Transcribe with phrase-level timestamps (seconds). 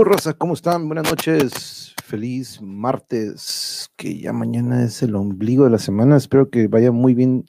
[0.00, 0.32] ¿Qué hubo, Rosa?
[0.32, 0.88] ¿Cómo están?
[0.88, 1.94] Buenas noches.
[2.06, 6.16] Feliz martes, que ya mañana es el ombligo de la semana.
[6.16, 7.44] Espero que vaya muy bien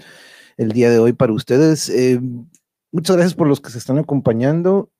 [0.57, 1.87] el día de hoy para ustedes.
[1.87, 2.19] Eh,
[2.91, 4.91] muchas gracias por los que se están acompañando.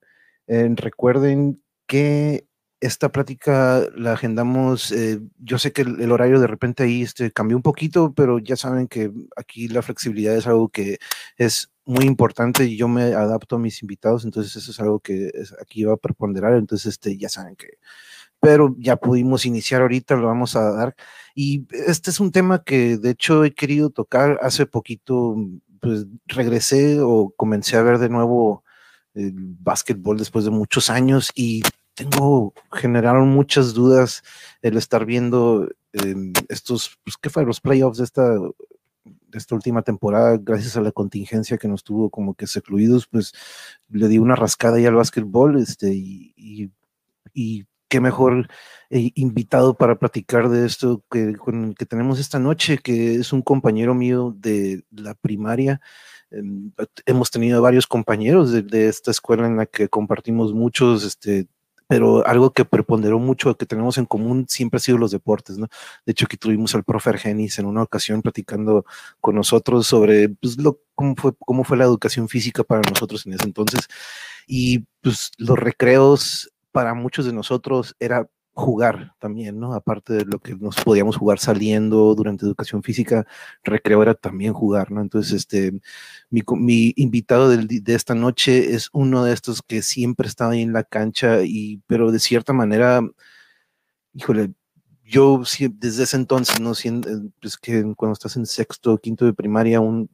[0.48, 2.48] Eh, recuerden que
[2.80, 4.94] esta plática la agendamos.
[4.94, 8.40] eh, yo sé que el, el horario de repente ahí este, cambió un poquito, pero
[8.40, 11.00] ya saben que aquí la flexibilidad es algo que
[11.36, 15.32] es muy importante y yo me adapto a mis invitados, entonces eso es algo que
[15.62, 17.80] aquí va a preponderar, entonces este, ya saben que,
[18.40, 20.96] pero ya pudimos iniciar ahorita, lo vamos a dar.
[21.36, 25.36] Y este es un tema que de hecho he querido tocar hace poquito,
[25.80, 28.64] pues regresé o comencé a ver de nuevo
[29.14, 31.62] el básquetbol después de muchos años y
[31.94, 34.24] tengo, generaron muchas dudas
[34.62, 37.46] el estar viendo em, estos, pues, ¿qué fue?
[37.46, 38.38] Los playoffs de esta,
[39.38, 43.34] esta última temporada, gracias a la contingencia que nos tuvo como que secluidos, pues
[43.90, 46.34] le di una rascada ahí al básquetbol, este, y,
[47.34, 48.48] y, qué mejor
[48.90, 53.34] eh, invitado para platicar de esto que con el que tenemos esta noche, que es
[53.34, 55.82] un compañero mío de la primaria.
[56.32, 56.72] Em,
[57.06, 61.48] hemos tenido varios compañeros de, de esta escuela en la que compartimos muchos, este,
[61.92, 65.68] pero algo que preponderó mucho, que tenemos en común, siempre ha sido los deportes, ¿no?
[66.06, 68.86] De hecho, aquí tuvimos al profe Argenis en una ocasión platicando
[69.20, 73.34] con nosotros sobre pues, lo, cómo, fue, cómo fue la educación física para nosotros en
[73.34, 73.90] ese entonces.
[74.48, 79.74] Y pues los recreos para muchos de nosotros era jugar también, ¿no?
[79.74, 83.26] Aparte de lo que nos podíamos jugar saliendo durante educación física,
[83.64, 85.02] recreo era también jugar, ¿no?
[85.02, 85.74] Entonces, este,
[86.30, 90.62] mi, mi invitado del de esta noche es uno de estos que siempre estaba ahí
[90.62, 93.02] en la cancha y, pero de cierta manera,
[94.14, 94.54] híjole,
[95.04, 95.42] yo
[95.74, 96.72] desde ese entonces, ¿no?
[96.74, 100.10] Eh, pues que cuando estás en sexto, quinto de primaria, un,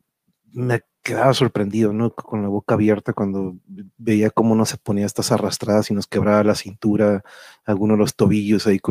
[0.54, 2.14] me quedaba sorprendido, ¿no?
[2.14, 3.56] Con la boca abierta cuando
[3.98, 7.24] veía cómo nos se ponía estas arrastradas y nos quebraba la cintura,
[7.64, 8.82] algunos los tobillos ahí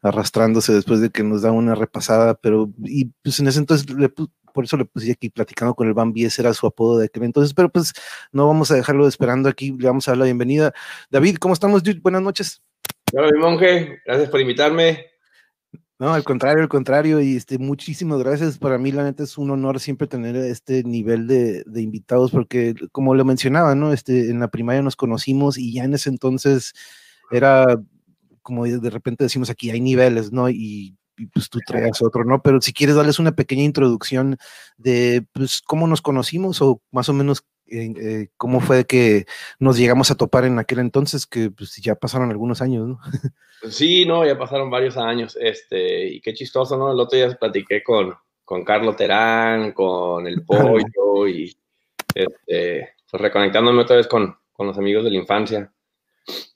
[0.00, 4.08] arrastrándose después de que nos daba una repasada, pero y pues en ese entonces le
[4.08, 7.24] por eso le puse aquí platicando con el Bambi, ese era su apodo de aquel
[7.24, 7.92] entonces, pero pues
[8.32, 10.72] no vamos a dejarlo esperando aquí, le vamos a dar la bienvenida.
[11.10, 11.82] David, ¿cómo estamos?
[12.00, 12.62] Buenas noches.
[13.12, 15.13] Hola, mi monje, gracias por invitarme.
[15.98, 18.58] No, al contrario, al contrario, y este, muchísimas gracias.
[18.58, 22.74] Para mí, la neta, es un honor siempre tener este nivel de, de invitados, porque
[22.90, 23.92] como lo mencionaba, ¿no?
[23.92, 26.72] Este, en la primaria nos conocimos y ya en ese entonces
[27.30, 27.80] era
[28.42, 30.50] como de repente decimos aquí, hay niveles, ¿no?
[30.50, 32.42] Y, y, pues tú traes otro, ¿no?
[32.42, 34.36] Pero si quieres darles una pequeña introducción
[34.76, 39.26] de pues cómo nos conocimos o más o menos eh, cómo fue que
[39.58, 43.00] nos llegamos a topar en aquel entonces, que pues ya pasaron algunos años, ¿no?
[43.70, 46.92] Sí, no, ya pasaron varios años, este, y qué chistoso, ¿no?
[46.92, 48.14] El otro día platiqué con,
[48.44, 51.56] con Carlos Terán, con el Pollo, y
[52.14, 55.72] este, pues reconectándome otra vez con, con los amigos de la infancia.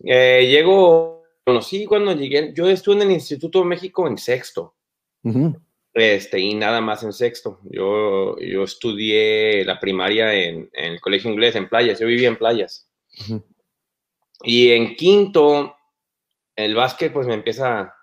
[0.04, 4.74] Eh, llego, conocí cuando llegué, yo estuve en el Instituto de México en sexto,
[5.22, 5.58] Ujú.
[5.98, 7.60] Este, y nada más en sexto.
[7.64, 12.36] Yo, yo estudié la primaria en, en el colegio inglés, en playas, yo vivía en
[12.36, 12.88] playas.
[13.20, 13.44] Ujú.
[14.42, 15.76] Y en quinto,
[16.56, 17.94] el básquet pues me empieza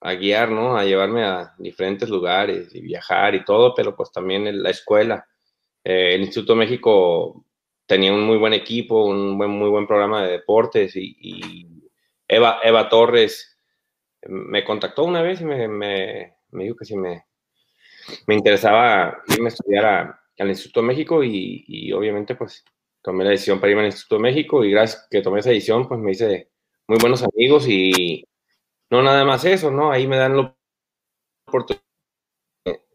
[0.00, 0.76] a guiar, ¿no?
[0.76, 5.26] A llevarme a diferentes lugares y viajar y todo, pero pues también en la escuela.
[5.84, 7.44] Eh, el Instituto México
[7.86, 11.66] tenía un muy buen equipo, un buen, muy buen programa de deportes y, y
[12.28, 13.58] Eva, Eva Torres
[14.22, 17.24] me contactó una vez y me, me, me dijo que si me,
[18.26, 22.64] me interesaba irme a estudiar al Instituto México y, obviamente pues
[23.02, 26.00] tomé la decisión para irme al Instituto México y gracias que tomé esa decisión pues
[26.00, 26.50] me hice
[26.86, 28.24] muy buenos amigos y
[28.90, 29.92] no nada más eso, ¿no?
[29.92, 30.56] Ahí me dan la
[31.46, 31.82] oportunidad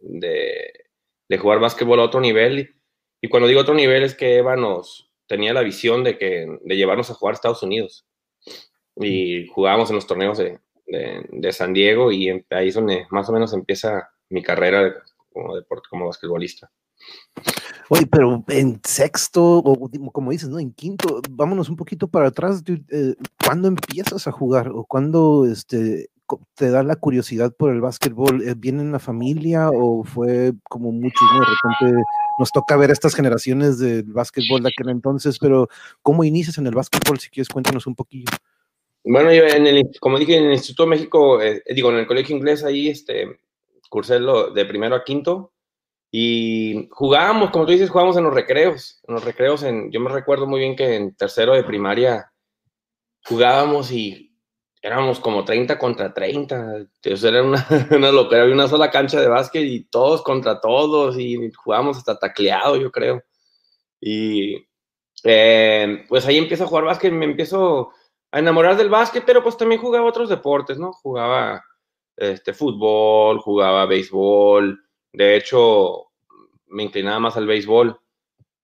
[0.02, 2.76] de, jugar básquetbol a otro nivel
[3.22, 6.76] y, cuando digo otro nivel es que Eva nos tenía la visión de que de
[6.76, 8.08] llevarnos a jugar a Estados Unidos
[8.98, 13.34] y jugábamos en los torneos de, de, San Diego y ahí es donde más o
[13.34, 14.94] menos empieza mi carrera
[15.32, 16.72] como deporte, como basquetbolista.
[17.90, 20.60] Oye, pero en sexto, o como dices, ¿no?
[20.60, 22.64] En quinto, vámonos un poquito para atrás.
[22.64, 24.70] dude, eh, ¿Cuándo empiezas a jugar?
[24.70, 26.10] ¿O cuándo este,
[26.56, 28.42] te da la curiosidad por el básquetbol?
[28.42, 31.40] Eh, ¿Viene en la familia o fue como muchos, ¿no?
[31.42, 32.04] De repente
[32.40, 35.70] nos toca ver estas generaciones del básquetbol de aquel entonces, pero
[36.02, 37.20] ¿cómo inicias en el básquetbol?
[37.20, 38.26] Si quieres, cuéntanos un poquillo.
[39.04, 42.36] Bueno, yo en el, como dije, en el Instituto México, eh, digo, en el colegio
[42.36, 43.38] inglés ahí, este,
[43.96, 45.54] cursé de primero a quinto
[46.12, 50.10] y jugábamos, como tú dices, jugábamos en los recreos, en los recreos, en, yo me
[50.10, 52.30] recuerdo muy bien que en tercero de primaria
[53.24, 54.38] jugábamos y
[54.82, 59.30] éramos como 30 contra 30, entonces era una, una locura, había una sola cancha de
[59.30, 63.24] básquet y todos contra todos y jugábamos hasta tacleado, yo creo.
[64.02, 64.58] Y
[65.24, 67.92] eh, pues ahí empiezo a jugar básquet, me empiezo
[68.30, 70.92] a enamorar del básquet, pero pues también jugaba otros deportes, ¿no?
[70.92, 71.64] Jugaba
[72.18, 74.80] este, fútbol, jugaba béisbol.
[75.12, 76.12] De hecho,
[76.68, 78.00] me inclinaba más al béisbol.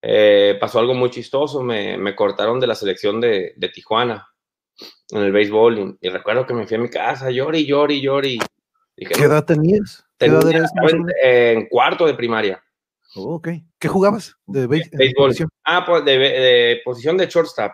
[0.01, 4.27] Eh, pasó algo muy chistoso, me, me, cortaron de la selección de, de Tijuana
[5.11, 8.39] en el béisbol y, recuerdo que me fui a mi casa, llori, llori, llori.
[8.95, 10.03] ¿Qué edad tenías?
[10.17, 10.71] ¿Qué edad eres?
[11.23, 12.63] En, cuarto de primaria.
[13.15, 13.49] Oh, ok.
[13.77, 14.35] ¿Qué jugabas?
[14.47, 15.35] De béisbol.
[15.63, 17.71] Ah, pues de, de, posición de shortstop.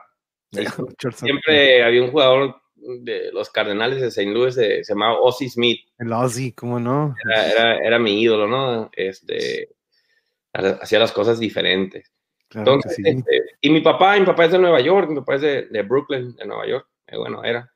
[1.15, 2.55] Siempre había un jugador
[2.99, 4.31] de los Cardenales de St.
[4.31, 5.81] Louis se llamaba Ozzy Smith.
[5.97, 7.15] El Ozzy, ¿cómo no?
[7.33, 8.89] Era, era, mi ídolo, ¿no?
[8.93, 9.69] Este,
[10.53, 12.11] hacía las cosas diferentes.
[12.53, 15.61] Entonces, este, y mi papá, mi papá es de Nueva York, mi papá es de,
[15.67, 17.71] de Brooklyn, de Nueva York, eh, bueno, era.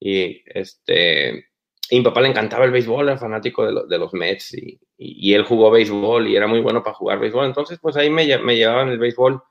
[0.00, 1.46] Y este,
[1.88, 5.34] y mi papá le encantaba el béisbol, era fanático de, de los Mets y, y,
[5.34, 7.46] él jugó béisbol y era muy bueno para jugar béisbol.
[7.46, 9.42] Entonces, pues ahí me, me llevaban el béisbol.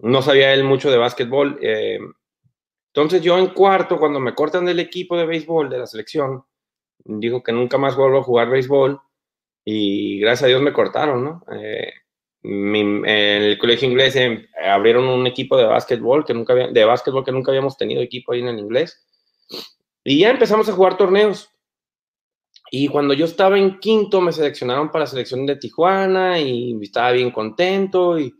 [0.00, 1.58] No sabía él mucho de básquetbol.
[1.62, 1.98] Eh,
[2.92, 6.44] entonces yo en cuarto, cuando me cortan del equipo de béisbol, de la selección,
[7.04, 9.00] digo que nunca más vuelvo a jugar béisbol
[9.64, 11.44] y gracias a Dios me cortaron, ¿no?
[11.52, 11.92] Eh,
[12.42, 17.32] en el colegio inglés em, abrieron un equipo de básquetbol que nunca de básquetbol que
[17.32, 19.06] nunca habíamos tenido equipo ahí en el inglés
[20.02, 21.50] y ya empezamos a jugar torneos
[22.70, 27.12] y cuando yo estaba en quinto me seleccionaron para la selección de Tijuana y estaba
[27.12, 28.32] bien contento y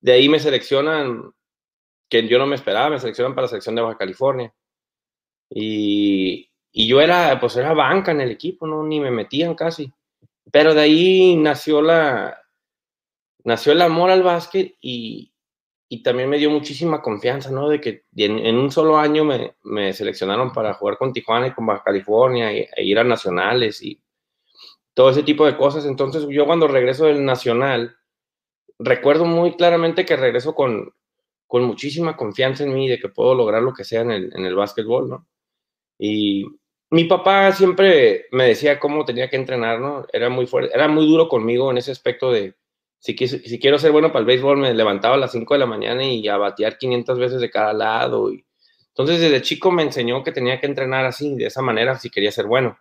[0.00, 1.32] de ahí me seleccionan
[2.10, 4.52] que yo no me esperaba, me seleccionan para la selección de Baja California.
[5.48, 8.82] Y, y, yo era, pues era banca en el equipo, ¿no?
[8.84, 9.92] Ni me metían casi.
[10.52, 12.36] Pero de ahí nació la,
[13.44, 15.32] nació el amor al básquet y,
[15.88, 17.68] y también me dio muchísima confianza, ¿no?
[17.68, 21.66] De que en, un solo año me, me, seleccionaron para jugar con Tijuana y con
[21.66, 24.00] Baja California e, e ir a nacionales y
[24.94, 25.86] todo ese tipo de cosas.
[25.86, 27.96] Entonces yo cuando regreso del nacional,
[28.78, 30.92] recuerdo muy claramente que regreso con,
[31.50, 34.46] con muchísima confianza en mí de que puedo lograr lo que sea en el, en
[34.46, 35.26] el básquetbol, ¿no?
[35.98, 36.46] Y
[36.90, 40.06] mi papá siempre me decía cómo tenía que entrenar, ¿no?
[40.12, 42.54] Era muy fuerte, era muy duro conmigo en ese aspecto de,
[43.00, 45.66] si, si quiero ser bueno para el béisbol, me levantaba a las 5 de la
[45.66, 48.32] mañana y a batear 500 veces de cada lado.
[48.32, 48.46] Y,
[48.90, 52.30] entonces, desde chico me enseñó que tenía que entrenar así, de esa manera, si quería
[52.30, 52.78] ser bueno.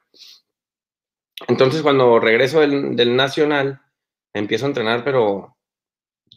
[1.48, 3.82] Entonces, cuando regreso del, del Nacional,
[4.32, 5.58] empiezo a entrenar, pero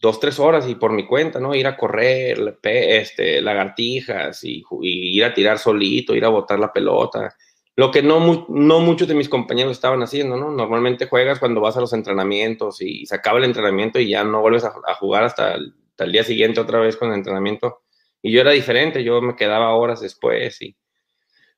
[0.01, 1.55] dos, tres horas y por mi cuenta, ¿no?
[1.55, 7.35] Ir a correr, este, lagartijas y, ir a tirar solito, ir a botar la pelota.
[7.77, 10.51] Lo que no, no muchos de mis compañeros estaban haciendo, ¿no?
[10.51, 14.41] Normalmente juegas cuando vas a los entrenamientos y se acaba el entrenamiento y ya no
[14.41, 15.73] vuelves a, jugar hasta el,
[16.11, 17.83] día siguiente otra vez con el entrenamiento.
[18.21, 20.77] Y yo era diferente, yo me quedaba horas después y,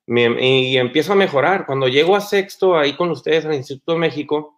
[0.07, 1.67] y empiezo a mejorar.
[1.67, 4.54] Cuando llego a sexto ahí con ustedes al Instituto de México,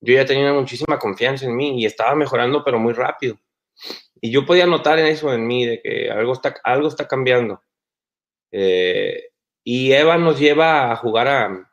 [0.00, 3.38] yo ya tenía muchísima confianza en mí y estaba mejorando, pero muy rápido.
[4.20, 7.62] Y yo podía notar en eso en mí, de que algo está, algo está cambiando.
[8.52, 9.30] Eh,
[9.64, 11.70] y Eva nos lleva a jugar a,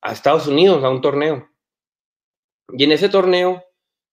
[0.00, 1.48] a, Estados Unidos, a un torneo.
[2.76, 3.64] Y en ese torneo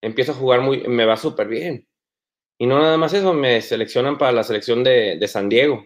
[0.02, 1.88] empiezo a jugar muy, me va súper bien.
[2.58, 5.84] Y no nada más eso, me seleccionan para la selección de, de San Diego.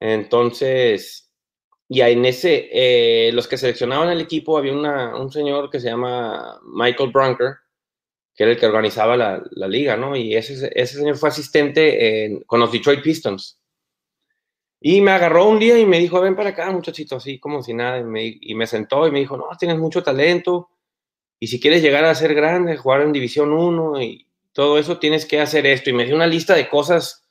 [0.00, 1.23] Entonces,
[1.88, 6.60] y en ese, eh, los que seleccionaban el equipo, había un señor que se llama
[6.64, 7.54] Michael Brunker,
[8.34, 10.16] que era el que organizaba la, liga, ¿no?
[10.16, 13.60] Y ese, ese señor fue asistente con los Detroit Pistons.
[14.86, 17.72] Y me agarró un día y me dijo, ven para acá, muchachito, así como si
[17.72, 18.00] nada.
[18.00, 20.68] Y me, y me sentó y me dijo, no, tienes mucho talento.
[21.40, 25.24] Y si quieres llegar a ser grande, jugar en División 1 y todo eso, tienes
[25.24, 25.88] que hacer esto.
[25.88, 27.23] Y me dio una lista de cosas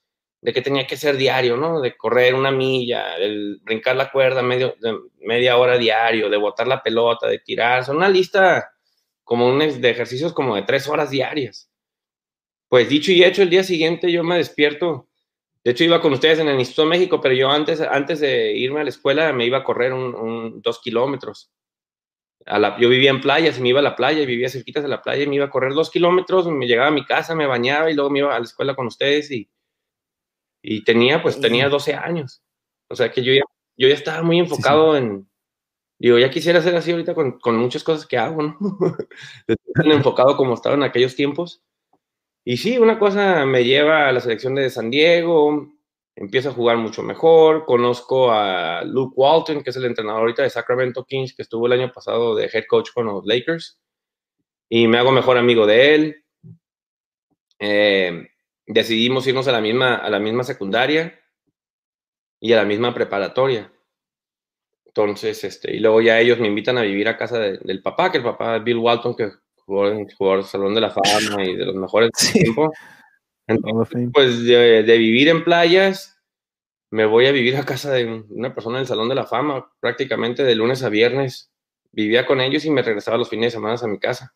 [0.43, 1.79] de que tenía que ser diario, ¿no?
[1.79, 4.75] De correr una milla, de brincar la cuerda medio,
[5.21, 7.85] media hora diario, de botar la pelota, de tirar.
[7.85, 8.73] Son una lista
[9.23, 11.71] como un, de ejercicios como de tres horas diarias.
[12.67, 15.07] Pues dicho y hecho, el día siguiente yo me despierto.
[15.63, 18.51] De hecho, iba con ustedes en el Instituto de México, pero yo antes, antes de
[18.51, 21.53] irme a la escuela me iba a correr un, dos kilómetros.
[22.81, 25.01] Yo vivía en playas y me iba a la playa y vivía cerquita de la
[25.01, 27.93] playa me iba a correr dos kilómetros, me llegaba a mi casa, me bañaba y
[27.93, 29.49] luego me iba a la escuela con ustedes y,
[30.63, 32.41] y tenía, pues tenía 12 años.
[32.87, 33.43] O sea que yo ya,
[33.77, 35.29] yo ya estaba muy enfocado en,
[35.99, 38.57] digo, ya quisiera ser así ahorita con, con muchas cosas que hago, ¿no?
[39.75, 41.61] tan enfocado como estaba en aquellos tiempos.
[42.45, 45.69] Y sí, una cosa me lleva a la selección de San Diego,
[46.15, 50.49] empiezo a jugar mucho mejor, conozco a Luke Walton, que es el entrenador ahorita de
[50.49, 53.79] Sacramento Kings, que estuvo el año pasado de head coach con los Lakers,
[54.69, 56.25] y me hago mejor amigo de él.
[57.59, 58.27] Eh,
[58.65, 61.19] decidimos irnos a la misma, a la misma secundaria
[62.39, 63.71] y a la misma preparatoria.
[64.85, 68.19] Entonces, este, y luego ya ellos me invitan a vivir a casa del papá, que
[68.19, 69.31] el papá Bill Walton, que
[69.65, 72.43] jugó en el Salón de la Fama y de los mejores sí.
[73.47, 76.21] Entonces, pues de, vivir en playas,
[76.91, 80.43] me voy a vivir a casa de una persona del Salón de la Fama, prácticamente
[80.43, 81.51] de lunes a viernes.
[81.91, 84.33] Vivía con ellos y me regresaba los fines de semana a mi casa.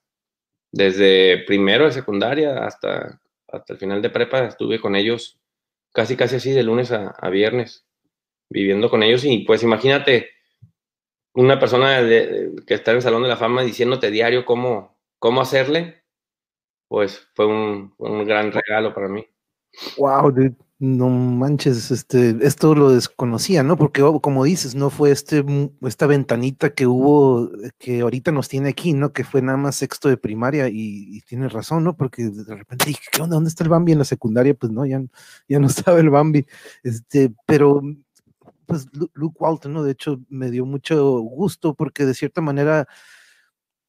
[0.72, 5.40] Desde primero de secundaria hasta, hasta el final de prepa estuve con ellos
[5.94, 7.88] casi, casi así, de lunes a, viernes,
[8.50, 9.24] viviendo con ellos.
[9.24, 10.30] Y pues imagínate
[11.34, 16.04] una persona que está en el Salón de la Fama diciéndote diario cómo, cómo hacerle,
[16.88, 19.26] pues fue un, un gran regalo para mí.
[19.98, 20.67] Wow, dude.
[20.80, 23.78] No manches, este, esto lo desconocía, ¿no?
[23.78, 25.44] Porque oh, como dices, no fue este,
[25.82, 29.12] esta ventanita que hubo, eh, que ahorita nos tiene aquí, ¿no?
[29.12, 31.98] Que fue nada más sexto de primaria y, tienes razón, ¿no?
[31.98, 33.36] Porque de repente dije, ¿qué onda?
[33.36, 34.54] ¿Dónde está el Bambi en la secundaria?
[34.54, 35.02] Pues no, ya,
[35.50, 36.46] ya no estaba el Bambi.
[36.84, 37.82] Este, pero
[38.68, 39.84] pues Luke Walton, ¿no?
[39.84, 42.88] De hecho, me dio mucho gusto porque de cierta manera,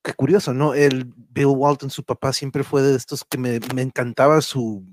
[0.02, 0.74] qué curioso, ¿no?
[0.74, 4.86] El Bill Walton, su papá, siempre fue de estos que me, me encantaba su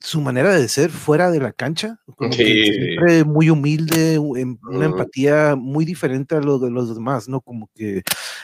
[0.00, 1.98] su manera de ser fuera de la cancha,
[2.30, 7.40] siempre muy humilde, em, una empatía muy diferente a lo de los demás, ¿no?
[7.40, 8.02] Como que,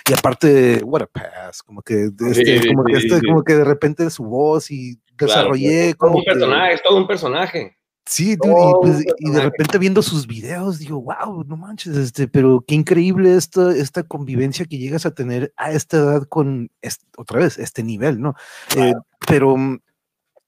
[0.09, 4.09] y aparte, what a pass, como que, este, como, que este, como que de repente
[4.11, 7.77] su voz y desarrollé como un personaje, es todo un personaje.
[8.07, 12.75] Sí, pues, y, de repente viendo sus videos, digo, wow, no manches, este, pero qué
[12.75, 16.71] increíble esta, esta convivencia que llegas a tener a esta edad con,
[17.17, 18.35] otra vez, este nivel, ¿no?
[18.77, 18.95] Eh,
[19.29, 19.55] pero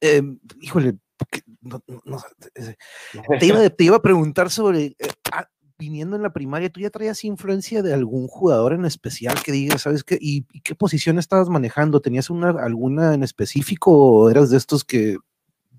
[0.03, 0.97] Em, híjole,
[3.79, 7.83] te, iba, a preguntar sobre, eh, ah, viniendo en la primaria, ¿tú ya traías influencia
[7.83, 10.19] de algún jugador en especial que digas, ¿sabes qué?
[10.21, 12.01] ¿Y, qué posición estabas manejando?
[12.01, 15.19] ¿Tenías una, alguna en específico o eras de estos que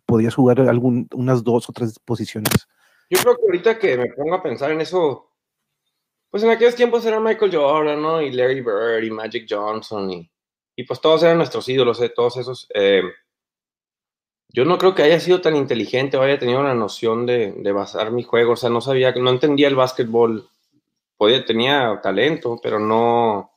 [0.06, 2.70] podías jugar algún, unas dos o tres posiciones?
[3.10, 5.32] Yo creo que ahorita que me pongo a pensar en eso,
[6.30, 8.22] pues en aquellos tiempos era Michael Jordan, ¿no?
[8.22, 10.32] Y Larry Bird y Magic Johnson y,
[10.77, 12.12] y pues todos eran nuestros ídolos, ¿eh?
[12.15, 12.70] todos esos.
[12.74, 13.03] Eh,
[14.54, 18.12] yo no creo que haya sido tan inteligente o haya tenido la noción de, basar
[18.12, 18.54] mi juego.
[18.54, 20.48] O sea, no sabía, no entendía el básquetbol.
[21.18, 23.52] Podía, tenía talento, pero no.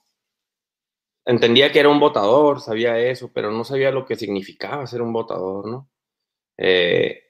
[1.27, 5.13] Entendía que era un votador, sabía eso, pero no sabía lo que significaba ser un
[5.13, 5.91] votador, ¿no?
[6.57, 7.25] Eh,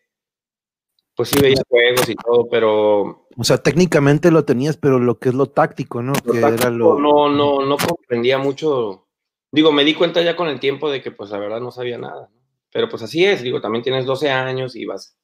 [1.16, 3.26] pues sí veía juegos y todo, pero.
[3.36, 6.12] O sea, técnicamente lo tenías, pero lo que es lo táctico, ¿no?
[6.12, 7.00] que era lo...
[7.00, 9.08] No, no, no comprendía mucho.
[9.50, 11.98] Digo, me di cuenta ya con el tiempo de que, pues, la verdad no sabía
[11.98, 12.30] nada.
[12.76, 15.16] Pero pues así es, digo, también tienes 12 años y vas,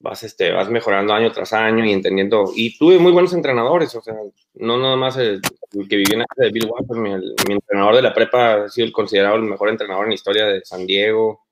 [0.00, 2.52] vas, este, vas mejorando año tras año y entendiendo.
[2.54, 4.14] Y tuve muy buenos entrenadores, o sea,
[4.52, 5.40] no nada más el,
[5.88, 8.68] que viví en la casa de Bill Walton, mi, mi, entrenador de la prepa ha
[8.68, 11.46] sido el considerado el mejor entrenador en la historia de San Diego.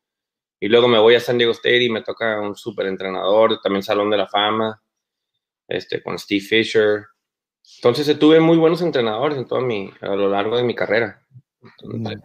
[0.60, 3.82] Y luego me voy a San Diego State y me toca un súper entrenador, también
[3.82, 4.82] Salón de la Fama,
[5.66, 7.06] este, con Steve Fisher.
[7.76, 11.26] Entonces tuve muy buenos entrenadores en todo mi, a lo largo de mi carrera.
[11.62, 12.20] Entonces,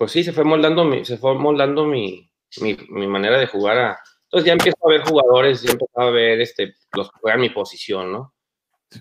[0.00, 3.76] pues sí, se fue moldando mi, se fue moldando mi, mi, manera de jugar.
[3.76, 7.42] A, entonces ya empiezo a ver jugadores, ya empezaba a ver este, los que juegan
[7.42, 8.34] mi posición, ¿no?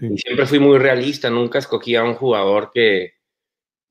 [0.01, 3.13] Y siempre fui muy realista, nunca escogía a un jugador que,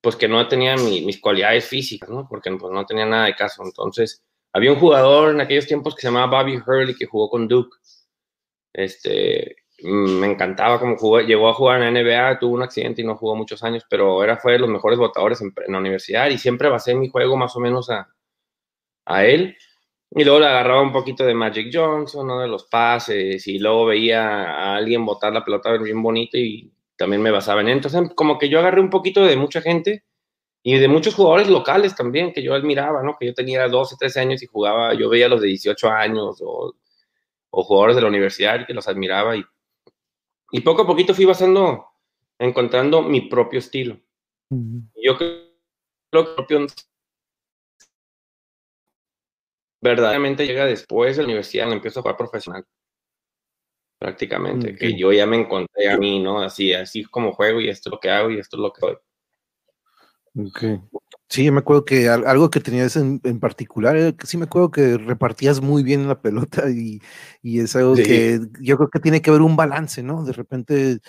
[0.02, 2.28] pues que no tenía mis cualidades físicas, ¿no?
[2.28, 3.62] Porque pues, no tenía nada de caso.
[3.64, 4.22] Entonces,
[4.52, 7.74] había un jugador en aquellos tiempos que se llamaba Bobby Hurley que jugó con Duke.
[8.74, 13.04] Este, me encantaba cómo jugó, llegó a jugar en la NBA, tuvo un accidente y
[13.04, 16.38] no jugó muchos años, pero era, fue de los mejores votadores en, la universidad y
[16.38, 18.08] siempre basé mi juego más o menos a,
[19.06, 19.56] a él.
[20.10, 22.40] Y luego le agarraba un poquito de Magic Johnson, ¿no?
[22.40, 27.22] de los pases, y luego veía a alguien botar la pelota bien bonito y también
[27.22, 27.74] me basaba en él.
[27.76, 30.04] Entonces, como que yo agarré un poquito de mucha gente
[30.62, 33.16] y de muchos jugadores locales también que yo admiraba, ¿no?
[33.18, 36.42] Que yo tenía 12, 13 años y jugaba, yo veía a los de 18 años
[36.44, 36.74] o,
[37.50, 39.44] o jugadores de la universidad que los admiraba y
[40.50, 41.86] y poco a poquito fui basando,
[42.38, 44.00] encontrando mi propio estilo.
[44.50, 45.58] Yo creo que
[46.10, 46.66] propio
[49.80, 52.64] verdaderamente llega después de la universidad, cuando empiezo a jugar profesional.
[53.98, 56.40] Prácticamente, que yo ya me encontré a mí, ¿no?
[56.40, 58.80] Así, así como juego y esto es lo que hago y esto es lo que
[58.86, 58.96] doy.
[60.46, 60.62] Ok.
[61.30, 65.60] Sí, me acuerdo que algo que tenías en, particular, eh, sí me acuerdo que repartías
[65.60, 67.02] muy bien la pelota y,
[67.42, 70.24] y es algo que yo creo que tiene que haber un balance, ¿no?
[70.24, 71.00] De repente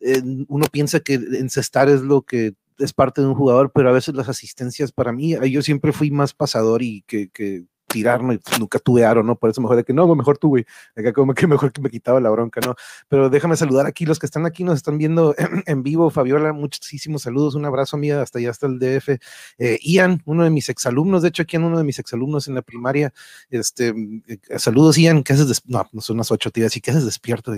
[0.00, 3.92] eh, uno piensa que encestar es lo que es parte de un jugador, pero a
[3.92, 8.58] veces las asistencias para mí, yo siempre fui más pasador y que, que tirarme, pues,
[8.58, 9.36] nunca tuve aro, ¿no?
[9.36, 10.64] Por eso mejor de que no, mejor tú, güey.
[10.96, 12.74] Acá como que mejor que me quitaba la bronca, ¿no?
[13.08, 15.34] Pero déjame saludar aquí, los que están aquí nos están viendo
[15.66, 16.10] en vivo.
[16.10, 19.18] Fabiola, muchísimos saludos, un abrazo, amiga, hasta allá, hasta el DF.
[19.58, 22.54] Eh, Ian, uno de mis exalumnos, de hecho, aquí en uno de mis exalumnos en
[22.54, 23.12] la primaria,
[23.50, 23.94] este,
[24.26, 25.62] eh, saludos, Ian, ¿qué haces?
[25.66, 27.52] No, no son las ocho, tías, así que haces despierto?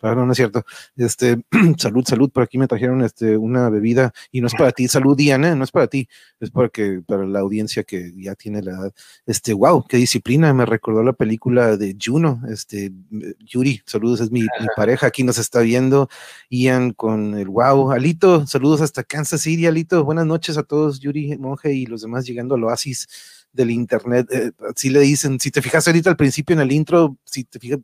[0.00, 0.64] Pero no, no es cierto.
[0.96, 1.42] Este,
[1.78, 5.18] salud, salud, por aquí me trajeron este, una bebida y no es para ti, salud,
[5.18, 5.56] Ian, ¿eh?
[5.56, 6.08] no es para ti,
[6.40, 8.94] es porque para la audiencia que ya tiene la edad.
[9.26, 12.92] Este, wow, wow, qué disciplina, me recordó la película de Juno, este,
[13.40, 16.08] Yuri, saludos, es mi, pareja, aquí nos está viendo,
[16.50, 21.36] Ian con el wow, Alito, saludos hasta Kansas City, Alito, buenas noches a todos, Yuri,
[21.38, 23.08] Monje y los demás llegando al oasis
[23.52, 27.16] del internet, eh, así le dicen, si te fijas ahorita al principio en el intro,
[27.24, 27.78] si te fijas,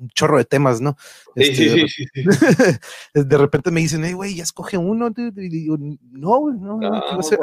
[0.00, 0.96] un chorro de temas, ¿no?
[1.36, 2.06] Sí, sí, este, sí,
[3.14, 6.80] de repente me dicen, hey, güey, ya escoge uno, y digo, no, no,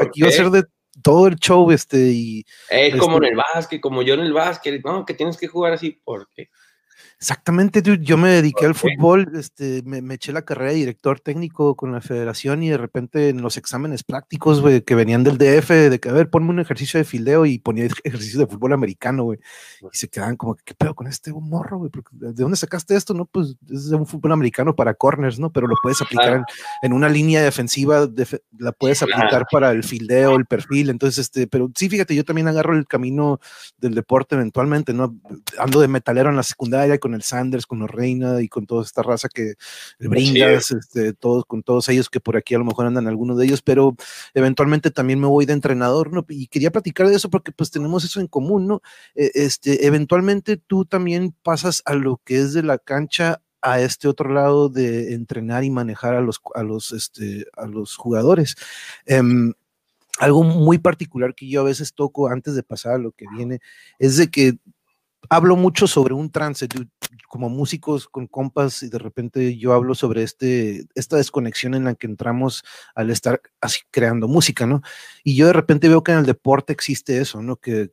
[0.01, 0.65] aquí va a ser de
[1.01, 2.45] todo el show, este, y...
[2.69, 5.47] Es como en este el básquet, como yo en el básquet, no, que tienes que
[5.47, 6.49] jugar así, porque...
[7.19, 11.91] Exactamente, yo me dediqué al fútbol, este, me, eché la carrera de director técnico con
[11.91, 15.99] la federación y de repente en los exámenes prácticos, güey, que venían del DF, de
[15.99, 19.39] que, a ver, ponme un ejercicio de fildeo y ponía ejercicio de fútbol americano, güey,
[19.91, 21.91] y se quedaban como, ¿qué pedo con este morro, güey?
[22.11, 23.15] ¿De dónde sacaste esto?
[23.15, 25.51] No, pues es de un fútbol americano para corners, ¿no?
[25.51, 26.43] Pero lo puedes aplicar
[26.83, 28.07] en, una línea defensiva,
[28.59, 32.47] la puedes aplicar para el fildeo, el perfil, entonces, este, pero sí, fíjate, yo también
[32.47, 33.39] agarro el camino
[33.79, 35.17] del deporte eventualmente, ¿no?
[35.57, 38.83] Ando de metalero en la secundaria con el Sanders, con los Reina y con toda
[38.83, 39.55] esta raza que
[39.99, 43.45] brindas, este, todos, con todos ellos que por aquí a lo mejor andan algunos de
[43.45, 43.95] ellos, pero
[44.33, 46.25] eventualmente también me voy de entrenador, ¿no?
[46.29, 48.81] Y quería platicar de eso porque pues tenemos eso en común, ¿no?
[49.15, 54.07] E, este, eventualmente tú también pasas a lo que es de la cancha a este
[54.07, 58.55] otro lado de entrenar y manejar a los, a los, este, a los jugadores.
[59.05, 59.53] Em,
[60.19, 63.59] algo muy particular que yo a veces toco antes de pasar a lo que viene
[63.99, 64.57] es de que
[65.29, 66.67] hablo mucho sobre un trance,
[67.27, 71.95] como músicos con compas, y de repente yo hablo sobre este, esta desconexión en la
[71.95, 72.63] que entramos
[72.95, 74.81] al estar así creando música, ¿no?
[75.23, 77.57] Y yo de repente veo que en el deporte existe eso, ¿no?
[77.57, 77.91] Que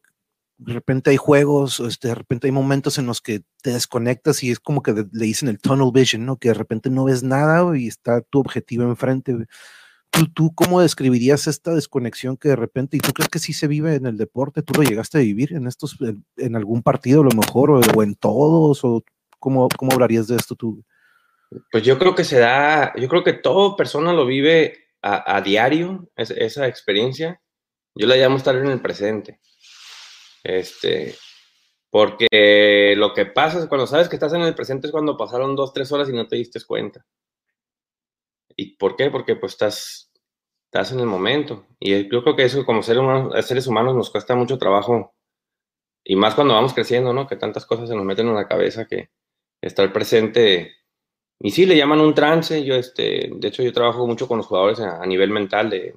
[0.59, 4.51] de repente hay juegos, este, de repente hay momentos en los que te desconectas y
[4.51, 6.37] es como que le dicen el tunnel vision, ¿no?
[6.39, 9.37] Que de repente no ves nada y está tu objetivo enfrente.
[10.35, 13.95] ¿Tú, cómo describirías esta desconexión que de repente, y tú crees que sí se vive
[13.95, 14.63] en el deporte?
[14.63, 15.97] ¿Tú lo llegaste a vivir en estos,
[16.37, 18.85] en, algún partido a lo mejor, o, en todos?
[18.85, 19.03] ¿O
[19.39, 20.85] cómo, cómo hablarías de esto tú?
[21.71, 26.09] Pues yo creo que se da, yo creo que toda persona lo vive a, diario,
[26.17, 27.41] esa experiencia.
[27.95, 29.41] Yo la llamo estar en el presente.
[30.43, 31.15] Este,
[31.91, 35.55] porque lo que pasa es cuando sabes que estás en el presente es cuando pasaron
[35.55, 37.05] dos, tres horas y no te diste cuenta.
[38.57, 39.11] ¿Y por qué?
[39.11, 40.13] Porque pues estás,
[40.67, 41.67] estás en el momento.
[41.79, 45.15] Y yo creo que eso como seres humanos, seres humanos nos cuesta mucho trabajo.
[46.05, 47.27] Y más cuando vamos creciendo, ¿no?
[47.27, 49.11] Que tantas cosas se nos meten en la cabeza que
[49.61, 50.73] estar presente.
[51.41, 52.65] Y sí, le llaman un trance.
[52.65, 55.95] Yo, este, de hecho, yo trabajo mucho con los jugadores a, nivel mental de,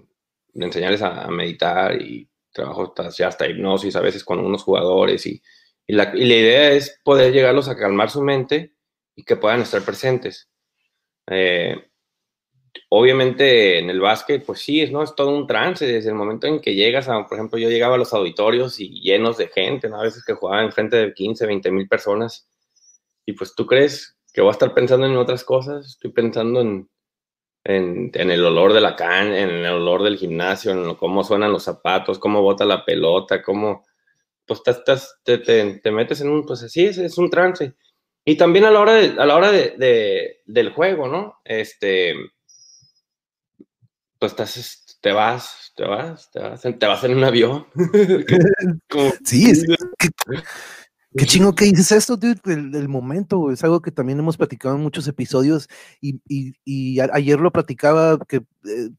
[0.54, 5.26] enseñarles a, meditar y trabajo hasta, hasta hipnosis a veces con unos jugadores.
[5.26, 5.42] Y,
[5.86, 8.74] y, la, y la idea es poder llegarlos a calmar su mente
[9.16, 10.50] y que puedan estar presentes.
[11.28, 11.76] Eh,
[12.90, 15.04] obviamente en el básquet, pues sí, es, ¿no?
[15.04, 17.96] es todo un trance desde el momento en que llegas a, por ejemplo, yo llegaba
[17.96, 20.00] a los auditorios y llenos de gente, ¿no?
[20.00, 22.48] a veces que jugaba en frente de 15, 20 mil personas,
[23.26, 26.90] y pues tú crees que voy a estar pensando en otras cosas, estoy pensando en,
[27.68, 31.64] en, el olor de la caña, en el olor del gimnasio, en cómo suenan los
[31.64, 33.86] zapatos, cómo bota la pelota, cómo,
[34.46, 37.74] pues estás, te, te, metes en un, pues así es, es un trance.
[38.24, 41.40] Y también a la hora, a la hora de, del juego, ¿no?
[41.44, 42.14] Este,
[44.20, 47.68] pues estás, te vas, te vas, te vas, te vas en un avión.
[49.24, 49.66] sí, es,
[51.16, 54.84] Qué chingo que dices esto, dude, el, momento, es algo que también hemos platicado en
[54.84, 55.68] muchos episodios
[56.00, 58.90] y, y, ayer lo platicaba que, eh,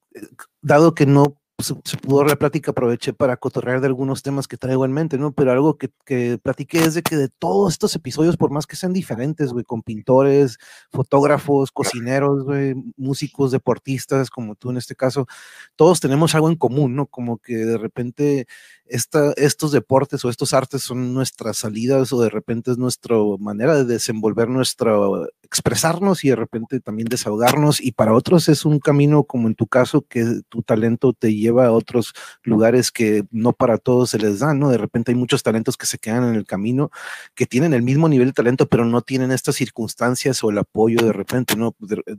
[0.61, 4.57] dado que no se, pudo dar la plática, aproveché para cotorrear de algunos temas que
[4.57, 5.33] traigo en mente, ¿no?
[5.33, 8.77] Pero algo que, que platiqué es de que de todos estos episodios, por más que
[8.77, 10.59] sean diferentes, güey, con pintores,
[10.93, 15.27] fotógrafos, cocineros, güey, músicos, deportistas, como tú en este caso,
[15.75, 17.07] todos tenemos algo en común, ¿no?
[17.07, 18.47] Como que de repente
[18.87, 23.75] esta, estos deportes o estos artes son nuestras salidas o de repente es nuestra manera
[23.75, 24.97] de desenvolver nuestra,
[25.43, 29.67] expresarnos y de repente también desahogarnos y para otros es un camino como en tu
[29.67, 34.41] caso que tu talento te lleva a otros lugares que no para todos se les
[34.41, 34.71] dan, ¿no?
[34.71, 36.91] De repente hay muchos talentos que se quedan en el camino,
[37.35, 41.05] que tienen el mismo nivel de talento, pero no tienen estas circunstancias o el apoyo
[41.05, 41.75] de repente, ¿no?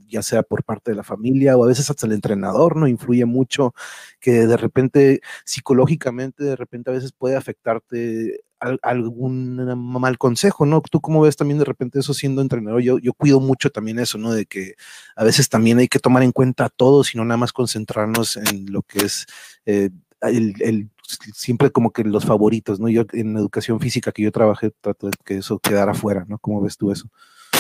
[0.08, 2.88] Ya sea por parte de la familia o a veces hasta el entrenador, ¿no?
[2.88, 3.74] Influye mucho
[4.20, 8.42] que de repente psicológicamente de repente a veces puede afectarte
[8.82, 10.82] algún mal consejo, ¿no?
[10.82, 14.18] Tú cómo ves también de repente eso siendo entrenador, yo, yo cuido mucho también eso,
[14.18, 14.34] ¿no?
[14.34, 14.76] De que
[15.16, 18.82] a veces también hay que tomar en cuenta todo, sino nada más concentrarnos en lo
[18.84, 19.26] que es
[19.66, 19.90] eh,
[20.22, 20.90] el,
[21.34, 22.90] siempre como que los favoritos, ¿no?
[22.90, 26.38] Yo en educación física que yo trabajé, trato de que eso quedara afuera, ¿no?
[26.40, 27.10] ¿Cómo ves tú eso?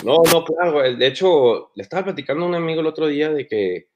[0.04, 3.48] No, no, claro, de hecho, le estaba platicando a un amigo el otro día de
[3.48, 3.88] que eh,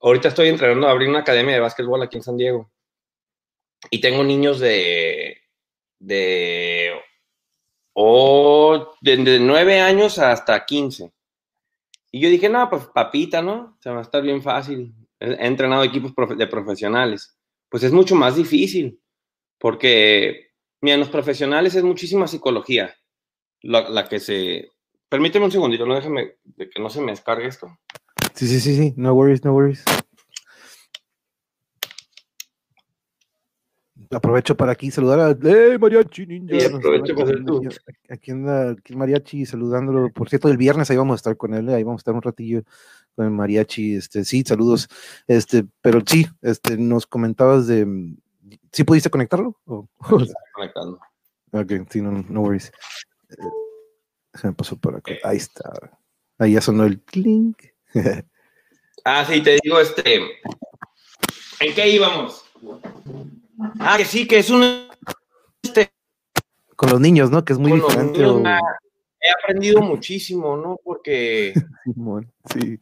[0.00, 2.70] ahorita estoy entrenando a abrir una academia de básquetbol aquí en San Diego
[3.90, 5.38] y tengo niños de
[5.98, 6.92] de,
[7.94, 11.12] o de, 9 años hasta 15.
[12.12, 13.76] Y yo dije, no, pues papita, ¿no?
[13.80, 14.94] Se va a estar bien fácil.
[15.18, 17.36] He entrenado equipos de profesionales.
[17.68, 19.00] Pues es mucho más difícil,
[19.58, 22.94] porque, mira, los profesionales es muchísima psicología,
[23.62, 24.70] la, la que se...
[25.08, 27.68] Permíteme un segundito, no déjame, de que no se me descargue esto.
[28.34, 29.84] Sí, sí, sí, sí, no worries, no worries.
[34.10, 36.60] Aprovecho para aquí saludar a ¡Eh, Mariachi Ninja!
[36.60, 37.30] Sí, aprovecho para
[38.10, 40.10] aquí, anda aquí Mariachi saludándolo.
[40.12, 42.22] Por cierto, el viernes ahí vamos a estar con él, ahí vamos a estar un
[42.22, 42.62] ratillo
[43.14, 43.96] con el Mariachi.
[43.96, 44.88] Este, sí, saludos.
[45.26, 48.14] Este, pero sí, este, nos comentabas de.
[48.70, 49.58] ¿Sí pudiste conectarlo?
[49.64, 49.88] ¿O?
[50.52, 51.00] Conectando.
[51.52, 52.70] Ok, sí, no, no worries.
[54.34, 55.14] se me pasó por acá.
[55.24, 55.72] Ahí está.
[56.38, 57.62] Ahí ya sonó el clink.
[59.04, 60.20] ah, sí, te digo, este.
[61.60, 62.44] ¿En qué íbamos?
[63.80, 64.88] Ah, que sí, que es un.
[65.62, 65.90] Este,
[66.76, 67.44] con los niños, ¿no?
[67.44, 68.20] Que es muy diferente.
[68.22, 70.78] he aprendido muchísimo, ¿no?
[70.82, 71.54] Porque.
[72.52, 72.78] sí.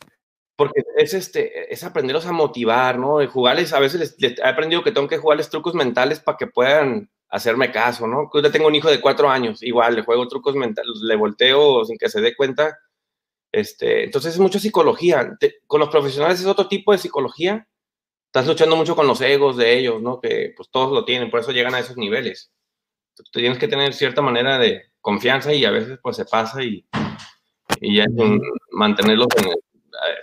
[0.56, 3.18] Porque es este, es aprenderlos a motivar, ¿no?
[3.18, 6.46] De jugarles, a veces les, he aprendido que tengo que jugarles trucos mentales para que
[6.46, 8.30] puedan hacerme caso, ¿no?
[8.32, 11.98] Yo tengo un hijo de cuatro años, igual, le juego trucos mentales, le volteo sin
[11.98, 12.78] que se dé cuenta.
[13.50, 15.36] Este, entonces es mucha psicología.
[15.66, 17.66] con los profesionales es otro tipo de psicología
[18.34, 20.20] estás luchando mucho con los egos de ellos, ¿no?
[20.20, 22.50] Que pues todos lo tienen, por eso llegan a esos niveles.
[23.32, 26.84] tienes que tener cierta manera de confianza y a veces pues se pasa y,
[27.80, 28.06] y ya
[28.72, 29.54] mantenerlos eh,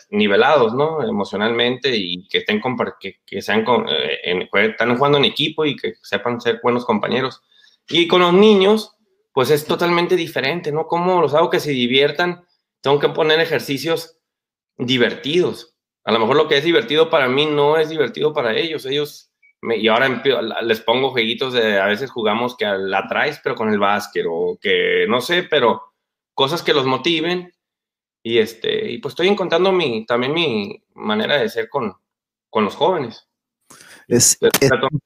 [0.10, 1.02] nivelados, ¿no?
[1.02, 2.62] Emocionalmente y que estén
[3.00, 7.42] que, que sean eh, en, están jugando en equipo y que sepan ser buenos compañeros.
[7.88, 8.94] Y con los niños,
[9.32, 10.86] pues es totalmente diferente, ¿no?
[10.86, 12.44] ¿Cómo los hago que se diviertan?
[12.82, 14.18] Tengo que poner ejercicios
[14.78, 15.71] divertidos
[16.04, 18.86] a lo mejor lo que es divertido para mí no es divertido para ellos.
[18.86, 20.24] Ellos, me, y ahora
[20.64, 24.58] les pongo jueguitos de, a veces jugamos que la traes, pero con el básquet, o
[24.60, 25.94] que no sé, pero
[26.34, 27.52] cosas que los motiven.
[28.24, 31.96] Y, este, y pues estoy encontrando mi, también mi manera de ser con,
[32.50, 33.28] con los jóvenes.
[34.08, 34.38] Es,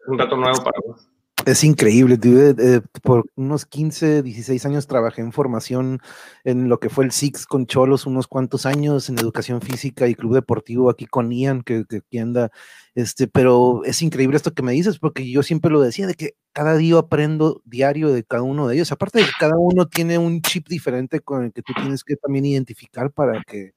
[0.07, 1.07] un dato nuevo para vos.
[1.45, 5.99] Es increíble, eh, por unos 15, 16 años trabajé en formación
[6.43, 10.15] en lo que fue el SIX con Cholos, unos cuantos años en educación física y
[10.15, 12.49] club deportivo aquí con Ian, que, que, anda,
[12.95, 16.35] este, pero es increíble esto que me dices, porque yo siempre lo decía, de que
[16.51, 20.17] cada día aprendo diario de cada uno de ellos, aparte de que cada uno tiene
[20.17, 23.73] un chip diferente con el que tú tienes que también identificar para que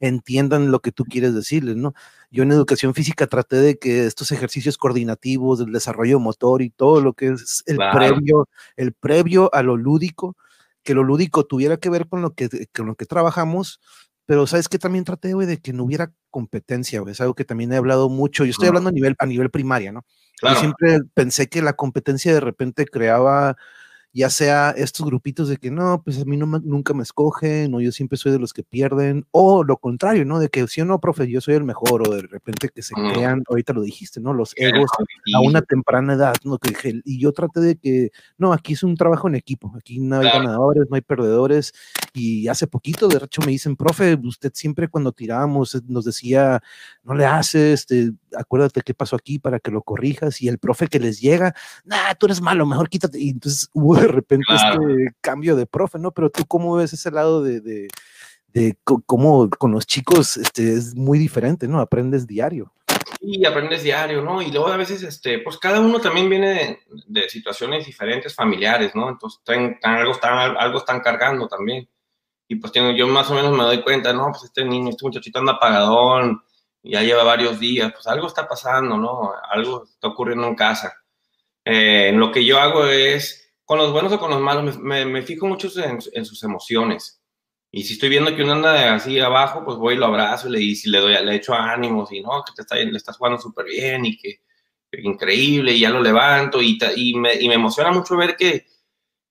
[0.00, 1.94] entiendan lo que tú quieres decirles, ¿no?
[2.30, 7.00] Yo en educación física traté de que estos ejercicios coordinativos del desarrollo motor y todo
[7.00, 10.36] lo que es el previo, el previo a lo lúdico,
[10.82, 13.80] que lo lúdico tuviera que ver con lo que, con lo que trabajamos,
[14.26, 17.44] pero sabes que también traté, güey, de que no hubiera competencia, güey, es algo que
[17.44, 20.04] también he hablado mucho, yo estoy hablando a nivel, a nivel primaria, ¿no?
[20.42, 23.56] Yo siempre pensé que la competencia de repente creaba
[24.18, 27.80] ya sea estos grupitos de que no, pues a mí no nunca me escogen, o
[27.80, 30.40] yo siempre soy de los que pierden, o lo contrario, ¿no?
[30.40, 32.94] De que si o no, profe, yo soy el mejor, o de repente que se
[32.94, 34.34] crean, ahorita lo dijiste, ¿no?
[34.34, 34.90] Los egos
[35.34, 36.58] a una temprana edad, ¿no?
[36.58, 40.18] Que, y yo traté de que, no, aquí es un trabajo en equipo, aquí no
[40.18, 41.72] hay ganadores, no hay perdedores,
[42.12, 46.60] y hace poquito, de hecho, me dicen, profe, usted siempre cuando tirábamos eh, nos decía,
[47.04, 47.86] no le haces,
[48.36, 51.54] acuérdate qué pasó aquí para que lo corrijas, y el profe que les llega,
[51.84, 55.98] nah, tú eres malo, mejor quítate, y entonces hubo de repente este cambio de profe,
[55.98, 56.10] ¿no?
[56.10, 57.88] Pero tú cómo ves ese lado de, de,
[58.48, 61.80] de cómo con los chicos este, es muy diferente, ¿no?
[61.80, 62.72] Aprendes diario.
[63.20, 64.40] Y aprendes diario, ¿no?
[64.40, 69.08] Y luego a veces, este, pues cada uno también viene de, situaciones diferentes, familiares, ¿no?
[69.08, 69.40] Entonces
[69.82, 71.88] algo, están, algo están cargando también.
[72.48, 75.04] Y pues tengo, yo más o menos me doy cuenta, no, pues este niño, este
[75.04, 76.42] muchachito anda apagadón,
[76.82, 79.32] ya lleva varios días, pues algo está pasando, ¿no?
[79.50, 80.94] Algo está ocurriendo en casa.
[81.70, 83.37] Eh, lo que yo hago es
[83.68, 87.20] con los buenos o con los malos, me, fijo mucho en, sus emociones.
[87.70, 90.52] Y si estoy viendo que uno anda así abajo, pues voy y lo abrazo y
[90.52, 93.18] le, y si le, doy, le echo ánimos y no, que te está, le estás
[93.18, 94.40] jugando súper bien y que,
[94.92, 98.64] increíble y ya lo levanto y, y, me, y, me, emociona mucho ver que,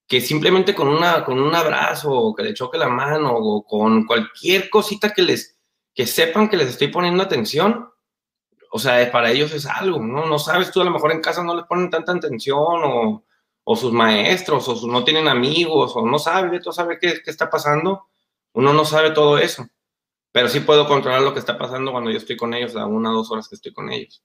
[0.08, 4.06] que simplemente con, una, con un abrazo o que le choque la mano o con
[4.06, 5.58] cualquier cosita que les
[5.96, 7.90] que sepan que les estoy poniendo atención,
[8.72, 10.28] o sea, para ellos es algo, ¿no?
[10.28, 13.24] No sabes, tú a lo mejor en casa no les ponen tanta atención o,
[13.70, 17.50] o sus maestros, o no tienen amigos, o no sabe, tú sabe qué, qué está
[17.50, 18.06] pasando.
[18.54, 19.68] Uno no sabe todo eso,
[20.32, 23.12] pero sí puedo controlar lo que está pasando cuando yo estoy con ellos, a una
[23.12, 24.24] o dos horas que estoy con ellos.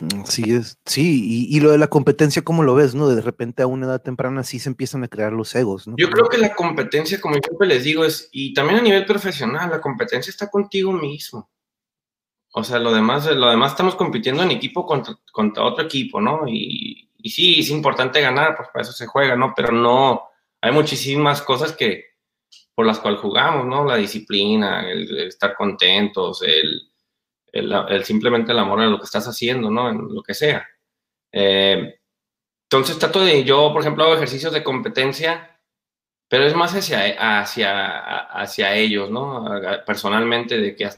[0.00, 2.96] Mm, sí, es, sí, y, lo de la competencia, ¿cómo lo ves?
[2.96, 3.08] ¿No?
[3.08, 5.94] De repente a una edad temprana sí se empiezan a crear los egos, ¿no?
[5.96, 9.06] Yo creo que la competencia, como yo siempre les digo, es, y también a nivel
[9.06, 11.48] profesional, la competencia está contigo mismo.
[12.54, 16.42] O sea, lo demás, lo demás estamos compitiendo en equipo contra, contra otro equipo, ¿no?
[16.48, 16.91] Y,
[17.22, 19.52] y sí, es importante ganar, pues para eso se juega, ¿no?
[19.54, 20.28] Pero no,
[20.60, 22.12] hay muchísimas cosas que
[22.74, 23.84] por las cuales jugamos, ¿no?
[23.84, 26.90] La disciplina, el, estar contentos, el,
[27.52, 29.90] el, simplemente el amor a lo que estás haciendo, ¿no?
[29.90, 30.66] En lo que sea.
[31.32, 31.98] Eh,
[32.70, 35.60] entonces trato de, yo, por ejemplo, hago ejercicios de competencia,
[36.28, 39.44] pero es más hacia, hacia, hacia ellos, ¿no?
[39.86, 40.88] Personalmente, de que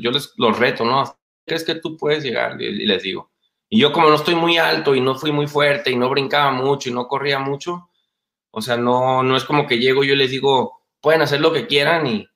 [0.00, 1.02] yo les los reto, ¿no?
[1.44, 2.60] ¿Crees que tú puedes llegar?
[2.62, 3.29] Y, les digo.
[3.72, 6.50] Y yo como no estoy muy alto y no fui muy fuerte y no brincaba
[6.50, 7.88] mucho y no corría mucho,
[8.50, 11.52] o sea, no, no es como que llego y yo les digo, pueden hacer lo
[11.52, 12.28] que quieran y,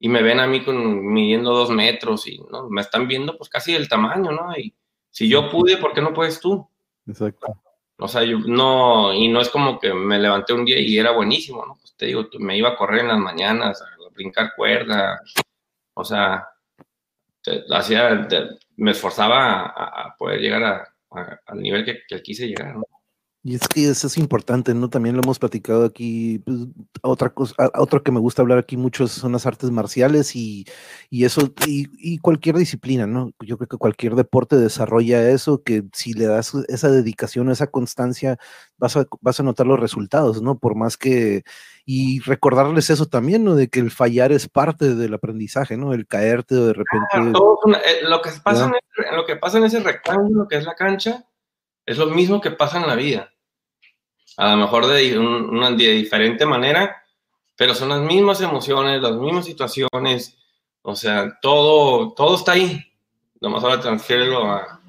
[0.00, 2.68] y me ven a mí con, midiendo dos metros y ¿no?
[2.68, 4.52] me están viendo pues casi del tamaño, ¿no?
[4.58, 4.74] Y
[5.10, 6.68] si yo pude, ¿por qué no puedes tú?
[7.06, 7.56] Exacto.
[7.98, 11.12] O sea, yo no, y no es como que me levanté un día y era
[11.12, 11.76] buenísimo, ¿no?
[11.76, 15.20] Pues te digo, me iba a correr en las mañanas, a brincar cuerda,
[15.94, 16.48] o sea,
[17.70, 18.26] hacía,
[18.80, 20.88] me esforzaba a, poder llegar
[21.46, 22.76] al nivel que, quise llegar.
[23.42, 24.90] Y es que eso es importante, ¿no?
[24.90, 26.40] También lo hemos platicado aquí.
[26.40, 26.58] Pues,
[27.02, 30.66] otra cosa, otro que me gusta hablar aquí mucho son las artes marciales y,
[31.08, 33.32] y eso, y, cualquier disciplina, ¿no?
[33.40, 38.38] Yo creo que cualquier deporte desarrolla eso, que si le das esa dedicación, esa constancia,
[38.78, 40.58] vas a, vas a notar los resultados, ¿no?
[40.58, 41.42] Por más que,
[41.84, 43.54] y recordarles eso también, ¿no?
[43.54, 45.92] De que el fallar es parte del aprendizaje, ¿no?
[45.92, 47.06] El caerte de repente.
[47.16, 51.24] Eh, lo, que pasa en, lo que pasa en ese rectángulo que es la cancha
[51.86, 53.32] es lo mismo que pasa en la vida.
[54.36, 57.02] A lo mejor de una de diferente manera,
[57.56, 60.38] pero son las mismas emociones, las mismas situaciones.
[60.82, 62.80] O sea, todo, todo está ahí.
[63.40, 64.80] Nomás ahora transfiérelo a,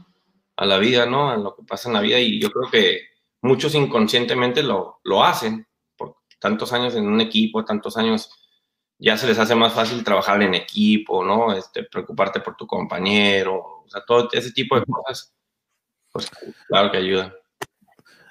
[0.55, 1.31] a la vida, ¿no?
[1.31, 2.19] A lo que pasa en la vida.
[2.19, 3.01] Y yo creo que
[3.41, 5.67] muchos inconscientemente lo, lo hacen.
[6.41, 8.29] Tantos años en un equipo, tantos años
[8.99, 11.53] ya se les hace más fácil trabajar en equipo, ¿no?
[11.53, 15.33] Este, preocuparte por tu compañero, o sea, todo ese tipo de cosas
[16.11, 16.29] pues
[16.67, 17.33] claro que ayuda.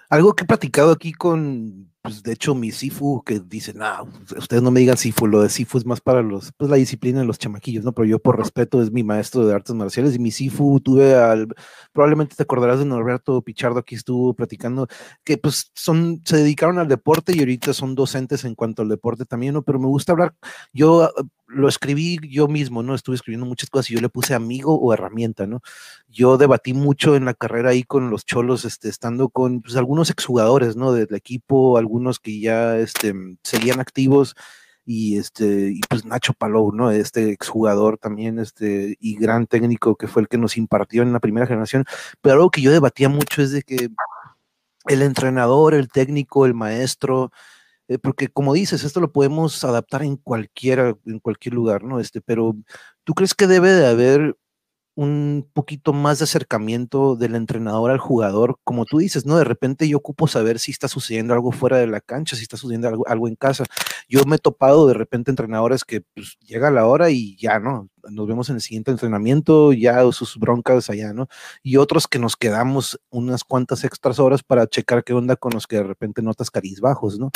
[0.09, 4.09] Algo que he platicado aquí con, pues de hecho, mi Sifu, que dice, no,
[4.39, 7.21] ustedes no me digan Sifu, lo de Sifu es más para los, pues la disciplina
[7.21, 7.93] de los chamaquillos, ¿no?
[7.93, 11.49] Pero yo por respeto es mi maestro de artes marciales y mi Sifu tuve al,
[11.93, 14.89] probablemente te acordarás de Norberto Pichardo, aquí estuvo platicando,
[15.25, 19.27] que pues son, se dedicaron al deporte y ahorita son docentes en cuanto al deporte
[19.27, 19.63] también, ¿no?
[19.63, 20.35] Pero me gusta hablar,
[20.73, 21.11] yo
[21.53, 22.95] lo escribí yo mismo, ¿no?
[22.95, 25.63] Estuve escribiendo muchas cosas y yo le puse amigo o herramienta, ¿no?
[26.09, 30.11] Yo debatí mucho en la carrera ahí con los cholos, este, estando con pues, algunos
[30.11, 30.93] exjugadores, ¿no?
[30.93, 34.35] Del equipo, algunos que ya este, seguían activos
[34.85, 36.91] y este, y pues Nacho Palou, ¿no?
[36.91, 41.21] Este exjugador también, este, y gran técnico que fue el que nos impartió en la
[41.21, 41.85] primera generación.
[42.21, 43.91] Pero algo que yo debatía mucho es de que
[44.87, 47.31] el entrenador, el técnico, el maestro,
[47.91, 51.99] eh, porque como dices, esto lo podemos adaptar en cualquiera, en cualquier lugar, ¿no?
[52.01, 52.57] Este, pero
[53.05, 54.37] ¿tú crees que debe de haber
[55.01, 59.39] un poquito más de acercamiento del entrenador al jugador, como tú dices, ¿no?
[59.39, 62.59] De repente yo ocupo saber si está sucediendo algo fuera de la cancha, si está
[62.59, 63.65] sucediendo algo, en casa.
[64.11, 67.89] Yo me he topado de repente entrenadores que pues, llega la hora y ya, ¿no?
[68.11, 71.29] Nos vemos en el siguiente entrenamiento, ya sus broncas allá, ¿no?
[71.63, 75.67] Y otros que nos quedamos unas cuantas extras horas para checar qué onda con los
[75.67, 77.31] que de repente notas cariz bajos, ¿no?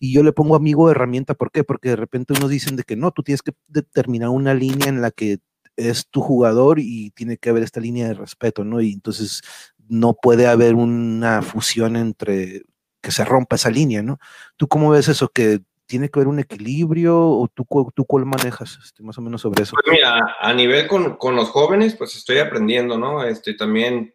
[0.00, 1.62] Y yo le pongo amigo herramienta, ¿por qué?
[1.62, 5.00] Porque de repente unos dicen de que no, tú tienes que determinar una línea en
[5.00, 5.38] la que
[5.76, 8.80] es tu jugador y tiene que haber esta línea de respeto, ¿no?
[8.80, 9.42] Y entonces
[9.88, 12.62] no puede haber una fusión entre
[13.02, 14.18] que se rompa esa línea, ¿no?
[14.56, 15.28] ¿Tú cómo ves eso?
[15.28, 19.42] ¿Que tiene que haber un equilibrio o tú, tú cuál manejas este, más o menos
[19.42, 19.76] sobre eso?
[19.84, 23.22] Pues mira, a nivel con, con, los jóvenes, pues estoy aprendiendo, ¿no?
[23.22, 24.14] Este, también,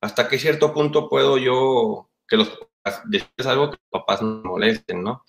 [0.00, 2.58] hasta qué cierto punto puedo yo, que los
[3.36, 5.24] es algo que los papás no molesten, ¿no?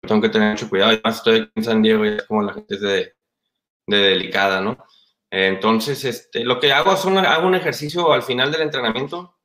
[0.00, 0.92] Tengo que tener mucho cuidado.
[0.92, 3.14] Además, estoy en San Diego y es como la gente de,
[3.90, 4.78] de delicada, ¿no?
[5.30, 9.36] Entonces, este, lo que hago es un, hago un ejercicio al final del entrenamiento,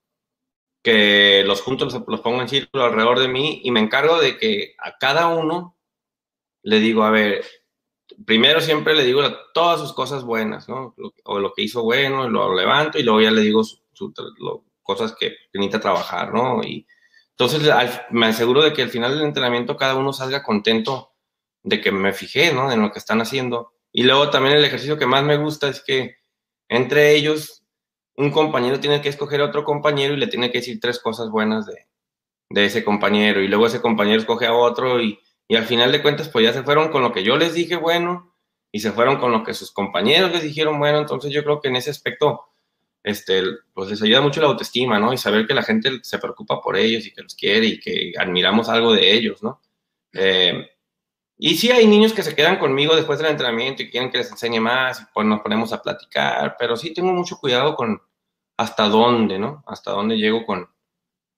[0.81, 4.75] que los juntos los, pongo en círculo alrededor de mí y me encargo de que
[4.79, 5.77] a cada uno
[6.63, 7.43] le digo, a ver,
[8.25, 9.21] primero siempre le digo
[9.53, 10.95] todas sus cosas buenas, ¿no?
[11.23, 13.61] o lo que hizo bueno, lo levanto y luego ya le digo
[14.83, 16.63] cosas que, necesita trabajar, ¿no?
[16.63, 16.87] Y
[17.31, 17.67] entonces
[18.11, 21.13] me aseguro de que al final del entrenamiento cada uno salga contento
[21.63, 22.71] de que me fijé, ¿no?
[22.71, 25.81] En lo que están haciendo y luego también el ejercicio que más me gusta es
[25.81, 26.17] que
[26.67, 27.63] entre ellos
[28.17, 31.29] un compañero tiene que escoger a otro compañero y le tiene que decir tres cosas
[31.29, 31.87] buenas de,
[32.49, 33.41] de ese compañero.
[33.41, 36.51] Y luego ese compañero escoge a otro y, y, al final de cuentas pues ya
[36.51, 38.35] se fueron con lo que yo les dije bueno
[38.69, 40.99] y se fueron con lo que sus compañeros les dijeron bueno.
[40.99, 42.41] Entonces yo creo que en ese aspecto
[43.01, 45.13] este, pues les ayuda mucho la autoestima, ¿no?
[45.13, 48.11] Y saber que la gente se preocupa por ellos y que los quiere y que
[48.17, 49.61] admiramos algo de ellos, ¿no?
[50.11, 50.74] Eh,
[51.37, 54.31] y sí hay niños que se quedan conmigo después del entrenamiento y quieren que les
[54.31, 58.01] enseñe más, y pues nos ponemos a platicar, pero sí tengo mucho cuidado con
[58.57, 59.63] hasta dónde, ¿no?
[59.67, 60.69] Hasta dónde llego con,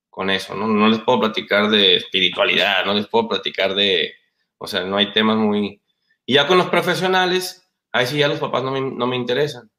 [0.10, 0.68] con eso, ¿no?
[0.68, 4.14] No les puedo platicar de espiritualidad, no les puedo platicar de,
[4.58, 5.82] o sea, no hay temas muy...
[6.26, 9.72] Y ya con los profesionales, ahí sí ya los papás no me, no me interesan.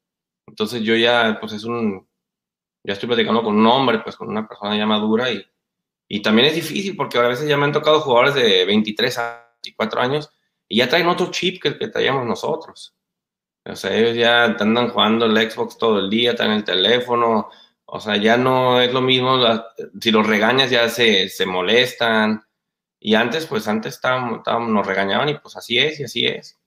[0.47, 2.09] Entonces yo ya, pues es un,
[2.83, 5.45] ya estoy platicando con un hombre, pues con una persona ya madura y,
[6.09, 9.48] y también es difícil porque a veces ya me han tocado jugadores de 23 a
[9.63, 10.31] 24 años
[10.69, 12.95] y ya traen otro chip que el que traíamos nosotros.
[13.65, 17.51] O sea, ellos ya andan jugando el Xbox todo el día, están en el teléfono,
[17.85, 19.39] o sea, ya no es lo mismo,
[20.01, 22.45] si los regañas ya se, se molestan.
[23.01, 26.59] Y antes, pues antes estábamos, nos regañaban y pues así es y así es,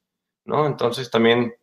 [0.45, 0.65] ¿no?
[0.65, 1.53] Entonces también,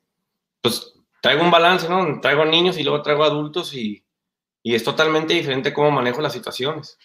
[0.61, 2.21] pues traigo un balance, ¿no?
[2.21, 4.05] Traigo niños y luego traigo adultos y,
[4.63, 6.99] y es totalmente diferente cómo manejo las situaciones.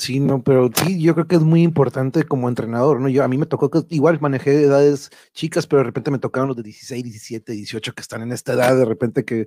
[0.00, 3.10] Sí, no, pero sí, yo creo que es muy importante como entrenador, ¿no?
[3.10, 6.48] Yo a mí me tocó que igual manejé edades chicas, pero de repente me tocaron
[6.48, 9.44] los de 16, 17, 18 que están en esta edad, de repente que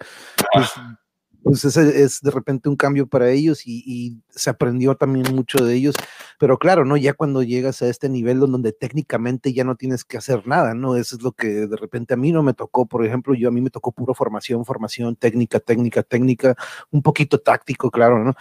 [0.54, 0.70] pues,
[1.44, 5.76] pues ese es de repente un cambio para ellos y, se aprendió también mucho de
[5.76, 5.96] ellos,
[6.40, 6.98] pero claro, ¿no?
[6.98, 10.96] Ya cuando llegas a este nivel donde técnicamente ya no tienes que hacer nada, ¿no?
[10.96, 13.52] Eso es lo que de repente a mí no me tocó, por ejemplo, yo a
[13.52, 16.56] mí me tocó puro formación, formación, técnica, técnica, técnica,
[16.90, 18.34] un poquito táctico, claro, ¿no?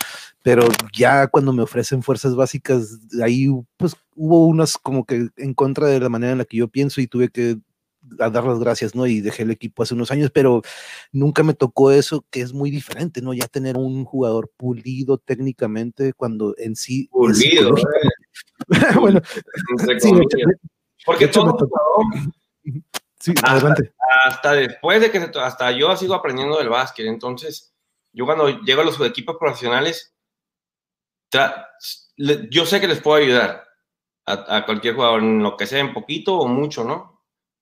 [0.42, 5.88] Pero ya cuando me ofrecen fuerzas básicas, ahí pues hubo unas como que en contra
[5.88, 7.58] de la manera en la que yo pienso y tuve que
[8.18, 9.06] a dar las gracias, ¿no?
[9.06, 10.62] Y dejé el equipo hace unos años, pero
[11.12, 13.34] nunca me tocó eso, que es muy diferente, ¿no?
[13.34, 17.08] Ya tener un jugador pulido técnicamente cuando en sí...
[17.10, 17.82] Pulido, eh.
[19.00, 19.20] bueno,
[19.98, 20.10] sí,
[21.04, 21.56] porque todo
[23.18, 23.92] Sí, adelante.
[24.24, 27.72] Hasta después de que hasta yo sigo aprendiendo del básquet, entonces
[28.12, 30.12] yo cuando llego a los equipos profesionales,
[32.50, 33.64] yo sé que les puedo ayudar
[34.26, 37.11] a, a, cualquier jugador, en lo que sea, en poquito o mucho, ¿no?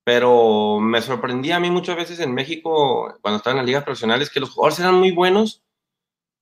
[0.05, 4.31] Pero me sorprendía a mí muchas veces en México, cuando estaba en las ligas profesionales,
[4.31, 5.63] que los jugadores eran muy buenos,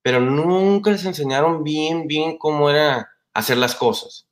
[0.03, 4.29] pero nunca les enseñaron bien, bien cómo era hacer las cosas,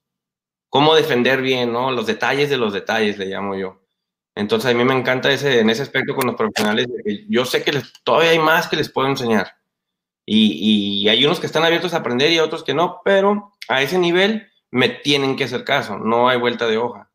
[0.71, 1.91] cómo defender bien, ¿no?
[1.91, 3.83] Los detalles de los detalles, le llamo yo.
[4.35, 6.89] Entonces a mí me encanta ese, en ese aspecto con los profesionales,
[7.29, 9.57] yo sé que les, todavía hay más que les puedo enseñar.
[10.27, 13.83] Y, y hay unos que están abiertos a aprender y otros que no, pero a
[13.83, 17.06] ese nivel me tienen que hacer caso, no hay vuelta de hoja.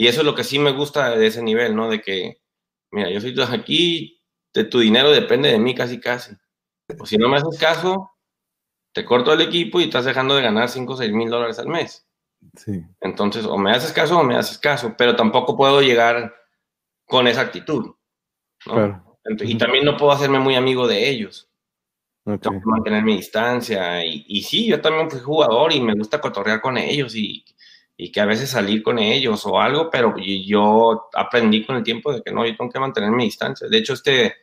[0.00, 1.90] Y eso es lo que sí me gusta de ese nivel, ¿no?
[1.90, 2.40] De que,
[2.90, 6.34] mira, yo soy aquí, de tu dinero depende de mí casi casi.
[6.98, 8.10] O si no me haces caso,
[8.94, 11.68] te corto el equipo y estás dejando de ganar 5 o 6 mil dólares al
[11.68, 12.08] mes.
[12.56, 12.82] Sí.
[13.02, 16.34] Entonces, o me haces caso o me haces caso, pero tampoco puedo llegar
[17.04, 17.94] con esa actitud.
[18.64, 19.18] ¿no?
[19.40, 21.50] y también no puedo hacerme muy amigo de ellos.
[22.24, 24.02] Tengo que mantener mi distancia.
[24.02, 27.44] Y, y, sí, yo también fui jugador y me gusta cotorrear con ellos y
[28.02, 32.10] y que a veces salir con ellos o algo, pero yo aprendí con el tiempo
[32.12, 33.68] de que no, yo tengo que mantener mi distancia.
[33.68, 34.36] De hecho, este,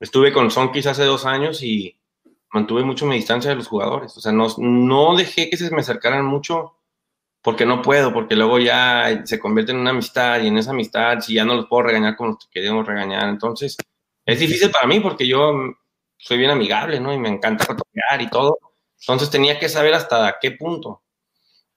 [0.00, 1.96] estuve con Sonkis hace dos años y
[2.52, 4.16] mantuve mucho mi distancia de los jugadores.
[4.16, 6.74] O sea, no, no dejé que se me acercaran mucho
[7.40, 11.20] porque no puedo, porque luego ya se convierte en una amistad y en esa amistad,
[11.20, 13.76] si ya no los puedo regañar como los que queremos regañar, entonces
[14.26, 15.52] es difícil para mí porque yo
[16.16, 17.12] soy bien amigable, ¿no?
[17.12, 18.58] Y me encanta cotorrear y todo.
[19.00, 21.02] Entonces tenía que saber hasta qué punto.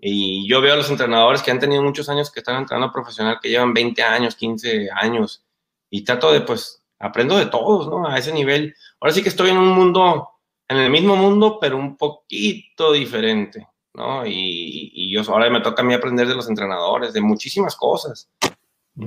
[0.04, 3.38] Y yo veo a los entrenadores que han tenido muchos años que están entrenando profesional,
[3.40, 5.46] que llevan 20 años, 15 años,
[5.92, 8.08] y trato de, pues, aprendo de todos, ¿no?
[8.08, 8.76] A ese nivel.
[9.00, 10.30] Ahora sí que estoy en un mundo,
[10.68, 14.26] en el mismo mundo, pero un poquito diferente, ¿no?
[14.26, 18.28] Y, y yo ahora me toca a mí aprender de los entrenadores, de muchísimas cosas.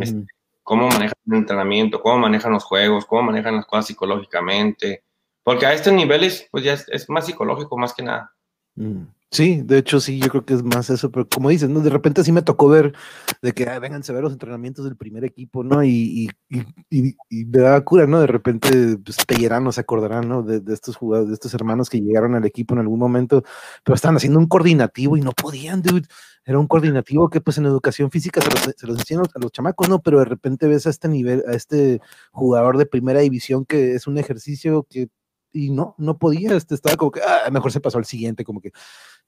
[0.00, 0.24] Este,
[0.62, 5.04] cómo manejan el entrenamiento, cómo manejan los juegos, cómo manejan las cosas psicológicamente.
[5.42, 8.32] Porque a estos niveles, pues ya es, más psicológico más que nada.
[8.74, 9.04] Mm.
[9.30, 11.80] Sí, de hecho sí, yo creo que es más eso, pero como dices, ¿no?
[11.80, 12.94] De repente sí me tocó ver
[13.42, 15.82] de que ah, vengan a ver los entrenamientos del primer equipo, ¿no?
[15.82, 18.20] Y, y, y, y me daba cura, ¿no?
[18.20, 20.42] De repente pues, Pellerano se acordarán, ¿no?
[20.44, 23.42] De, de, estos jugadores, de estos hermanos que llegaron al equipo en algún momento,
[23.82, 26.06] pero estaban haciendo un coordinativo y no podían, dude.
[26.44, 29.50] Era un coordinativo que pues en educación física se los, se los enseñan a los
[29.50, 30.00] chamacos, ¿no?
[30.00, 32.00] Pero de repente ves a este nivel, a este
[32.30, 35.08] jugador de primera división que es un ejugador que
[35.54, 38.60] y no, no podía, este, estaba como que, ah, mejor se pasó al siguiente, como
[38.60, 38.72] que,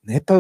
[0.06, 0.38] neta,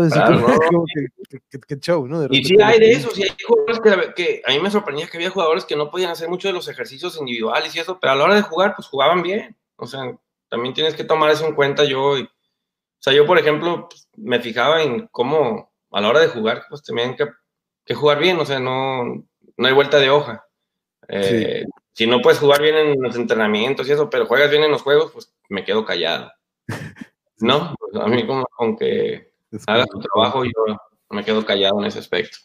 [1.66, 2.26] qué, show, ¿no?
[2.30, 5.16] y sí hay de eso, sí hay jugadores que, que, a mí me sorprendía que
[5.16, 8.16] había jugadores que no podían hacer mucho de los ejercicios individuales y eso, pero a
[8.16, 10.16] la hora de jugar, pues jugaban bien, o sea,
[10.48, 12.28] también tienes que tomar eso en cuenta yo, o
[12.98, 16.82] sea, yo, por ejemplo, pues, me fijaba en cómo a la hora de jugar, pues
[16.82, 17.26] tenían que,
[17.84, 20.46] que jugar bien, o sea, no, no hay vuelta de hoja.
[21.08, 24.70] Eh, si no puedes jugar bien en los entrenamientos y eso, pero juegas bien en
[24.70, 26.32] los juegos, pues me quedo callado.
[27.38, 27.74] ¿No?
[27.78, 29.32] Pues, a mí como aunque
[29.66, 30.52] haga tu trabajo, yo
[31.10, 32.38] me quedo callado en ese aspecto.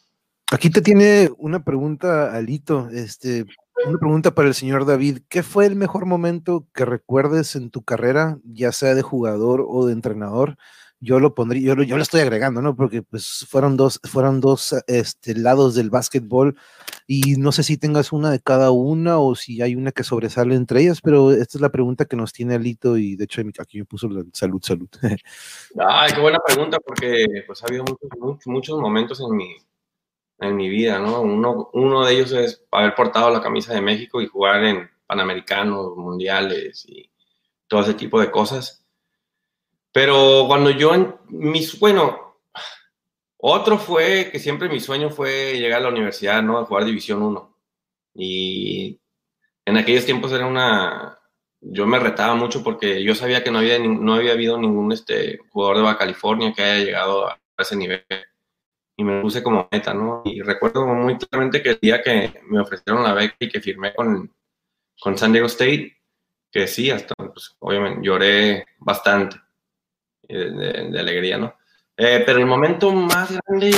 [0.51, 3.45] Aquí te tiene una pregunta, Alito, este,
[3.85, 5.19] una pregunta para el señor David.
[5.29, 9.85] ¿Qué fue el mejor momento que recuerdes en tu carrera, ya sea de jugador o
[9.85, 10.57] de entrenador,
[11.01, 12.75] yo lo pondría, yo, yo lo estoy agregando, ¿no?
[12.75, 16.55] Porque pues fueron dos, fueron dos este, lados del básquetbol
[17.07, 20.53] y no sé si tengas una de cada una o si hay una que sobresale
[20.53, 23.79] entre ellas, pero esta es la pregunta que nos tiene Alito y de hecho aquí
[23.79, 24.87] me puso la salud, salud.
[25.79, 29.55] Ay, qué buena pregunta porque pues ha habido muchos, muchos, momentos en mi,
[30.39, 31.21] en mi vida, ¿no?
[31.21, 35.97] Uno, uno de ellos es haber portado la camisa de México y jugar en Panamericanos,
[35.97, 37.09] Mundiales y
[37.67, 38.80] todo ese tipo de cosas
[39.91, 42.37] pero cuando yo, en mis, bueno,
[43.37, 46.59] otro fue que siempre mi sueño fue llegar a la universidad, ¿no?
[46.59, 47.57] A jugar División 1.
[48.15, 49.01] Y
[49.65, 51.19] en aquellos tiempos era una,
[51.59, 55.39] yo me retaba mucho porque yo sabía que no había, no había habido ningún este,
[55.49, 58.05] jugador de Baja California que haya llegado a ese nivel.
[58.95, 60.21] Y me puse como meta, ¿no?
[60.25, 63.93] Y recuerdo muy claramente que el día que me ofrecieron la beca y que firmé
[63.93, 64.31] con,
[64.99, 65.97] con San Diego State,
[66.51, 69.37] que sí, hasta, pues, obviamente, lloré bastante
[70.31, 71.55] de, alegría, ¿no?
[71.97, 73.71] Eh, pero el momento más grande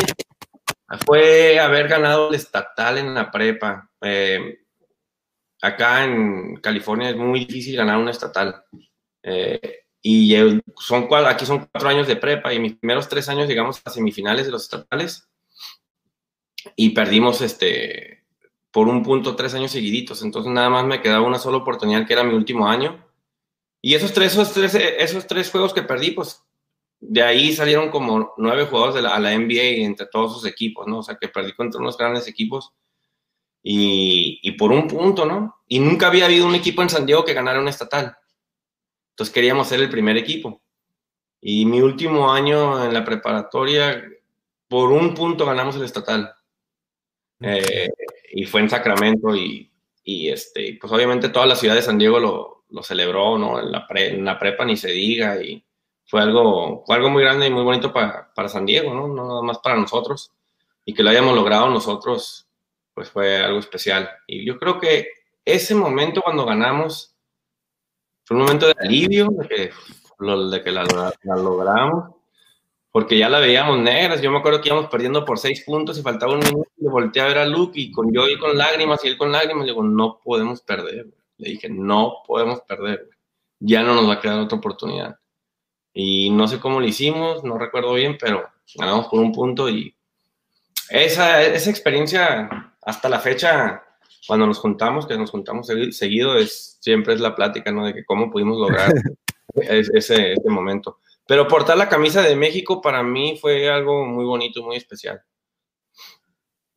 [1.06, 3.90] fue haber ganado el estatal en la prepa.
[4.02, 4.60] Eh,
[5.62, 8.64] acá en California es muy difícil ganar un estatal.
[9.24, 10.36] Eh, y
[10.78, 14.46] son, aquí son cuatro años de prepa y mis primeros tres años llegamos a semifinales
[14.46, 15.30] de los estatales
[16.76, 18.26] y perdimos este
[18.72, 20.22] por un punto tres años seguiditos.
[20.22, 23.06] Entonces nada más me quedaba una sola oportunidad que era mi último año
[23.82, 26.43] y esos tres, esos tres, esos tres juegos que perdí, pues
[27.10, 31.00] de ahí salieron como nueve jugadores a la NBA entre todos sus equipos, ¿no?
[31.00, 32.74] O sea, que perdí contra unos grandes equipos
[33.62, 35.62] y, y, por un punto, ¿no?
[35.68, 38.16] Y nunca había habido un equipo en San Diego que ganara un estatal.
[39.12, 40.62] Entonces queríamos ser el primer equipo.
[41.42, 44.04] Y mi último año en la preparatoria,
[44.68, 46.34] por un punto ganamos el estatal.
[47.42, 47.90] Eh,
[48.32, 49.72] y fue en Sacramento y,
[50.04, 53.60] y, este, pues obviamente toda la ciudad de San Diego lo, lo celebró, ¿no?
[53.60, 55.64] En la, en la, prepa ni se diga y
[56.06, 59.08] fue algo, fue algo muy grande y muy bonito para, para San Diego, ¿no?
[59.08, 60.32] No nada más para nosotros.
[60.86, 62.48] Y que lo hayamos logrado nosotros,
[62.94, 64.10] pues fue algo especial.
[64.28, 65.08] Y yo creo que
[65.46, 67.16] ese momento cuando ganamos
[68.26, 69.72] fue un momento de alivio, de que,
[70.52, 70.84] de que la,
[71.24, 72.16] la, logramos,
[72.92, 74.22] porque ya la veíamos negras.
[74.22, 77.22] Yo me acuerdo que íbamos perdiendo por seis puntos y faltaba un minuto le volteé
[77.22, 79.72] a ver a Luke y con yo y con lágrimas y él con lágrimas, le
[79.72, 81.08] digo, no podemos perder.
[81.38, 83.10] Le dije, no podemos perder,
[83.60, 85.18] ya no nos va a quedar otra oportunidad.
[85.94, 89.96] Y no sé cómo lo hicimos, no recuerdo bien, pero ganamos por un punto y
[90.90, 93.84] esa, esa experiencia hasta la fecha,
[94.28, 97.86] cuando nos juntamos, que nos juntamos seguido, es, siempre es la plática, ¿no?
[97.86, 98.92] De que cómo pudimos lograr
[99.56, 101.00] ese, ese momento.
[101.28, 105.22] Pero portar la camisa de México para mí fue algo muy bonito, muy especial.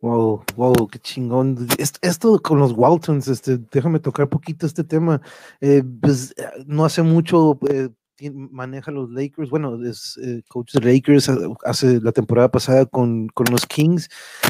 [0.01, 1.67] Wow, wow, qué chingón.
[1.79, 5.21] Esto, con los Waltons, este, déjame tocar poquito este tema.
[5.61, 6.35] Eh, pues
[6.67, 7.89] no hace mucho eh,
[8.33, 11.31] maneja los Lakers, bueno, es eh, coach de Lakers,
[11.65, 14.09] hace la temporada pasada con, con los Kings,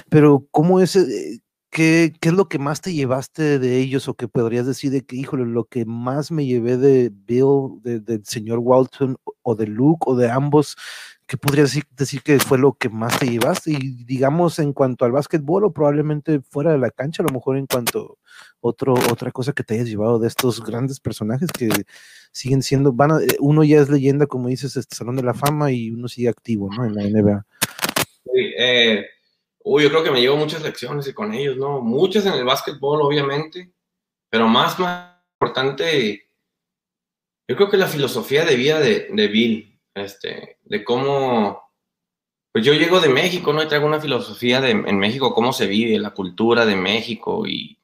[0.08, 0.92] pero ¿cómo es,
[1.70, 5.04] qué, qué, es lo que más te llevaste de ellos o que podrías decir de
[5.04, 10.04] que, híjole, lo que más me llevé de Bill, del señor Walton o de Luke
[10.06, 10.76] o de ambos
[11.27, 13.72] ¿qué podrías decir, que fue lo que más te llevaste?
[13.72, 17.57] Y digamos en cuanto al básquetbol o probablemente fuera de la cancha, a lo mejor
[17.57, 18.18] en cuanto
[18.61, 21.68] otro, otra cosa que te hayas llevado de estos grandes personajes que
[22.33, 25.72] siguen siendo, van eh, uno ya es leyenda, como dices, este Salón de la Fama
[25.72, 26.85] y uno sigue activo, ¿no?
[26.85, 27.47] En la NBA.
[28.59, 29.07] Eh,
[29.64, 31.81] uy, yo creo que me llevo muchas lecciones y con ellos, ¿no?
[31.81, 33.72] Muchas en el básquetbol, obviamente,
[34.31, 36.29] pero más, más importante,
[37.49, 41.70] yo creo que la filosofía de vida de, de Bill, este, de cómo,
[42.53, 43.62] pues yo llego de México, ¿no?
[43.62, 47.80] Y traigo una filosofía de, en México, cómo se vive, la cultura de México y,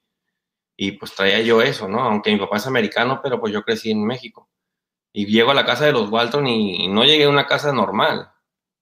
[0.76, 2.00] y pues traía yo eso, ¿no?
[2.00, 4.48] Aunque mi papá es americano, pero pues yo crecí en México.
[5.12, 8.30] Y llego a la casa de los Walton y, no llegué a una casa normal,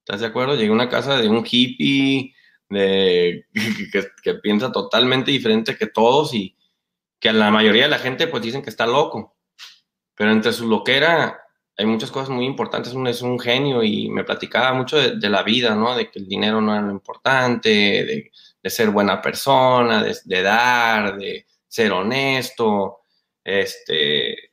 [0.00, 0.54] ¿estás de acuerdo?
[0.56, 2.34] Llegué a una casa de un hippie,
[2.68, 3.46] de,
[3.92, 6.56] que, que piensa totalmente diferente que todos y
[7.20, 9.36] que a la mayoría de la gente pues dicen que está loco.
[10.14, 11.40] Pero entre su loquera
[11.76, 15.74] hay muchas cosas muy importantes, es un genio y me platicaba mucho de, la vida,
[15.74, 15.96] ¿no?
[15.96, 18.30] De que el dinero no era lo importante, de,
[18.70, 22.98] ser buena persona, de, dar, de ser honesto,
[23.42, 24.52] este,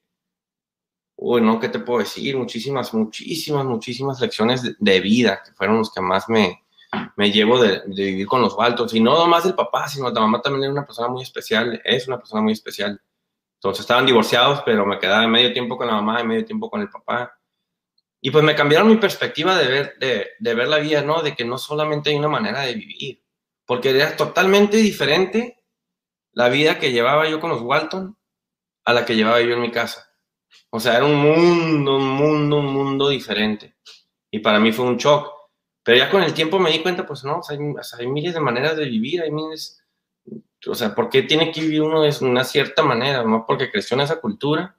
[1.18, 1.59] uy, ¿no?
[1.59, 2.38] ¿Qué te puedo decir?
[2.38, 6.63] Muchísimas, muchísimas, muchísimas lecciones de, vida que fueron los que más me,
[7.18, 8.93] me llevo de, vivir con los Baltos.
[8.93, 12.07] Y no nomás el papá, sino la mamá también era una persona muy especial, es
[12.07, 13.01] una persona muy especial.
[13.58, 16.82] Entonces estaban divorciados, pero me quedaba medio tiempo con la mamá y medio tiempo con
[16.82, 17.38] el papá.
[18.22, 21.22] Y pues me cambiaron mi perspectiva de ver, de, de ver la vida, ¿no?
[21.22, 23.24] De que no solamente hay una manera de vivir,
[23.66, 25.64] porque era totalmente diferente
[26.34, 28.18] la vida que llevaba yo con los Walton
[28.86, 30.08] a la que llevaba yo en mi casa.
[30.70, 33.76] O sea, era un mundo, un mundo, un mundo diferente.
[34.32, 35.34] y para mí fue un shock.
[35.84, 38.86] Pero ya con el tiempo me di cuenta, pues no, hay, miles de maneras de
[38.86, 39.82] vivir, hay miles,
[40.68, 43.24] o sea, ¿por qué tiene que vivir uno de una cierta manera?
[43.24, 43.45] ¿no?
[43.45, 44.76] Porque creció en esa cultura.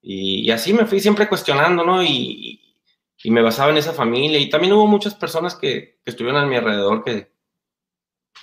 [0.00, 2.02] Y, así me fui siempre cuestionando, ¿no?
[2.02, 2.76] Y,
[3.22, 4.38] y, me basaba en esa familia.
[4.38, 7.32] Y también hubo muchas personas que, que estuvieron a mi alrededor que,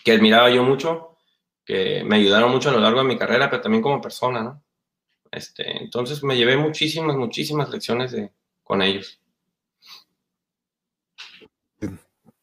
[0.04, 1.18] que admiraba yo mucho,
[1.66, 4.64] que me ayudaron mucho a lo largo de mi carrera, pero también como persona, ¿no?
[5.32, 8.32] Este, entonces me llevé muchísimas, muchísimas lecciones de,
[8.64, 9.20] con ellos.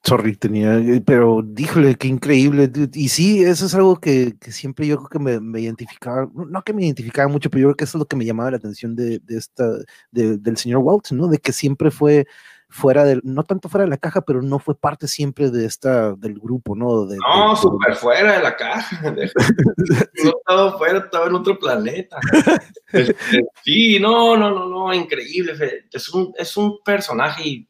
[0.05, 2.71] Sorry, tenía, eh, pero díjole, qué increíble.
[2.93, 6.83] Y sí, eso es algo que, siempre yo creo que me, identificaba, no que me
[6.83, 9.21] identificaba mucho, pero yo creo que eso es lo que me llamaba la atención de,
[9.29, 9.65] esta,
[10.11, 11.29] del señor Walt, ¿no?
[11.29, 12.27] De que siempre fue
[12.73, 16.15] fuera del, no tanto fuera de la caja, pero no fue parte siempre de esta,
[16.15, 17.05] del grupo, ¿no?
[17.05, 18.99] no, súper fuera de la caja.
[20.25, 22.19] no estaba fuera, estaba en otro planeta.
[22.93, 25.55] Este, sí, no, no, no, no, increíble.
[25.91, 27.69] Es un, es un personaje y,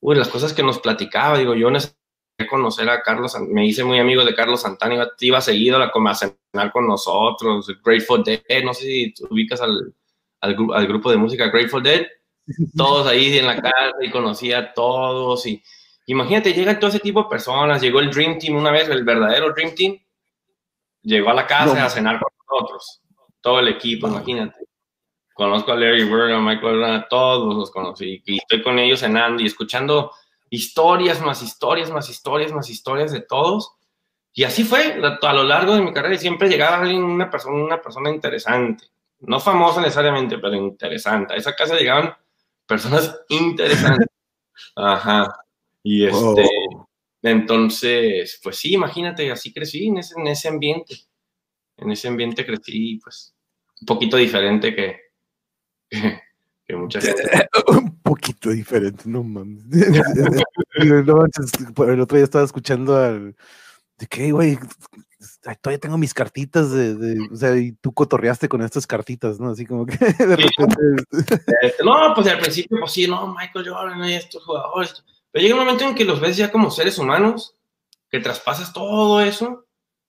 [0.00, 1.96] uy, las cosas que nos platicaba, digo, yo necesité
[2.48, 6.14] conocer a Carlos, me hice muy amigo de Carlos Santana, iba, iba seguido a, a
[6.14, 9.94] cenar con nosotros, Grateful Dead, no sé si ubicas al,
[10.40, 12.06] al, al grupo de música Grateful Dead
[12.76, 15.46] todos ahí en la casa y conocía a todos.
[15.46, 15.62] Y
[16.06, 17.80] imagínate, llega todo ese tipo de personas.
[17.80, 19.98] Llegó el Dream Team una vez, el verdadero Dream Team.
[21.02, 23.02] Llegó a la casa a cenar con nosotros.
[23.40, 24.67] Todo el equipo, imagínate.
[25.38, 28.20] Conozco a Larry Bird, a Michael a todos los conocí.
[28.26, 30.10] Y estoy con ellos cenando y escuchando
[30.50, 33.70] historias, más historias, más historias, más historias de todos.
[34.32, 36.16] Y así fue a lo largo de mi carrera.
[36.16, 38.86] Y siempre llegaba alguien, una persona, una persona interesante.
[39.20, 41.34] No famosa necesariamente, pero interesante.
[41.34, 42.12] A esa casa llegaban
[42.66, 44.08] personas interesantes.
[44.74, 45.32] Ajá.
[45.84, 46.48] Y este,
[47.22, 50.96] entonces, pues sí, imagínate, así crecí en ese, en ese ambiente.
[51.76, 53.36] En ese ambiente crecí, pues,
[53.80, 55.07] un poquito diferente que,
[56.66, 57.22] que, mucha gente.
[57.68, 59.64] un poquito diferente, no mames.
[60.74, 61.10] el
[62.00, 63.36] otro día estaba escuchando al.
[63.98, 64.58] ¿De qué, güey?
[65.60, 69.50] todavía tengo mis cartitas de, o sea, y tú cotorreaste con estas cartitas, ¿no?
[69.50, 70.76] Así como que de repente...
[71.62, 75.04] Este, no, pues al principio, pues sí, no, Michael Jordan estos jugadores.
[75.30, 77.56] Pero llega un momento en que los ves ya como seres humanos,
[78.10, 79.66] que traspasas todo eso,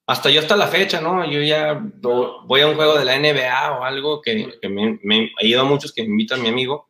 [0.09, 1.29] hasta yo hasta la fecha, ¿no?
[1.29, 5.31] Yo ya voy a un juego de la NBA o algo que, que me, me
[5.39, 6.89] ha ido a muchos que me invitan mi amigo,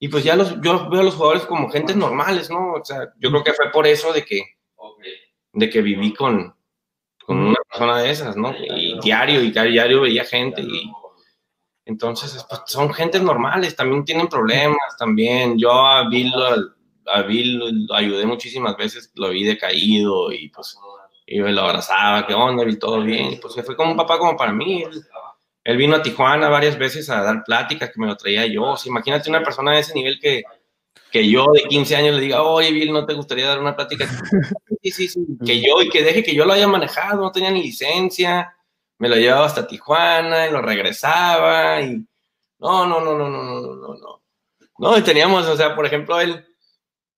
[0.00, 2.74] y pues ya los, yo veo a los jugadores como gentes normales, ¿no?
[2.74, 4.42] O sea, yo creo que fue por eso de que,
[5.52, 6.54] de que viví con,
[7.24, 8.54] con una persona de esas, ¿no?
[8.58, 10.90] Y diario, y diario veía gente y
[11.84, 15.58] entonces pues, son gentes normales, también tienen problemas, también.
[15.58, 16.32] Yo a Bill,
[17.06, 20.76] a Bill lo ayudé muchísimas veces, lo vi decaído y pues
[21.30, 22.64] y me lo abrazaba, ¿qué onda?
[22.64, 23.32] Bill, todo bien.
[23.32, 24.82] Y, pues fue como un papá como para mí.
[25.62, 28.74] Él, vino a Tijuana varias veces a dar pláticas que me lo traía yo.
[28.86, 30.42] imagínate una persona de ese nivel que,
[31.12, 34.06] que yo de 15 años le diga, oye, Bill, ¿no te gustaría dar una plática?
[34.82, 37.50] sí, sí, sí, que yo, y que deje que yo lo haya manejado, no tenía
[37.50, 38.56] ni licencia,
[38.96, 42.06] me lo llevaba hasta Tijuana y lo regresaba, y
[42.58, 44.22] no, no, no, no, no, no, no, no.
[44.78, 46.47] No, y teníamos, o sea, por ejemplo, él,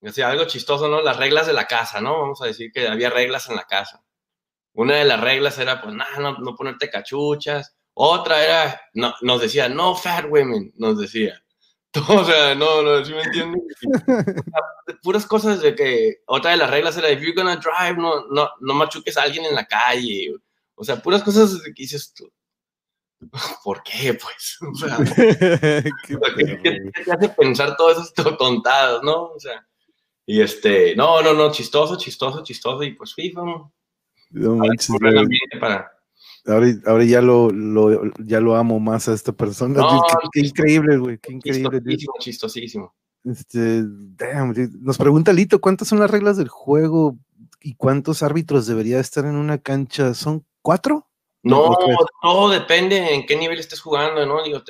[0.01, 1.03] decía algo chistoso, ¿no?
[1.03, 2.21] Las reglas de la casa, ¿no?
[2.21, 4.03] Vamos a decir que había reglas en la casa.
[4.73, 7.77] Una de las reglas era, pues, nada, no, no ponerte cachuchas.
[7.95, 11.43] Otra era, no, nos decía, no fat women, nos decía.
[12.09, 13.63] O sea, no, no, ¿sí me entiendes?
[15.03, 18.49] Puras cosas de que otra de las reglas era, if you're gonna drive, no, no,
[18.61, 20.33] no machuques a alguien en la calle.
[20.77, 22.33] O sea, puras cosas que dices tú.
[23.65, 24.59] ¿Por qué, pues?
[24.63, 26.15] O sea, ¿qué,
[27.05, 29.25] te hace pensar todas esas tontadas, no?
[29.25, 29.67] O sea,
[30.31, 33.69] y este, no, no, no, chistoso, chistoso, chistoso, y pues sí, un,
[34.31, 34.97] no manches,
[35.61, 35.91] para,
[36.47, 37.51] Ahora, ya lo,
[38.21, 39.85] ya lo amo más a esta persona.
[40.33, 41.19] qué, increíble, güey.
[41.19, 41.81] Qué increíble.
[41.81, 42.95] Chistosísimo, chistosísimo.
[43.25, 43.83] Este,
[44.79, 47.19] nos pregunta Lito, ¿cuántas son las reglas del juego
[47.61, 50.15] y cuántos árbitros debería estar en una cancha?
[50.15, 51.09] ¿Son cuatro?
[51.43, 51.77] No,
[52.23, 54.45] todo depende en qué nivel estés jugando, ¿no?
[54.45, 54.61] Digo,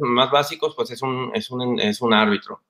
[0.00, 2.62] más básicos, pues es un, es un, es un árbitro.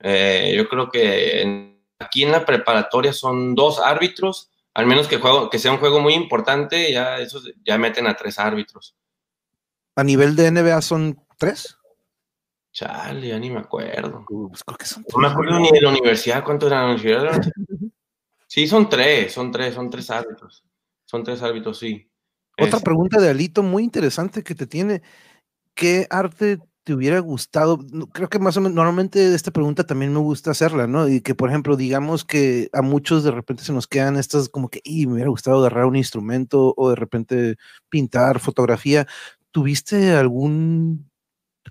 [0.00, 1.73] Eh, yo creo que
[2.04, 6.00] aquí en la preparatoria son dos árbitros al menos que, juego, que sea un juego
[6.00, 8.96] muy importante, ya, eso, ya meten a tres árbitros.
[9.94, 11.78] ¿A nivel de NBA son tres?
[12.72, 14.24] Chale, ya ni me acuerdo.
[14.26, 17.40] Pues creo que son no me acuerdo ni de la universidad, ¿cuánto era la universidad?
[18.48, 20.64] sí, son tres, son tres, son tres árbitros.
[21.04, 22.10] Son tres árbitros, sí.
[22.60, 25.02] Otra pregunta de Alito muy interesante que te tiene.
[25.74, 27.78] ¿Qué arte te hubiera gustado?
[28.12, 31.08] Creo que más o menos, normalmente esta pregunta también me gusta hacerla, ¿no?
[31.08, 34.68] Y que, por ejemplo, digamos que a muchos de repente se nos quedan estas como
[34.68, 37.56] que, y me hubiera gustado agarrar un instrumento o de repente
[37.88, 39.06] pintar, fotografía.
[39.50, 41.10] ¿Tuviste algún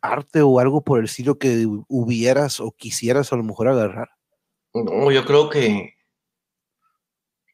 [0.01, 4.09] arte o algo por el estilo que hubieras o quisieras a lo mejor agarrar?
[4.73, 5.93] No, yo creo que,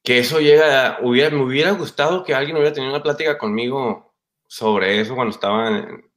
[0.02, 4.16] que eso llega, hubiera, me hubiera gustado que alguien hubiera tenido una plática conmigo
[4.48, 6.09] sobre eso cuando estaba en,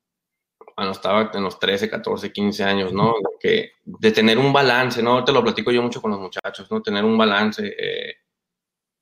[0.75, 3.15] cuando estaba en los 13, 14, 15 años, ¿no?
[3.41, 5.25] Que, de tener un balance, ¿no?
[5.25, 6.83] Te lo platico yo mucho con los muchachos, ¿no?
[6.83, 7.75] Tener un balance.
[7.79, 8.15] Eh,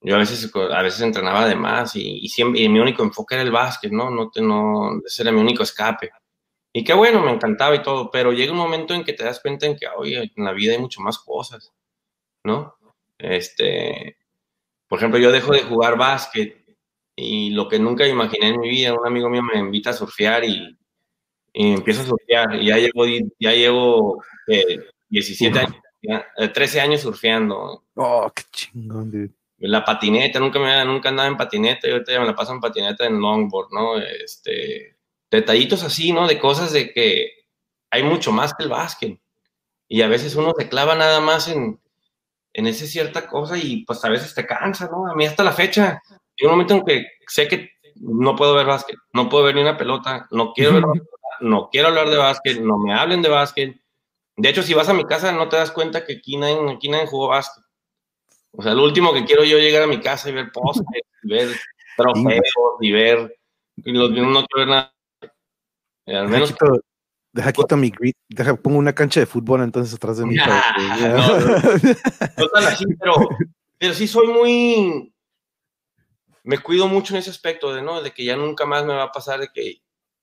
[0.02, 3.34] yo a veces, a veces entrenaba de más y, y, siempre, y mi único enfoque
[3.34, 4.10] era el básquet, ¿no?
[4.10, 6.10] No, no, ese era mi único escape.
[6.72, 9.40] Y qué bueno, me encantaba y todo, pero llega un momento en que te das
[9.40, 11.72] cuenta en que, oye, en la vida hay mucho más cosas,
[12.44, 12.76] ¿no?
[13.18, 14.18] Este,
[14.88, 16.64] por ejemplo, yo dejo de jugar básquet
[17.16, 20.44] y lo que nunca imaginé en mi vida, un amigo mío me invita a surfear
[20.44, 20.78] y
[21.52, 22.54] y empiezo a surfear.
[22.54, 23.06] Y ya llevo,
[23.38, 25.76] ya llevo eh, 17 años,
[26.52, 27.84] 13 eh, años surfeando.
[27.94, 29.30] Oh, qué chingón, dude.
[29.58, 32.60] La patineta, nunca, me, nunca andaba en patineta, y ahorita ya me la paso en
[32.60, 33.98] patineta en longboard, ¿no?
[33.98, 34.96] Este,
[35.30, 36.26] detallitos así, ¿no?
[36.26, 37.32] De cosas de que
[37.90, 39.20] hay mucho más que el básquet.
[39.86, 41.78] Y a veces uno se clava nada más en,
[42.52, 45.10] en esa cierta cosa y pues a veces te cansa, ¿no?
[45.10, 48.66] A mí hasta la fecha, hay un momento en que sé que no puedo ver
[48.66, 50.84] básquet, no puedo ver ni una pelota, no quiero ver
[51.40, 53.80] no quiero hablar de básquet, no me hablen de básquet.
[54.36, 56.88] De hecho, si vas a mi casa, no te das cuenta que aquí nadie, aquí
[56.88, 57.64] nadie jugó básquet.
[58.52, 61.48] O sea, lo último que quiero yo llegar a mi casa y ver postes, ver
[61.96, 63.36] trofeos y ver.
[63.76, 64.94] Y los, no quiero ver nada.
[66.06, 66.54] Eh, al menos.
[67.32, 70.34] Deja quito, mi grid, deja, pongo una cancha de fútbol entonces atrás de mí.
[70.36, 73.28] no, no, tan así, pero,
[73.78, 75.14] pero sí soy muy.
[76.42, 78.02] Me cuido mucho en ese aspecto de, ¿no?
[78.02, 79.80] De que ya nunca más me va a pasar de que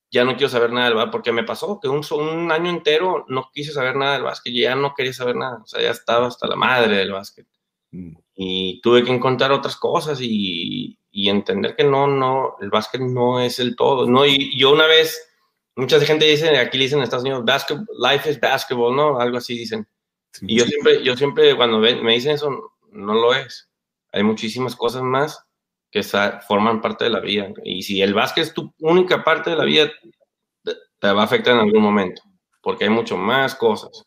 [0.09, 3.25] ya no quiero saber nada del básquet, porque me pasó que un, un año entero
[3.27, 6.27] no quise saber nada del básquet, ya no quería saber nada, o sea, ya estaba
[6.27, 7.47] hasta la madre del básquet.
[7.91, 8.15] Mm.
[8.35, 13.39] Y tuve que encontrar otras cosas y, y, entender que no, no, el básquet no
[13.39, 14.25] es el todo, ¿no?
[14.25, 15.19] Y yo una vez,
[15.75, 17.43] mucha gente dice, aquí le dicen en Estados Unidos,
[17.99, 19.19] life is basketball, ¿no?
[19.19, 19.87] Algo así dicen.
[20.41, 23.69] Y yo siempre, yo siempre cuando me dicen eso, no lo es.
[24.11, 25.46] Hay muchísimas cosas más
[25.91, 26.03] que
[26.47, 27.47] forman parte de la vida.
[27.63, 29.89] Y si el básquet es tu única parte de la vida,
[30.99, 32.21] te va a afectar en algún momento,
[32.61, 34.03] porque hay mucho más cosas.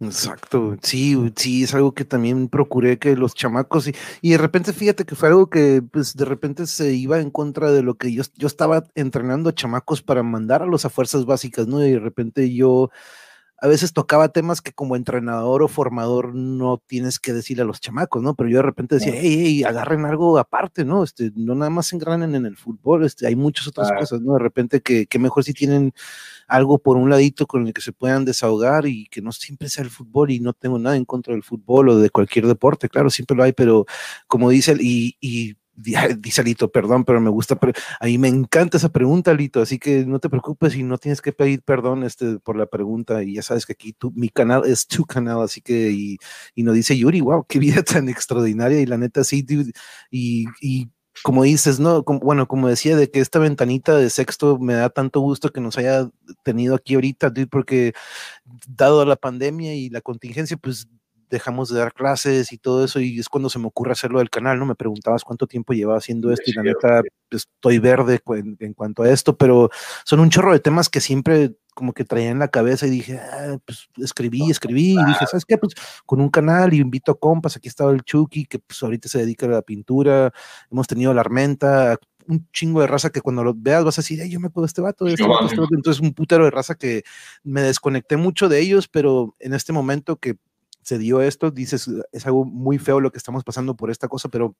[0.00, 4.72] Exacto, sí, sí, es algo que también procuré que los chamacos, y, y, de repente
[4.72, 8.12] fíjate que fue algo que pues de repente se iba en contra de lo que
[8.12, 11.86] yo, yo estaba entrenando a chamacos para mandar a los a fuerzas básicas, ¿no?
[11.86, 12.90] Y de repente yo
[13.62, 17.80] a veces tocaba temas que como entrenador o formador no tienes que decirle a los
[17.80, 18.34] chamacos, ¿no?
[18.34, 21.04] Pero yo de repente decía, hey, hey, agarren algo aparte, ¿no?
[21.04, 24.32] Este, no nada más se engranen en el fútbol, este, hay muchas otras cosas, ¿no?
[24.32, 25.92] De repente que, que, mejor si tienen
[26.48, 29.84] algo por un ladito con el que se puedan desahogar y que no siempre sea
[29.84, 33.10] el fútbol y no tengo nada en contra del fútbol o de cualquier deporte, claro,
[33.10, 33.86] siempre lo hay, pero
[34.26, 35.54] como dice, y, y
[36.18, 37.58] dice Lito, perdón, pero me gusta,
[38.00, 41.20] a mí me encanta esa pregunta, Lito, así que no te preocupes y no tienes
[41.22, 44.62] que pedir perdón este, por la pregunta y ya sabes que aquí tu, mi canal
[44.66, 46.18] es tu canal, así que, y,
[46.54, 49.46] y nos dice Yuri, wow, qué vida tan extraordinaria y la neta sí,
[50.10, 50.88] y, y
[51.22, 52.04] como dices, ¿no?
[52.04, 55.60] Como, bueno, como decía, de que esta ventanita de sexto me da tanto gusto que
[55.60, 56.08] nos haya
[56.42, 57.92] tenido aquí ahorita, porque
[58.68, 60.88] dado la pandemia y la contingencia, pues
[61.32, 64.30] dejamos de dar clases y todo eso, y es cuando se me ocurre hacerlo del
[64.30, 64.66] canal, ¿no?
[64.66, 68.20] Me preguntabas cuánto tiempo llevaba haciendo esto, y la neta, pues, estoy verde
[68.60, 69.70] en, cuanto a esto, pero
[70.04, 73.18] son un chorro de temas que siempre como que traía en la cabeza y dije,
[73.18, 75.56] ah, pues escribí, escribí, y dije, ¿sabes qué?
[75.56, 75.72] Pues
[76.04, 79.20] con un canal y invito a compas, aquí estaba el Chucky, que pues ahorita se
[79.20, 80.32] dedica a la pintura,
[80.70, 84.22] hemos tenido la Armenta, un chingo de raza que cuando lo veas vas a decir,
[84.28, 85.74] yo me puedo este vato, este vato, este vato.
[85.74, 87.04] entonces un putero de raza que
[87.42, 90.36] me desconecté mucho de ellos, pero en este momento que
[90.82, 94.28] se dio esto, dices, es algo muy feo lo que estamos pasando por esta cosa,
[94.28, 94.56] pero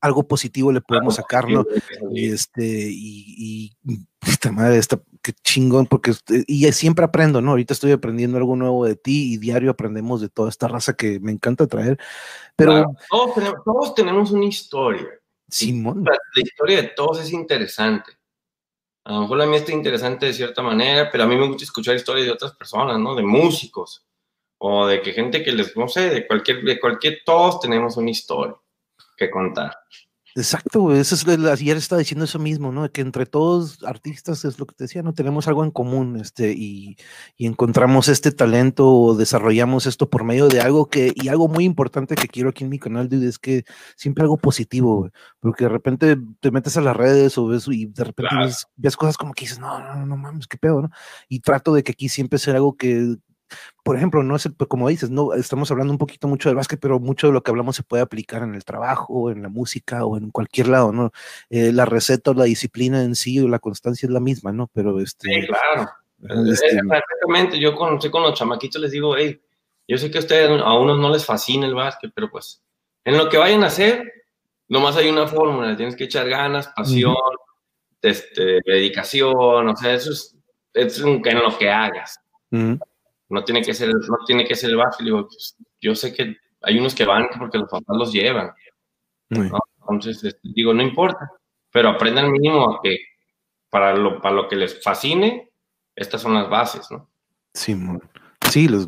[0.00, 1.64] algo positivo le podemos sacar, ¿no?
[2.10, 7.50] Y este, y, y esta madre, esta, qué chingón, porque este, y siempre aprendo, ¿no?
[7.50, 11.20] Ahorita estoy aprendiendo algo nuevo de ti y diario aprendemos de toda esta raza que
[11.20, 11.98] me encanta traer.
[12.56, 15.08] Pero todos, tenemos, todos, tenemos, una historia.
[15.48, 16.04] Simón.
[16.04, 18.12] La, la, historia de todos es interesante.
[19.04, 21.64] A lo mejor la mía está interesante de cierta manera, pero a mí me gusta
[21.64, 23.14] escuchar historias de otras personas, ¿no?
[23.14, 24.06] De músicos
[24.64, 28.10] o de que gente que les, no sé, de cualquier, de cualquier, todos tenemos una
[28.10, 28.54] historia
[29.16, 29.72] que contar.
[30.36, 32.90] Exacto, eso es, ayer estaba diciendo eso mismo, ¿no?
[32.90, 35.12] Que entre todos artistas es lo que te decía, ¿no?
[35.14, 36.96] Tenemos algo en común, este, y,
[37.36, 41.64] y, encontramos este talento o desarrollamos esto por medio de algo que, y algo muy
[41.64, 43.64] importante que quiero aquí en mi canal, dude, es que
[43.96, 45.10] siempre algo positivo,
[45.40, 48.96] porque de repente te metes a las redes o ves, y de repente ves, ves,
[48.96, 50.90] cosas como que dices, no, no, no mames, qué pedo, ¿no?
[51.28, 53.16] Y trato de que aquí siempre sea algo que,
[53.82, 56.78] por ejemplo, no es pues, como dices, no estamos hablando un poquito mucho del básquet,
[56.80, 60.04] pero mucho de lo que hablamos se puede aplicar en el trabajo, en la música
[60.04, 61.12] o en cualquier lado, ¿no?
[61.50, 64.68] Eh, la receta o la disciplina en sí o la constancia es la misma, ¿no?
[64.72, 65.28] Pero este.
[65.28, 65.90] Sí, claro.
[66.50, 69.40] Este, Exactamente, yo con, con los chamaquitos les digo, hey,
[69.88, 72.62] Yo sé que a ustedes, a unos no les fascina el básquet, pero pues
[73.04, 74.12] en lo que vayan a hacer,
[74.68, 77.16] nomás hay una fórmula, tienes que echar ganas, pasión,
[78.00, 80.36] este, dedicación, o sea, eso es,
[80.74, 82.20] es en lo que hagas.
[83.32, 85.08] No tiene que ser, no tiene que ser el básquet.
[85.10, 88.52] Pues, yo sé que hay unos que van porque los papás los llevan.
[89.30, 91.30] Entonces, este, digo, no importa,
[91.70, 92.98] pero aprendan mínimo a que
[93.70, 95.50] para lo, para lo que les fascine,
[95.96, 97.10] estas son las bases, ¿no?
[97.54, 97.74] Sí,
[98.50, 98.86] sí, los,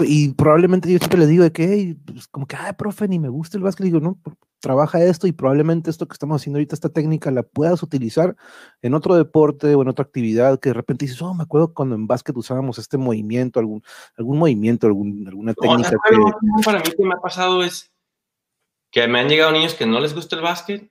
[0.00, 3.28] Y probablemente yo siempre les digo de que, pues, como que, ay, profe, ni me
[3.28, 3.84] gusta el básquet.
[3.84, 4.18] digo, no,
[4.62, 8.36] trabaja esto y probablemente esto que estamos haciendo ahorita, esta técnica, la puedas utilizar
[8.80, 11.96] en otro deporte o en otra actividad que de repente dices, oh, me acuerdo cuando
[11.96, 13.82] en básquet usábamos este movimiento, algún,
[14.16, 15.90] algún movimiento, algún, alguna técnica.
[15.90, 15.96] que...
[16.64, 17.92] Para mí que me ha pasado es
[18.92, 20.90] que me han llegado niños que no les gusta el básquet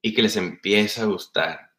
[0.00, 1.72] y que les empieza a gustar.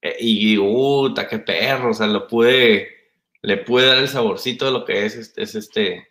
[0.00, 3.01] E, y, puta, qué perro, o sea, lo puede,
[3.42, 6.08] le puede dar el saborcito de lo que es este, es este,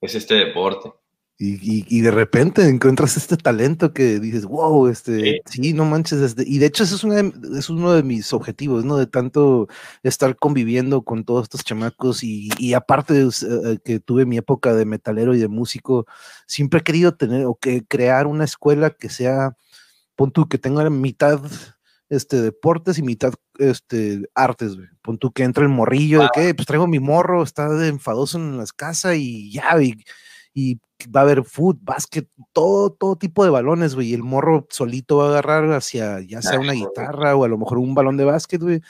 [0.00, 0.92] es este deporte.
[1.42, 6.58] Y, de repente encuentras este talento que dices, wow, este, sí, no manches, este, y
[6.58, 8.98] de hecho eso es, una es uno de mis objetivos, ¿no?
[8.98, 9.66] De tanto
[10.02, 14.84] estar conviviendo con todos estos chamacos y, aparte de eh, que tuve mi época de
[14.84, 16.04] metalero y de músico,
[16.46, 19.56] siempre he querido tener o que crear una escuela que sea,
[20.16, 21.40] pon tú, que tenga mitad
[22.10, 24.88] este, deportes y mitad este, artes, güey.
[25.00, 28.36] Pon tú que entra el morrillo, de que, pues traigo mi morro, está de enfadoso
[28.36, 30.04] en las casas y ya, y
[30.52, 34.08] y va a haber fútbol, básquet, todo, todo tipo de balones, güey.
[34.08, 37.58] Y el morro solito va a agarrar hacia ya sea una guitarra o a lo
[37.58, 38.80] mejor un balón de básquet, güey.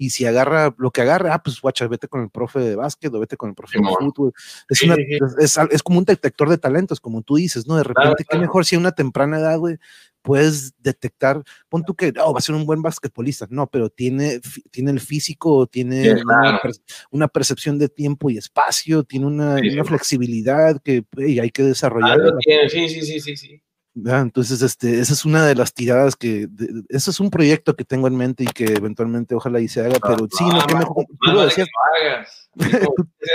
[0.00, 3.12] Y si agarra lo que agarra, ah, pues guacha, vete con el profe de básquet
[3.12, 4.32] o vete con el profe de fútbol.
[4.68, 4.80] Es,
[5.38, 7.76] es, es, como un detector de talentos, como tú dices, ¿no?
[7.76, 9.78] De repente, qué mejor si a una temprana edad, güey,
[10.22, 14.40] puedes detectar, pon tú que oh, va a ser un buen basquetbolista, no, pero tiene,
[14.70, 16.16] tiene el físico, tiene
[17.10, 22.18] una, percepción de tiempo y espacio, tiene una, flexibilidad que hay que desarrollar.
[22.68, 23.62] sí, sí, sí, sí, sí.
[24.06, 26.48] Entonces, este, esa es una de las tiradas que,
[26.88, 29.98] eso es un proyecto que tengo en mente y que eventualmente ojalá y se haga,
[30.00, 31.68] pero sí, no, que mejor, tú lo decías.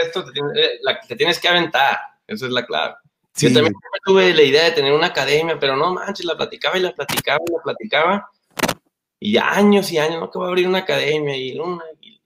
[0.04, 0.26] Esto
[1.08, 2.96] te tienes que aventar, esa es la clave.
[3.36, 3.74] Yo también
[4.06, 7.40] tuve la idea de tener una academia, pero no manches, la platicaba y la platicaba
[7.48, 8.30] y la platicaba.
[9.20, 11.84] Y años y años, no que voy a abrir una academia y una.
[12.02, 12.22] Y,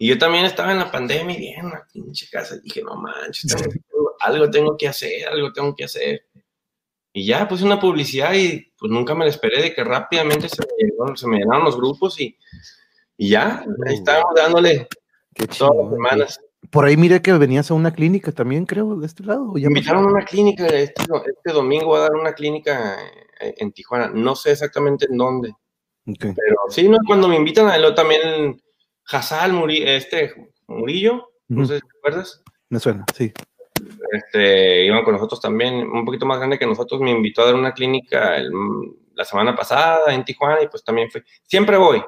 [0.00, 2.56] yo también estaba en la pandemia y bien, una pinche casa.
[2.56, 3.54] Y dije, no manches,
[4.20, 6.26] algo tengo que hacer, algo tengo que hacer.
[7.12, 10.62] Y ya puse una publicidad y pues nunca me la esperé de que rápidamente se
[10.62, 12.36] me, se me llenaron los grupos y,
[13.16, 14.88] y ya, ahí estábamos dándole
[15.38, 16.40] Qué todas las semanas.
[16.70, 19.52] Por ahí mire que venías a una clínica también, creo, de este lado.
[19.54, 22.96] Me invitaron a una clínica, este, este, domingo a dar una clínica
[23.40, 24.10] eh, en, Tijuana.
[24.12, 25.54] No sé exactamente en dónde.
[26.04, 28.60] Pero sí, no, cuando me invitan a él también
[29.06, 32.42] Hazal Murillo, este Murillo, no sé si te acuerdas.
[32.70, 33.32] Me suena, sí.
[34.12, 37.54] Este, iban con nosotros también, un poquito más grande que nosotros, me invitó a dar
[37.54, 38.36] una clínica
[39.14, 42.02] la semana pasada en Tijuana y pues también fue, siempre voy.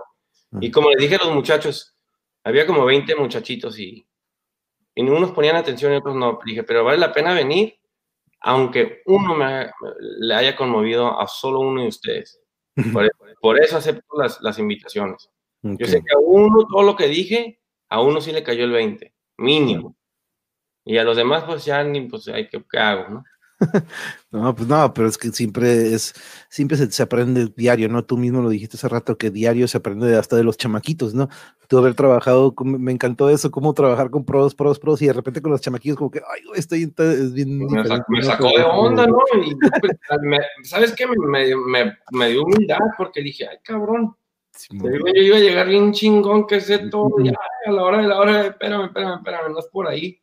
[0.61, 1.95] Y como les dije a los muchachos,
[2.43, 4.07] había como 20 muchachitos y
[5.07, 6.39] y unos ponían atención y otros no.
[6.45, 7.79] Dije, pero vale la pena venir,
[8.41, 9.71] aunque uno me,
[10.19, 12.41] le haya conmovido a solo uno de ustedes.
[13.41, 15.31] Por, eso acepto las, las invitaciones.
[15.63, 18.73] Yo sé que a uno, todo lo que dije, a uno sí le cayó el
[18.73, 19.97] 20, mínimo.
[20.85, 23.25] Y a los demás, pues ya ni, pues, hay que, ¿qué hago, no?
[24.31, 26.15] no, pues no, pero es que siempre es,
[26.49, 28.05] siempre se, aprende diario, ¿no?
[28.05, 31.29] Tú mismo lo dijiste hace rato que diario se aprende hasta de los chamaquitos, ¿no?
[31.69, 35.43] Tú haber trabajado, me encantó eso, cómo trabajar con pros, pros, pros, y de repente
[35.43, 37.59] con los chamaquitos, como que, ay, estoy es bien.
[37.59, 39.19] Me, sacó, de onda, ¿no?
[39.45, 39.93] Y, pues,
[40.65, 41.07] ¿Sabes qué?
[41.07, 41.17] Me,
[41.57, 44.17] me, me, dio humildad porque dije, ay, cabrón.
[44.71, 47.35] yo iba a llegar bien chingón que sé todo, ya,
[47.67, 50.21] a la hora de la hora, espérame, espérame, espérame, no es por ahí.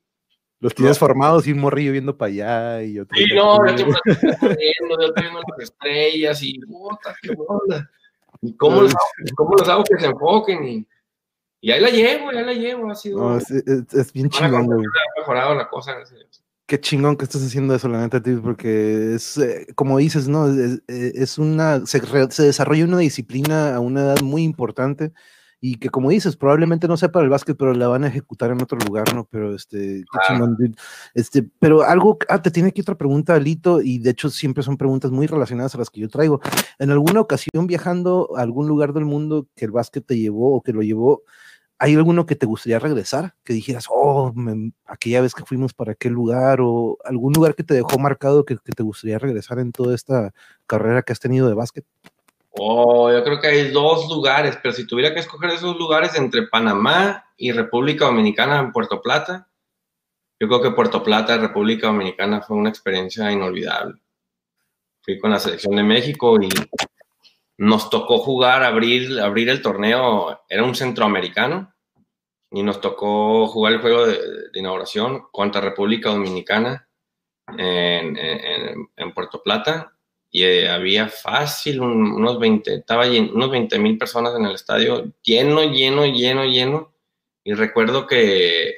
[0.60, 3.16] Los tienes formados y un morrillo viendo para allá y otro.
[3.16, 7.89] Sí, no, yo estoy viendo, yo estoy viendo las estrellas y puta, qué onda.
[8.41, 8.93] ¿Y cómo los,
[9.36, 10.64] cómo los hago que se enfoquen?
[10.64, 10.88] Y,
[11.62, 12.89] y ahí la llevo, ahí la llevo.
[12.89, 13.20] Ha sido.
[13.20, 14.80] No, es, es, bien chingón, güey.
[14.80, 15.95] Ha mejorado la cosa,
[16.66, 20.47] Qué chingón que estás haciendo eso, la neta, tío, porque es, eh, como dices, ¿no?
[20.47, 22.01] Es, es una, se,
[22.32, 25.14] se desarrolla una disciplina a una edad muy importante
[25.60, 28.51] y que como dices, probablemente no sea para el básquet, pero la van a ejecutar
[28.51, 29.26] en otro lugar, ¿no?
[29.26, 30.05] Pero este,
[31.16, 34.78] este, pero algo, ah, te tiene aquí otra pregunta, Alito, y de hecho siempre son
[34.78, 36.41] preguntas muy relacionadas a las que yo traigo.
[36.78, 40.62] En alguna ocasión viajando a algún lugar del mundo que el básquet te llevó o
[40.62, 41.24] que lo llevó,
[41.80, 43.36] ¿hay alguno que te gustaría regresar?
[43.43, 44.34] Que dijeras, oh,
[44.86, 48.58] aquella vez que fuimos para aquel lugar, o algún lugar que te dejó marcado que,
[48.58, 50.34] que te gustaría regresar en toda esta
[50.68, 51.86] carrera que has tenido de básquet?
[52.60, 56.47] Oh, yo creo que hay dos lugares, pero si tuviera que escoger esos lugares entre
[56.47, 59.47] Panamá y República Dominicana en Puerto Plata,
[60.39, 64.01] yo creo que Puerto Plata, República Dominicana, fue una experiencia inolvidable.
[65.01, 66.49] Fui con la selección de México y
[67.58, 71.74] nos tocó jugar, abrir, abrir el torneo, era un centroamericano,
[72.51, 74.20] y nos tocó jugar el juego de,
[74.53, 76.88] inauguración contra República Dominicana
[77.58, 79.96] en, en, Puerto Plata
[80.38, 85.63] y eh, había fácil unos 20, estaba unos 20 mil personas en el estadio, lleno,
[85.63, 86.93] lleno, lleno, lleno.
[87.43, 88.75] Y recuerdo que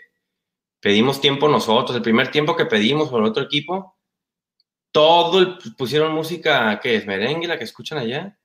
[0.79, 3.97] pedimos tiempo nosotros, el primer tiempo que pedimos por otro equipo,
[4.93, 8.39] todo pusieron música que es merengue, la que escuchan allá.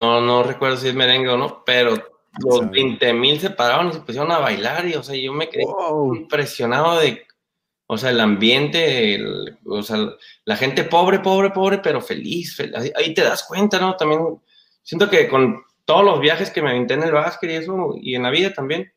[0.00, 1.94] No, no recuerdo si es merengue o no, pero
[2.42, 5.50] los 20 mil se pararon y se pusieron a bailar y, o sea, yo me
[5.50, 5.64] quedé
[6.14, 7.26] impresionado de,
[7.92, 9.20] o sea, el ambiente,
[9.64, 10.10] o sea,
[10.44, 12.56] la gente pobre, pobre, pobre, pero feliz,
[12.94, 13.96] Ahí te das cuenta, ¿no?
[13.96, 14.20] También
[14.84, 18.14] siento que con todos los viajes que me aventé en el básquet y eso, y
[18.14, 18.92] en la vida también,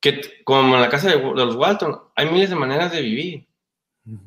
[0.00, 3.46] que como en la casa de, los Walton, hay miles de maneras de vivir.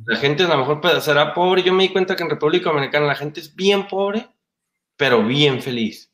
[0.05, 1.61] La gente a lo mejor será pobre.
[1.61, 4.27] Yo me di cuenta que en República Dominicana la gente es bien pobre,
[4.95, 6.11] pero bien feliz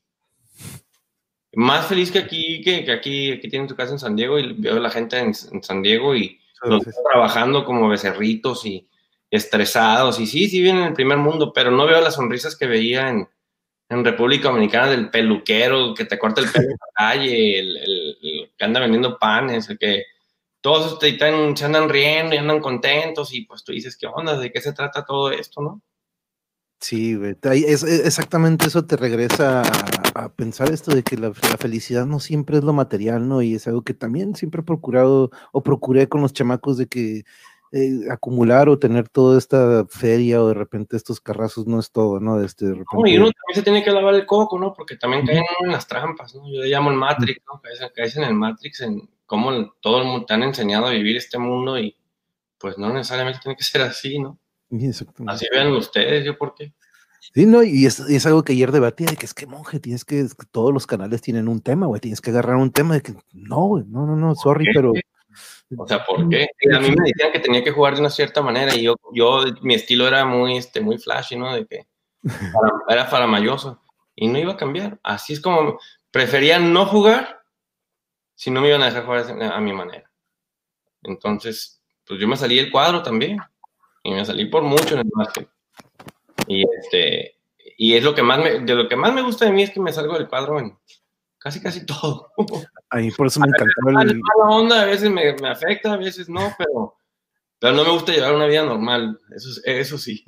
[1.55, 4.53] más feliz que aquí, que, que aquí, aquí tienen tu casa en San Diego y
[4.53, 6.39] veo la gente en, San Diego y
[7.11, 8.87] trabajando como becerritos y
[9.29, 10.19] estresados.
[10.19, 13.09] Y sí, sí vienen en el primer mundo, pero no veo las sonrisas que veía
[13.09, 13.27] en,
[13.89, 18.51] en República Dominicana del peluquero que te corta el pelo en la calle, el, el,
[18.57, 20.05] que anda vendiendo panes, el que
[20.61, 24.37] todos te, se andan riendo y andan contentos y pues tú dices, ¿qué onda?
[24.37, 25.81] ¿De qué se trata todo esto, no?
[26.83, 29.63] Sí, es, exactamente eso te regresa
[30.15, 33.41] a, pensar esto de que la, felicidad no siempre es lo material, ¿no?
[33.41, 37.23] Y es algo que también siempre he procurado o procuré con los chamacos de que
[37.71, 42.19] eh, acumular o tener toda esta feria o de repente estos carrazos no es todo,
[42.19, 42.41] ¿no?
[42.41, 43.09] Este, de repente...
[43.09, 44.73] y uno también se tiene que lavar el coco, ¿no?
[44.73, 46.41] Porque también caen en las trampas, ¿no?
[46.51, 47.61] Yo le llamo el Matrix, ¿no?
[47.95, 51.39] Caes, en el Matrix, en cómo todo el mundo te han enseñado a vivir este
[51.39, 51.95] mundo y
[52.57, 54.37] pues no necesariamente tiene que ser así, ¿no?
[55.27, 56.73] Así vean ustedes, yo por qué.
[57.33, 60.27] Sí, no, y es, algo que ayer debatía, de que es que monje, tienes que,
[60.51, 63.65] todos los canales tienen un tema, güey, tienes que agarrar un tema de que, no,
[63.67, 64.91] güey, no, no, no, sorry, pero...
[65.75, 66.47] O sea, ¿por qué?
[66.75, 69.43] A mí me decían que tenía que jugar de una cierta manera y yo, yo
[69.61, 71.51] mi estilo era muy, este, muy flashy, ¿no?
[71.55, 71.87] De que
[72.87, 73.81] era faramayoso
[74.15, 74.99] y no iba a cambiar.
[75.01, 75.79] Así es como
[76.11, 77.41] prefería no jugar
[78.35, 80.11] si no me iban a dejar jugar a mi manera.
[81.01, 83.39] Entonces, pues yo me salí del cuadro también
[84.03, 85.49] y me salí por mucho en el básquet.
[86.47, 87.37] Y este,
[87.77, 89.71] y es lo que más me, de lo que más me gusta de mí es
[89.71, 90.77] que me salgo del cuadro en
[91.37, 92.31] casi casi todo.
[92.89, 94.19] Ahí por eso me encantaba el...
[94.37, 96.95] La onda a veces me, me, afecta, a veces no, pero,
[97.59, 100.23] pero no me gusta llevar una vida normal, eso, eso sí.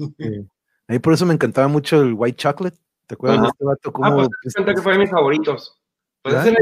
[0.87, 2.77] Ahí por eso me encantaba mucho el White Chocolate.
[3.07, 3.93] ¿Te acuerdas de este vato?
[3.93, 5.79] Como, ah, pues, que fue de mis favoritos.
[6.21, 6.55] Pues ese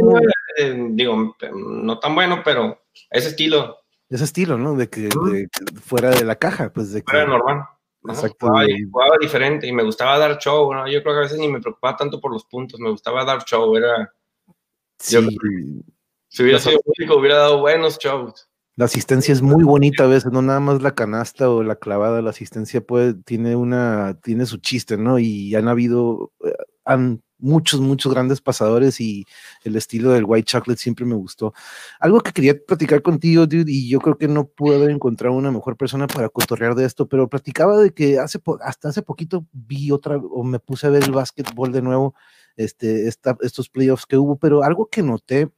[0.57, 3.82] eh, digo, no tan bueno, pero ese estilo.
[4.13, 4.75] Ese estilo, ¿no?
[4.75, 5.09] De que,
[5.81, 7.09] fuera de la caja, pues de que...
[7.09, 7.63] Fuera normal.
[8.07, 8.45] Exacto.
[8.45, 10.87] Jugaba, diferente y me gustaba dar show, ¿no?
[10.87, 13.43] Yo creo que a veces ni me preocupaba tanto por los puntos, me gustaba dar
[13.43, 14.13] show, era...
[14.99, 15.17] Sí.
[16.27, 18.47] si hubiera sido público, hubiera dado buenos shows.
[18.75, 22.21] La asistencia es muy bonita a veces, no nada más la canasta o la clavada,
[22.21, 25.17] la asistencia puede, tiene una, tiene su chiste, ¿no?
[25.17, 26.53] Y han habido, eh,
[26.85, 29.25] han muchos, muchos grandes pasadores y
[29.63, 31.53] el estilo del White Chocolate siempre me gustó.
[31.99, 35.51] Algo que quería platicar contigo, dude, y yo creo que no pude haber encontrado una
[35.51, 39.91] mejor persona para cotorrear de esto, pero platicaba de que hace hasta hace poquito vi
[39.91, 42.15] otra, o me puse a ver el básquetbol de nuevo,
[42.55, 45.51] este, estos playoffs que hubo, pero algo que noté,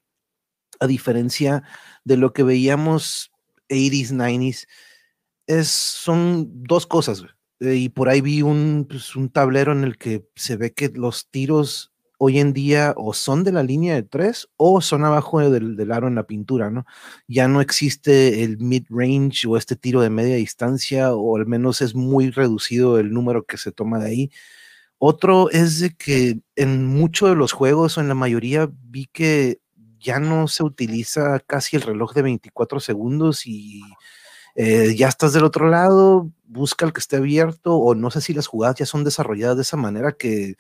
[0.80, 1.64] a diferencia
[2.04, 3.32] de lo que veíamos
[3.70, 4.68] 80s, 90s,
[5.48, 7.24] es, son dos cosas.
[7.60, 10.90] Eh, y por ahí vi un, pues, un tablero en el que se ve que
[10.90, 15.40] los tiros hoy en día o son de la línea de tres o son abajo
[15.50, 16.86] del, del aro en la pintura, ¿no?
[17.28, 21.96] Ya no existe el mid-range o este tiro de media distancia o al menos es
[21.96, 24.32] muy reducido el número que se toma de ahí.
[24.98, 29.60] Otro es de que en muchos de los juegos o en la mayoría vi que
[30.00, 33.82] ya no se utiliza casi el reloj de 24 segundos y
[34.56, 38.34] eh, ya estás del otro lado, busca el que esté abierto, o no sé si
[38.34, 40.56] las jugadas ya son desarrolladas de esa manera que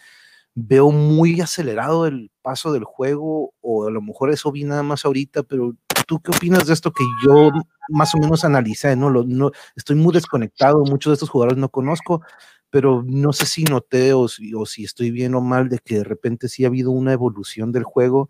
[0.55, 5.05] veo muy acelerado el paso del juego, o a lo mejor eso vi nada más
[5.05, 5.73] ahorita, pero
[6.07, 7.51] ¿tú qué opinas de esto que yo
[7.89, 8.95] más o menos analicé?
[8.97, 12.21] No, no estoy muy desconectado, muchos de estos jugadores no conozco,
[12.69, 16.03] pero no sé si noté o o si estoy bien o mal de que de
[16.05, 18.29] repente sí ha habido una evolución del juego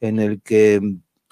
[0.00, 0.80] en el que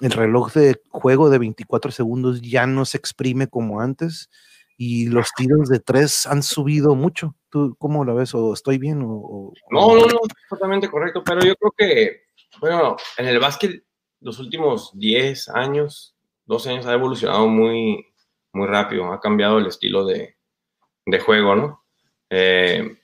[0.01, 4.29] el reloj de juego de 24 segundos ya no se exprime como antes
[4.77, 7.35] y los tiros de tres han subido mucho.
[7.49, 8.33] ¿Tú cómo lo ves?
[8.35, 9.01] ¿O estoy bien?
[9.03, 10.19] O, no, no, no,
[10.49, 12.21] totalmente correcto, pero yo creo que,
[12.59, 13.83] bueno, en el básquet
[14.19, 16.15] los últimos 10 años
[16.45, 18.05] 12 años ha evolucionado muy,
[18.53, 20.37] muy rápido, ha cambiado el estilo de,
[21.05, 21.83] de juego, ¿no?
[22.29, 22.97] Eh,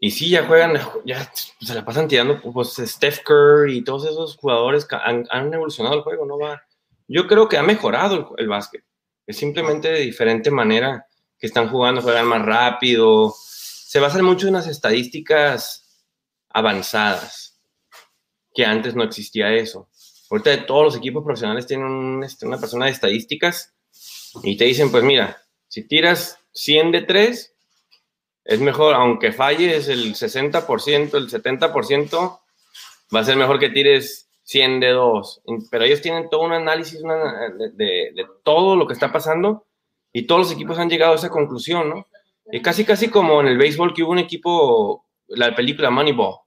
[0.00, 4.36] y sí, ya juegan, ya se la pasan tirando, pues Steph Curry y todos esos
[4.36, 6.38] jugadores han, han evolucionado el juego, ¿no?
[6.38, 6.62] Va,
[7.08, 8.84] yo creo que ha mejorado el, básquet,
[9.26, 11.06] es simplemente de diferente manera
[11.38, 16.06] que están jugando, juegan más rápido, se basan mucho en las estadísticas
[16.48, 17.60] avanzadas,
[18.54, 19.88] que antes no existía eso.
[20.30, 23.74] Ahorita todos los equipos profesionales tienen este, una persona de estadísticas
[24.44, 27.49] y te dicen, pues mira, si tiras 100 de 3,
[28.44, 32.40] es mejor, aunque falles el 60%, el 70%,
[33.14, 35.42] va a ser mejor que tires 100 de 2.
[35.70, 37.00] Pero ellos tienen todo un análisis
[37.74, 39.66] de, todo lo que está pasando
[40.12, 42.06] y todos los equipos han llegado a esa conclusión, ¿no?
[42.50, 46.38] Y casi, casi como en el béisbol que hubo un equipo, la película Moneyball.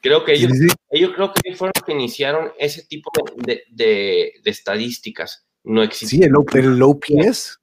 [0.00, 0.50] Creo que ellos,
[0.90, 5.46] ellos creo que fueron los que iniciaron ese tipo de, estadísticas.
[5.62, 6.16] No existe.
[6.16, 7.60] Sí, el, el OPS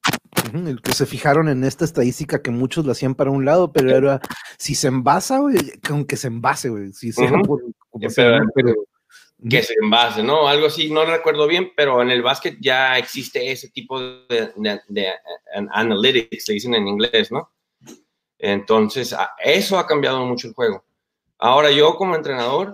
[0.53, 3.95] el que se fijaron en esta estadística que muchos lo hacían para un lado, pero
[3.95, 4.21] era
[4.57, 5.57] si se envasa, güey,
[5.89, 6.93] aunque se envase, güey.
[6.93, 7.29] Si se
[9.49, 10.47] que se envase, ¿no?
[10.47, 14.51] Algo así, no recuerdo bien, pero en el básquet ya existe ese tipo de,
[14.87, 15.13] de,
[15.71, 17.49] analytics, le dicen en inglés, ¿no?
[18.37, 20.83] Entonces, eso ha cambiado mucho el juego.
[21.37, 22.73] Ahora yo como entrenador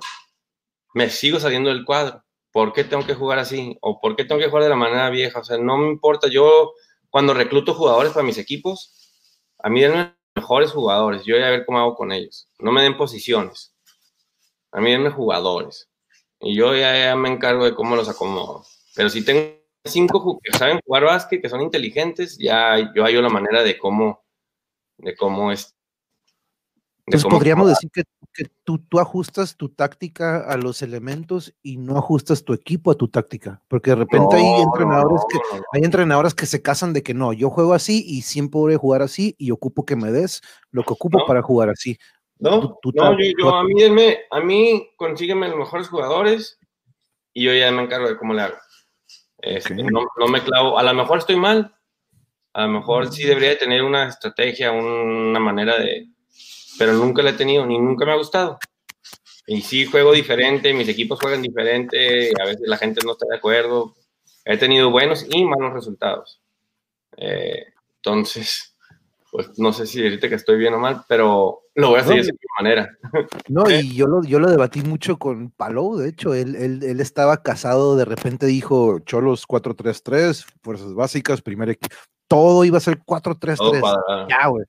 [0.93, 2.24] me sigo saliendo del cuadro.
[2.51, 3.78] ¿Por qué tengo que jugar así?
[3.82, 5.39] ¿O por qué tengo que jugar de la manera vieja?
[5.39, 6.30] O sea, no me importa.
[6.30, 6.74] Yo
[7.16, 8.93] cuando recluto jugadores para mis equipos,
[9.59, 12.49] a mí denme mejores jugadores, yo voy a ver cómo hago con ellos.
[12.59, 13.74] No me den posiciones.
[14.74, 15.89] A mí denme jugadores.
[16.41, 18.66] Y yo ya, me encargo de cómo los acomodo.
[18.95, 23.30] Pero si tengo cinco que saben jugar básquet, que son inteligentes, ya yo hallo la
[23.30, 24.26] manera de cómo,
[24.97, 25.74] de cómo es.
[27.08, 28.03] Entonces podríamos decir que
[28.36, 32.95] que tú, tú, ajustas tu táctica a los elementos y no ajustas tu equipo a
[32.95, 35.39] tu táctica, porque de repente hay entrenadores que
[35.72, 39.01] hay que se casan de que no, yo juego así y siempre voy a jugar
[39.01, 40.41] así y ocupo que me des
[40.72, 41.97] lo que ocupo para jugar así.
[42.38, 43.82] No, no yo, a mí
[44.32, 46.60] a mí consígueme los mejores jugadores
[47.34, 48.58] y yo ya me encargo de cómo le hago.
[49.38, 51.74] Este, no, no, me clavo, a lo mejor estoy mal,
[52.53, 56.10] a lo mejor sí debería tener una estrategia, una manera de,
[56.78, 58.57] pero nunca la he tenido ni nunca me ha gustado.
[59.47, 63.38] Y sí juego diferente, mis equipos juegan diferente, a veces la gente no está de
[63.38, 63.95] acuerdo.
[64.43, 66.41] He tenido buenos y malos resultados.
[67.17, 67.65] Eh,
[67.97, 68.76] entonces,
[69.32, 72.15] pues no sé si decirte que estoy bien o mal, pero lo voy a hacer
[72.15, 72.97] de esa manera.
[73.49, 76.99] No, y yo lo, yo lo debatí mucho con Palou, de hecho, él, él, él
[76.99, 81.95] estaba casado, de repente dijo Cholos 4-3-3, fuerzas básicas, primer equipo,
[82.28, 84.28] todo iba a ser 4-3-3.
[84.30, 84.65] Ya, güey.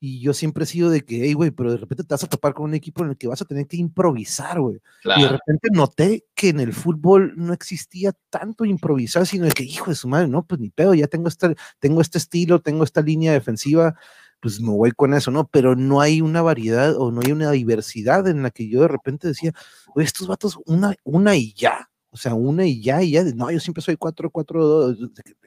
[0.00, 2.28] Y yo siempre he sido de que, hey, güey, pero de repente te vas a
[2.28, 4.78] topar con un equipo en el que vas a tener que improvisar, güey.
[5.04, 9.64] Y de repente noté que en el fútbol no existía tanto improvisar, sino de que,
[9.64, 12.84] hijo de su madre, no, pues ni pedo, ya tengo este, tengo este estilo, tengo
[12.84, 13.96] esta línea defensiva,
[14.40, 15.48] pues me voy con eso, ¿no?
[15.48, 18.88] Pero no hay una variedad o no hay una diversidad en la que yo de
[18.88, 19.52] repente decía,
[19.94, 21.87] güey, estos vatos, una, una y ya.
[22.10, 24.96] O sea, una y ya, y ya, no, yo siempre soy 4, 4, 2,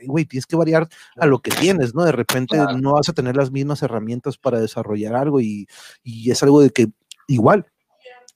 [0.05, 2.03] güey, tienes que variar a lo que tienes, ¿no?
[2.03, 5.67] De repente no vas a tener las mismas herramientas para desarrollar algo y,
[6.03, 6.87] y, es algo de que
[7.27, 7.65] igual.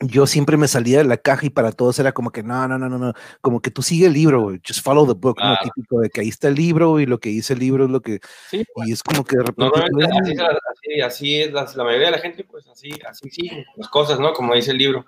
[0.01, 2.77] Yo siempre me salía de la caja y para todos era como que no, no,
[2.77, 5.55] no, no, no, como que tú sigue el libro, just follow the book, ¿no?
[5.63, 8.01] Típico de que ahí está el libro y lo que dice el libro es lo
[8.01, 8.19] que.
[8.49, 9.79] Sí, y es como que de repente.
[9.79, 13.87] así, así, así, es la, la, mayoría de la gente, pues así, así sí, las
[13.87, 14.33] cosas, ¿no?
[14.33, 15.05] Como dice el libro.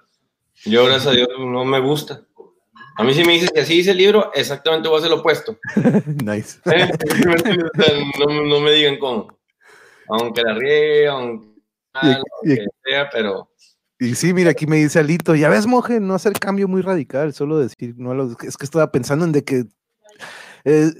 [0.63, 2.22] Yo, gracias a Dios, no me gusta.
[2.98, 5.18] A mí si me dices que así dice el libro, exactamente voy a hacer lo
[5.18, 5.58] opuesto.
[6.26, 6.60] nice.
[6.66, 6.89] ¿Eh?
[8.20, 9.28] no, me digan cómo.
[10.10, 11.48] Aunque la riegue, aunque,
[12.84, 13.52] sea, pero...
[14.00, 17.34] Y sí, mira, aquí me dice Alito, ya ves, moje, no hacer cambio muy radical,
[17.34, 19.66] solo decir, no, es que estaba pensando en de que
[20.70, 20.91] eh,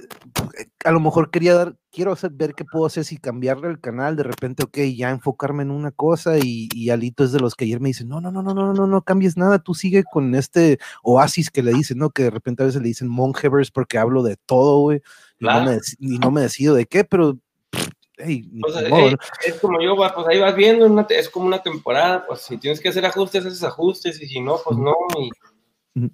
[0.82, 4.16] a lo mejor quería dar, quiero hacer, ver qué puedo hacer si cambiarle el canal,
[4.16, 7.66] de repente, ok, ya enfocarme en una cosa y, y, Alito es de los que
[7.66, 10.34] ayer me dice, no, no, no, no, no, no, no cambies nada, tú sigue con
[10.34, 12.08] este oasis que le dicen, ¿no?
[12.08, 15.02] Que de repente a veces le dicen monjevers porque hablo de todo, güey,
[15.38, 15.44] y,
[16.18, 17.36] no me, decido de qué, pero
[18.20, 18.50] Hey,
[19.46, 22.88] es como yo, pues ahí vas viendo, es como una temporada, pues si tienes que
[22.88, 25.30] hacer ajustes, haces ajustes, y si no, pues no, y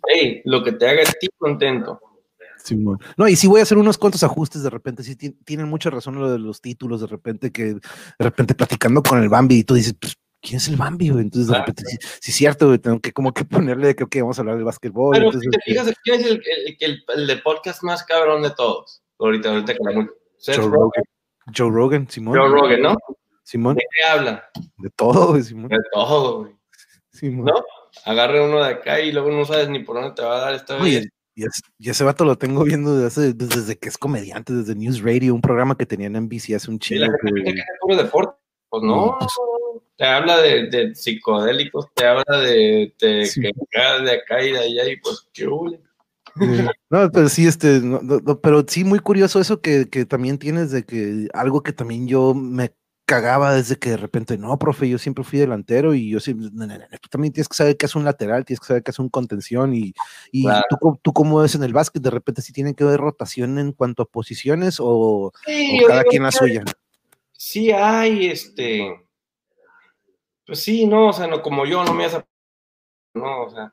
[0.09, 2.01] hey, lo que te haga a ti contento.
[3.17, 6.19] No, y sí voy a hacer unos cuantos ajustes de repente, sí tienen mucha razón
[6.19, 7.81] lo de los títulos, de repente que de
[8.19, 11.09] repente platicando con el Bambi y tú dices, pues, ¿quién es el Bambi?
[11.09, 11.83] Entonces de repente,
[12.21, 14.65] sí, es cierto, tengo que como que ponerle de que okay, vamos a hablar del
[14.65, 15.15] básquetbol.
[15.15, 16.43] Pero si te fijas, ¿quién es el,
[16.81, 19.03] el, el, de podcast más cabrón de todos?
[19.19, 19.79] Ahorita, ahorita que
[20.47, 21.05] Joe Rogan.
[21.55, 22.39] Joe Rogan, Simón.
[22.39, 22.97] Joe Rogan, ¿no?
[23.43, 23.77] Simón.
[23.77, 24.49] ¿De qué habla?
[24.79, 25.69] De todo, Simón.
[25.69, 26.55] De todo, güey.
[27.11, 27.47] Simón.
[27.47, 27.55] ¿No?
[28.07, 30.55] Agarre uno de acá y luego no sabes ni por dónde te va a dar
[30.55, 31.47] esta vez Y,
[31.91, 35.77] ese vato lo tengo viendo desde, desde, que es comediante, desde News Radio, un programa
[35.77, 37.07] que tenían en NBC hace un chingo.
[37.89, 37.97] Que...
[37.97, 38.41] deporte.
[38.69, 39.33] Pues no, pues
[39.97, 43.31] te habla de, de, psicodélicos, te habla de, de
[44.03, 45.47] de acá y de allá, y pues qué
[46.91, 47.81] No, pero sí, este,
[48.43, 52.35] pero sí, muy curioso eso que, que, también tienes de que algo que también yo
[52.35, 52.73] me
[53.05, 57.09] cagaba desde que de repente, no, profe, yo siempre fui delantero y yo siempre, tú
[57.11, 59.75] también tienes que saber que es un lateral, tienes que saber que es un contención
[59.75, 59.95] y,
[60.33, 63.59] y tú, tú cómo ves en el básquet, de repente si tienen que ver rotación
[63.59, 65.33] en cuanto a posiciones o,
[65.87, 66.65] cada quien la suya.
[67.33, 69.07] Sí hay, este,
[70.47, 72.25] pues sí, no, o sea, no, como yo no me hace,
[73.13, 73.71] no, o sea,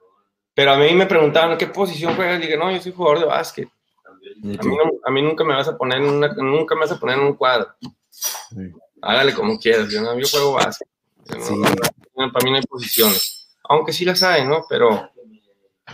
[0.53, 2.39] pero a mí me preguntaban, ¿qué posición juegas?
[2.39, 3.69] Y dije, no, yo soy jugador de básquet.
[5.05, 7.25] A mí, nunca me vas a poner en una, nunca me vas a poner en
[7.25, 7.67] un cuadro.
[8.09, 8.71] Sí
[9.02, 9.89] hágale como quieras.
[9.89, 10.86] Yo, no, yo juego base.
[11.26, 13.49] para mí no hay posiciones.
[13.64, 14.66] Aunque sí las hay, ¿no?
[14.70, 15.10] Pero,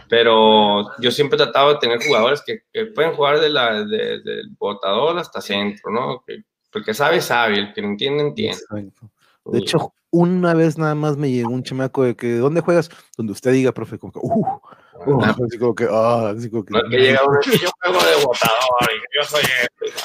[0.09, 4.21] pero yo siempre he tratado de tener jugadores que, que pueden jugar de la, de,
[4.21, 6.23] del botador hasta centro, ¿no?
[6.25, 7.59] Que, porque sabe, sabe.
[7.59, 8.61] El que no entiende, entiende.
[9.45, 12.89] De hecho, una vez nada más me llegó un chamaco de que, ¿dónde juegas?
[13.17, 14.59] Donde usted diga, profe, como que, uh,
[15.05, 16.73] uh así como que, ah, así como que.
[16.73, 19.99] No, que llega uno, yo juego de botador y yo soy este,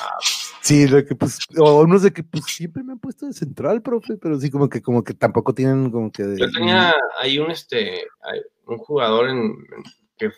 [0.63, 3.83] Sí, lo que pues, o unos de que pues siempre me han puesto de central,
[3.83, 7.51] profe, pero sí como que como que tampoco tienen como que Yo tenía ahí un
[7.51, 8.07] este
[8.67, 9.57] un jugador en
[10.17, 10.31] que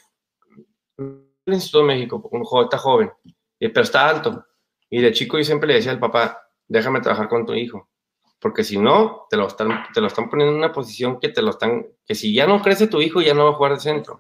[0.99, 3.11] el Instituto de México, un joven, está joven,
[3.59, 4.47] pero está alto.
[4.89, 7.91] Y de chico yo siempre le decía al papá, déjame trabajar con tu hijo,
[8.41, 11.43] porque si no, te lo están, te lo están poniendo en una posición que te
[11.43, 13.81] lo están, que si ya no crece tu hijo, ya no va a jugar de
[13.81, 14.19] centro.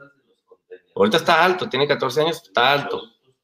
[0.95, 3.01] Ahorita está alto, tiene 14 años, está alto,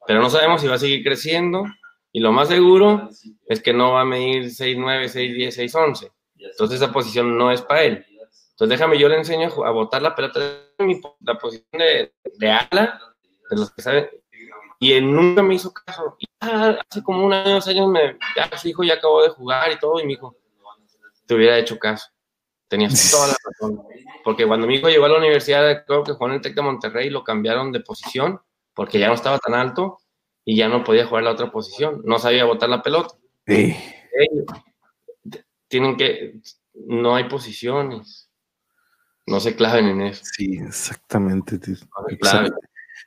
[0.06, 1.64] pero no sabemos si va a seguir creciendo
[2.12, 3.08] y lo más seguro
[3.46, 6.12] es que no va a medir 6'9, 6'10, 6'11.
[6.36, 8.06] Entonces esa posición no es para él.
[8.50, 10.40] Entonces déjame, yo le enseño a botar la pelota,
[11.20, 13.00] la posición de, de ala,
[13.50, 14.08] de los que saben.
[14.78, 16.16] Y él nunca me hizo caso.
[16.18, 19.70] Y hace como un año, dos años, me, ya su hijo ya acabó de jugar
[19.70, 20.36] y todo, y me dijo,
[21.26, 22.08] te hubiera hecho caso.
[22.66, 23.82] Tenías toda la razón.
[24.24, 26.62] Porque cuando mi hijo llegó a la universidad, creo que jugó en el TEC de
[26.62, 28.40] Monterrey, lo cambiaron de posición,
[28.74, 29.98] porque ya no estaba tan alto,
[30.50, 33.14] y ya no podía jugar la otra posición, no sabía botar la pelota.
[33.46, 33.76] Sí.
[35.68, 36.40] tienen que,
[36.74, 38.28] no hay posiciones,
[39.28, 40.24] no se claven en eso.
[40.24, 41.60] Sí, exactamente.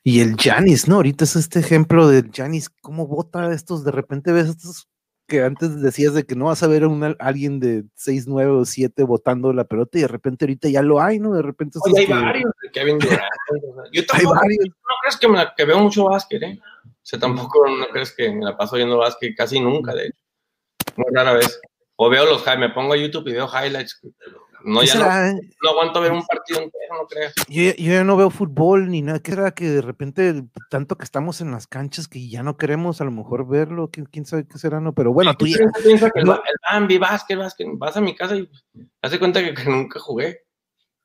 [0.06, 0.96] Y el Janis, ¿no?
[0.96, 4.88] Ahorita es este ejemplo del Janis, cómo bota estos, de repente ves estos
[5.28, 8.64] que antes decías de que no vas a ver a alguien de 6, 9 o
[8.64, 11.34] 7 botando la pelota y de repente ahorita ya lo hay, ¿no?
[11.34, 11.78] De repente...
[11.94, 13.00] hay varios, Kevin
[13.92, 14.68] Yo tampoco, hay varios.
[14.68, 16.62] no crees que, me, que veo mucho básquet, ¿eh?
[17.04, 20.20] O sea, tampoco no crees que me la paso viendo básquet casi nunca, de hecho.
[20.96, 21.60] Muy rara vez.
[21.98, 24.00] O veo los me pongo a YouTube y veo highlights.
[24.64, 27.34] No, ya no, no, aguanto ver un partido entero, no creas.
[27.50, 29.20] Yo, yo, ya no veo fútbol ni nada.
[29.20, 33.02] ¿Qué era que de repente, tanto que estamos en las canchas que ya no queremos
[33.02, 33.90] a lo mejor verlo?
[33.92, 34.80] ¿Quién, sabe qué será?
[34.80, 35.58] No, pero bueno, tú ya.
[35.84, 36.36] Piensa que no.
[36.36, 37.68] el, Bambi, básquet, básquet.
[37.74, 38.50] Vas a mi casa y
[39.02, 40.44] hace cuenta que, que nunca jugué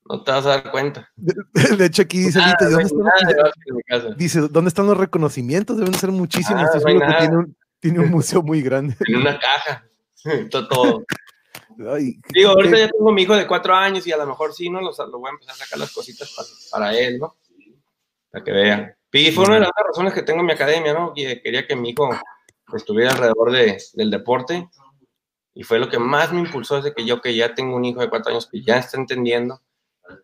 [0.09, 1.11] no te vas a dar cuenta.
[1.17, 5.77] De, hecho, aquí dice, ah, ¿dónde, están, dice, ¿dónde están los reconocimientos?
[5.77, 6.63] Deben ser muchísimos.
[6.63, 8.97] Ah, tiene, un, tiene, un, museo muy grande.
[9.05, 9.85] Tiene una caja.
[10.51, 11.05] todo.
[12.33, 14.81] Digo, ahorita ya tengo mi hijo de cuatro años y a lo mejor sí, ¿no?
[14.81, 17.37] Lo, lo voy a empezar a sacar las cositas para, para él, ¿no?
[18.31, 18.95] Para que vean.
[19.13, 21.13] Y fue una de las razones que tengo en mi academia, ¿no?
[21.15, 22.11] Que quería que mi hijo
[22.75, 24.69] estuviera alrededor de, del deporte.
[25.55, 28.01] Y fue lo que más me impulsó desde que yo, que ya tengo un hijo
[28.01, 29.61] de cuatro años que ya está entendiendo,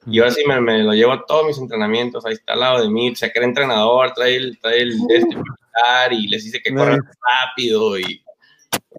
[0.06, 2.82] y ahora sí me, me, lo llevo a todos mis entrenamientos, ahí está al lado
[2.82, 5.36] de mí, se cree entrenador, trae el, trae el este
[6.12, 8.22] y les dice que corran rápido y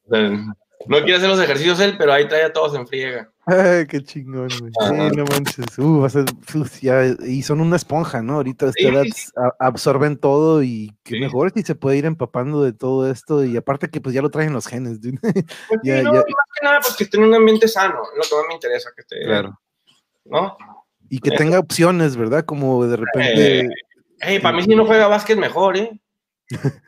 [0.08, 3.32] no quiere hacer los ejercicios él, pero ahí trae a todos en friega.
[3.48, 4.72] Ay, qué chingón, güey.
[4.72, 5.78] Sí, no manches.
[5.78, 6.08] Uh,
[7.26, 8.36] y son una esponja, ¿no?
[8.36, 8.72] Ahorita
[9.60, 13.90] absorben todo y qué mejor si se puede ir empapando de todo esto y aparte
[13.90, 15.00] que pues ya lo traen los genes.
[15.02, 18.24] Pues ya, no, más que nada pues que esté en un ambiente sano, es lo
[18.24, 19.22] que más me interesa que esté.
[19.24, 19.60] Claro.
[20.26, 20.58] ¿no?
[21.10, 22.46] Y que tenga opciones, ¿verdad?
[22.46, 23.70] Como de repente.
[24.22, 26.00] Eh, para mí, si no juega básquet, mejor, ¿eh?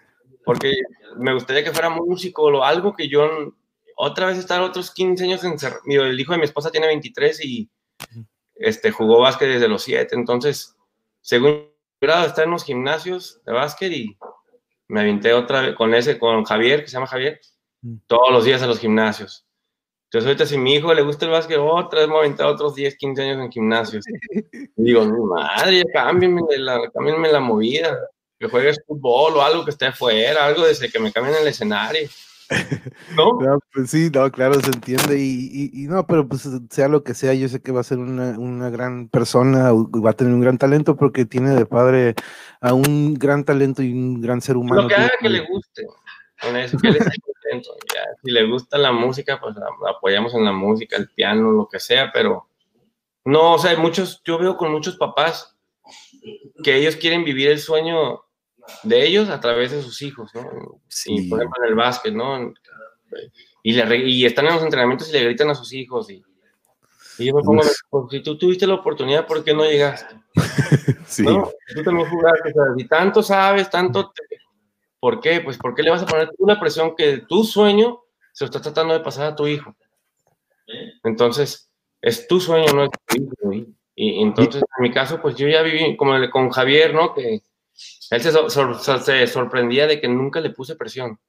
[0.45, 0.73] Porque
[1.17, 3.53] me gustaría que fuera músico o algo que yo.
[3.95, 5.81] Otra vez estar otros 15 años encerrado.
[5.85, 7.69] El hijo de mi esposa tiene 23 y
[8.55, 10.15] este, jugó básquet desde los 7.
[10.15, 10.75] Entonces,
[11.21, 14.17] según grado, está en los gimnasios de básquet y
[14.87, 17.41] me aventé otra vez con ese, con Javier, que se llama Javier,
[18.05, 19.46] todos los días a los gimnasios.
[20.07, 22.95] Entonces ahorita si mi hijo le gusta el básquet, otra vez me a otros 10,
[22.95, 24.05] 15 años en gimnasios.
[24.77, 26.79] digo, mi madre, cámbienme la,
[27.31, 27.97] la movida,
[28.39, 32.07] que juegues fútbol o algo que esté afuera, algo desde que me cambien el escenario.
[33.17, 33.59] ¿No?
[33.73, 35.19] pues sí, no, claro, se entiende.
[35.19, 38.69] Y, no, pero pues sea lo que sea, yo sé que va a ser una,
[38.69, 42.15] gran persona, va a tener un gran talento porque tiene de padre
[42.61, 44.83] a un gran talento y un gran ser humano.
[44.83, 45.83] Lo que haga que le guste,
[46.41, 47.75] con eso, que él contento.
[48.23, 49.55] Si le gusta la música, pues
[49.87, 52.47] apoyamos en la música, el piano, lo que sea, pero
[53.25, 55.57] no, o sea, hay muchos, yo veo con muchos papás
[56.63, 58.23] que ellos quieren vivir el sueño
[58.83, 60.81] de ellos a través de sus hijos, ¿no?
[60.87, 61.27] Sí.
[61.29, 62.53] por ejemplo, en el básquet, ¿no?
[63.63, 66.09] Y, le, y están en los entrenamientos y le gritan a sus hijos.
[66.09, 66.23] Y,
[67.19, 67.63] yo me pongo,
[68.09, 70.15] si tú tuviste la oportunidad, ¿por qué no llegaste?
[71.07, 71.23] sí.
[71.23, 71.49] ¿No?
[71.73, 74.13] Tú también jugaste, o sea, si tanto sabes, tanto...
[74.99, 75.41] ¿Por qué?
[75.41, 78.01] Pues, ¿por qué le vas a poner una presión que tu sueño
[78.33, 79.75] se lo está tratando de pasar a tu hijo?
[81.03, 81.69] Entonces,
[82.01, 83.15] es tu sueño, no es tu
[83.51, 83.65] hijo.
[83.95, 87.13] Y, entonces, en mi caso, pues yo ya viví, como con Javier, ¿no?
[87.13, 87.41] Que
[88.09, 91.19] él se, sorprendía de que nunca le puse presión.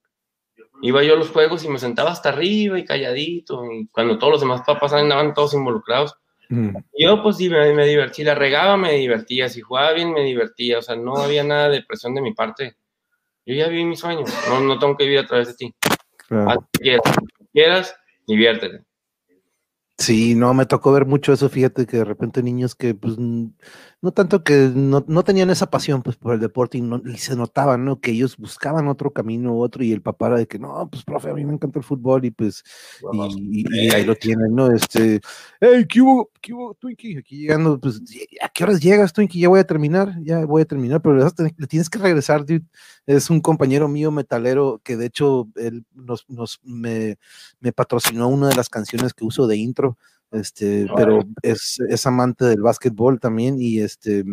[0.80, 4.34] Iba yo a los juegos y me sentaba hasta arriba y calladito, y cuando todos
[4.34, 6.14] los demás papás andaban todos involucrados.
[6.50, 6.76] Mm.
[6.96, 10.82] Yo pues me, me divertí, la regaba, me divertía, si jugaba bien, me divertía, o
[10.82, 12.76] sea, no había nada de presión de mi parte.
[13.48, 15.74] Yo ya viví mi sueño, no, no tengo que vivir a través de ti.
[16.72, 17.02] quieras,
[17.50, 17.96] quieras,
[18.26, 18.84] diviértete.
[19.96, 23.16] Sí, no, me tocó ver mucho eso, fíjate que de repente niños que pues
[24.00, 27.18] no tanto que no, no tenían esa pasión pues por el deporte y, no, y
[27.18, 28.00] se notaba, ¿no?
[28.00, 31.02] Que ellos buscaban otro camino u otro y el papá era de que no, pues
[31.02, 32.62] profe, a mí me encanta el fútbol y pues
[33.36, 34.70] y, ahí lo tienen, ¿no?
[34.70, 35.20] Este,
[35.60, 37.18] hey, ¿qué hubo, qué hubo, Twinkie?
[37.18, 38.00] Aquí llegando, pues,
[38.40, 39.40] ¿a qué horas llegas, Twinkie?
[39.40, 42.64] Ya voy a terminar, ya voy a terminar, pero le tienes que regresar, dude.
[43.06, 47.18] Es un compañero mío metalero que de hecho él nos, nos me,
[47.58, 49.98] me patrocinó una de las canciones que uso de intro
[50.30, 54.24] este, pero es, es, amante del básquetbol también y este,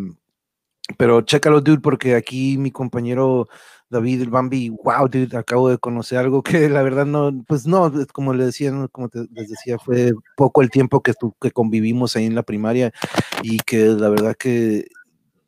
[0.97, 3.47] pero chécalo, dude, porque aquí mi compañero
[3.89, 7.91] David el Bambi, wow, dude, acabo de conocer algo que la verdad no, pues no,
[8.13, 12.35] como le decía, como les decía, fue poco el tiempo que, que convivimos ahí en
[12.35, 12.91] la primaria
[13.41, 14.85] y que la verdad que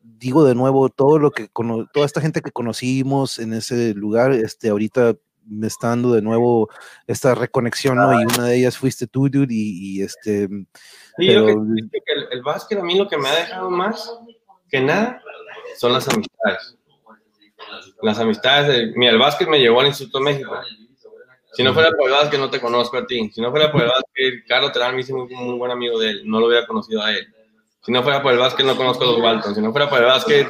[0.02, 1.50] digo de nuevo, todo lo que,
[1.94, 5.16] toda esta gente que conocimos en ese lugar, este, ahorita
[5.50, 6.70] me está dando de nuevo
[7.08, 8.20] esta reconexión, ¿no?
[8.20, 10.48] Y una de ellas fuiste tú, dude, y, este...
[10.48, 11.46] Sí, pero...
[11.46, 14.20] que, el, el, básquet a mí lo que me ha dejado más
[14.70, 15.22] que nada
[15.78, 16.78] son las amistades.
[18.02, 20.56] Las amistades, de, mira, el básquet me llevó al Instituto México.
[21.54, 23.32] Si no fuera por el básquet, no te conozco a ti.
[23.34, 26.12] Si no fuera por el básquet, Carlos Terán me hizo muy, muy buen amigo de
[26.12, 26.22] él.
[26.26, 27.34] No lo hubiera conocido a él.
[27.82, 29.56] Si no fuera por el básquet, no conozco a los Walton.
[29.56, 30.48] Si no fuera por el básquet,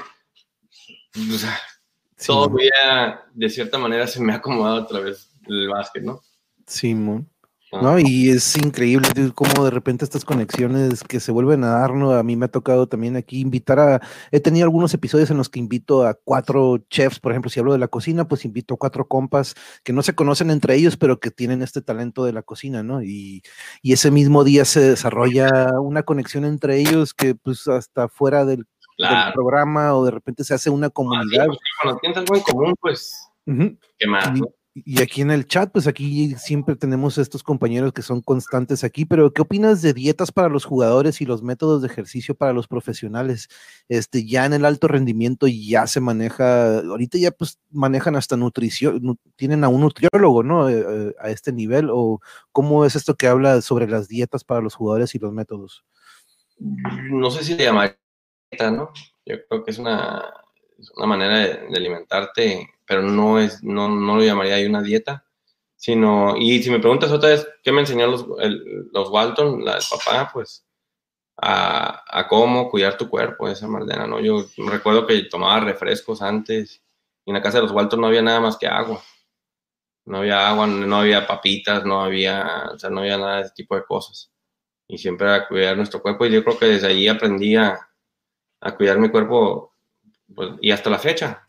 [1.13, 1.45] pues,
[2.25, 2.51] todo
[3.33, 6.21] de cierta manera, se me ha acomodado a través del básquet, ¿no?
[6.65, 7.29] Simón.
[7.71, 7.81] Ah.
[7.81, 7.99] ¿no?
[7.99, 12.13] Y es increíble cómo de repente estas conexiones que se vuelven a dar, ¿no?
[12.13, 15.49] A mí me ha tocado también aquí invitar a, he tenido algunos episodios en los
[15.49, 18.77] que invito a cuatro chefs, por ejemplo, si hablo de la cocina, pues invito a
[18.77, 22.41] cuatro compas que no se conocen entre ellos, pero que tienen este talento de la
[22.41, 23.03] cocina, ¿no?
[23.03, 23.43] Y,
[23.81, 25.49] y ese mismo día se desarrolla
[25.81, 28.65] una conexión entre ellos que pues hasta fuera del
[28.97, 31.47] del programa o de repente se hace una comunidad.
[31.81, 34.31] cuando tienes algo en común, pues, ¿qué más?
[34.85, 39.05] Y, aquí en el chat, pues aquí siempre tenemos estos compañeros que son constantes aquí,
[39.05, 42.67] pero ¿qué opinas de dietas para los jugadores y los métodos de ejercicio para los
[42.67, 43.49] profesionales?
[43.89, 49.17] Este, ya en el alto rendimiento ya se maneja, ahorita ya pues manejan hasta nutrición,
[49.35, 50.69] tienen a un nutriólogo, ¿no?
[50.69, 52.21] Eh, eh, a este nivel, o
[52.51, 55.85] cómo es esto que habla sobre las dietas para los jugadores y los métodos?
[56.59, 57.97] No sé si le llamaría
[58.51, 58.91] ¿no?
[59.25, 60.33] Yo creo que es una,
[60.95, 65.25] una manera de, alimentarte, pero no es, no, no lo llamaría ahí una dieta,
[65.75, 68.25] sino, y si me preguntas otra vez, ¿qué me enseñó los,
[68.93, 70.29] los Walton, la del papá?
[70.33, 70.65] Pues
[71.37, 74.19] a, a, cómo cuidar tu cuerpo, esa maldena, ¿no?
[74.19, 76.83] Yo recuerdo que tomaba refrescos antes,
[77.25, 79.01] y en la casa de los Walton no había nada más que agua.
[80.05, 83.53] No había agua, no había papitas, no había, o sea, no había nada de ese
[83.53, 84.31] tipo de cosas.
[84.87, 87.86] Y siempre era cuidar nuestro cuerpo, y yo creo que desde ahí aprendí a,
[88.67, 89.73] a cuidar mi cuerpo
[90.35, 91.45] pues, y hasta la fecha.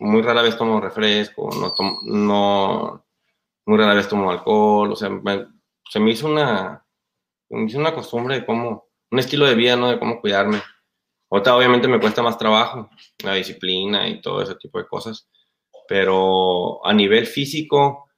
[0.00, 1.72] Muy rara vez tomo refresco, no,
[2.02, 3.06] no
[3.64, 5.08] muy rara vez tomo alcohol, o sea,
[5.90, 6.84] se me hizo una,
[7.48, 9.88] me hizo una costumbre de cómo, un estilo de vida, ¿no?
[9.90, 10.60] De cómo cuidarme.
[11.28, 12.90] Otra, obviamente, me cuesta más trabajo,
[13.24, 15.28] la disciplina y todo ese tipo de cosas,
[15.88, 18.08] pero a nivel físico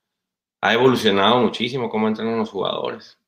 [0.60, 3.18] ha evolucionado muchísimo cómo entrenan los jugadores.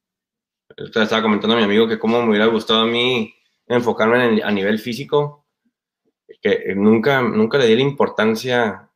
[0.76, 3.34] Estaba comentando a mi amigo que cómo me hubiera gustado a mí
[3.76, 5.46] enfocarme a nivel físico,
[6.42, 8.90] que nunca, nunca le di la importancia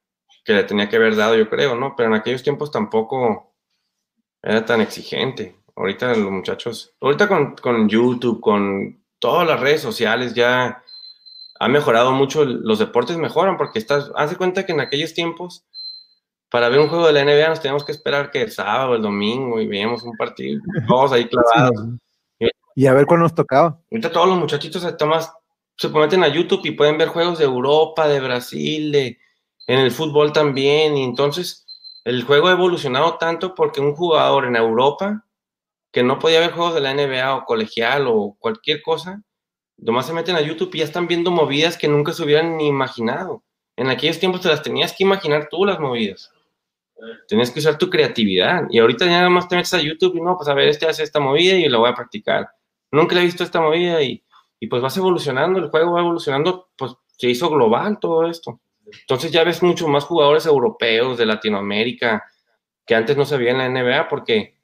[0.45, 1.95] que le tenía que haber dado, yo creo, ¿no?
[1.97, 3.55] Pero en aquellos tiempos tampoco
[4.43, 5.57] era tan exigente.
[5.77, 10.83] Ahorita los muchachos, ahorita con, con YouTube, con todas las redes sociales ya
[11.59, 15.65] ha mejorado mucho, los deportes mejoran porque estás, haz de cuenta que en aquellos tiempos,
[16.51, 18.95] para ver un juego de la NBA nos teníamos que esperar que el sábado o
[18.97, 21.89] el domingo y veíamos un partido, todos ahí clavados.
[22.75, 23.81] Y a ver cuándo nos tocaba.
[23.91, 25.33] Ahorita todos los muchachitos se, tomas,
[25.77, 29.19] se a YouTube y pueden ver juegos de Europa, de Brasil, de,
[29.67, 30.97] en el fútbol también.
[30.97, 31.67] Y entonces
[32.05, 35.25] el juego ha evolucionado tanto porque un jugador en Europa
[35.95, 39.23] que no podía ver juegos de la NBA o colegial o cualquier cosa,
[39.77, 42.67] nomás se meten a YouTube y ya están viendo movidas que nunca se hubieran ni
[42.67, 43.45] imaginado.
[43.77, 46.33] En aquellos tiempos te las tenías que imaginar tú las movidas.
[47.29, 48.65] Tenías que usar tu creatividad.
[48.71, 50.87] Y ahorita ya nada más te metes a YouTube y no, pues a ver, este
[50.87, 52.49] hace esta movida y la voy a practicar.
[52.95, 54.25] Nunca le he visto esta movida y,
[54.61, 58.61] y pues vas evolucionando, el juego va evolucionando, pues se hizo global todo esto.
[58.87, 62.25] Entonces ya ves mucho más jugadores europeos de Latinoamérica
[62.87, 64.59] que antes no se veía en la NBA porque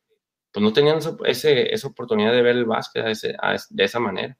[0.52, 4.36] pues no tenían ese, esa oportunidad de ver el básquet de esa manera.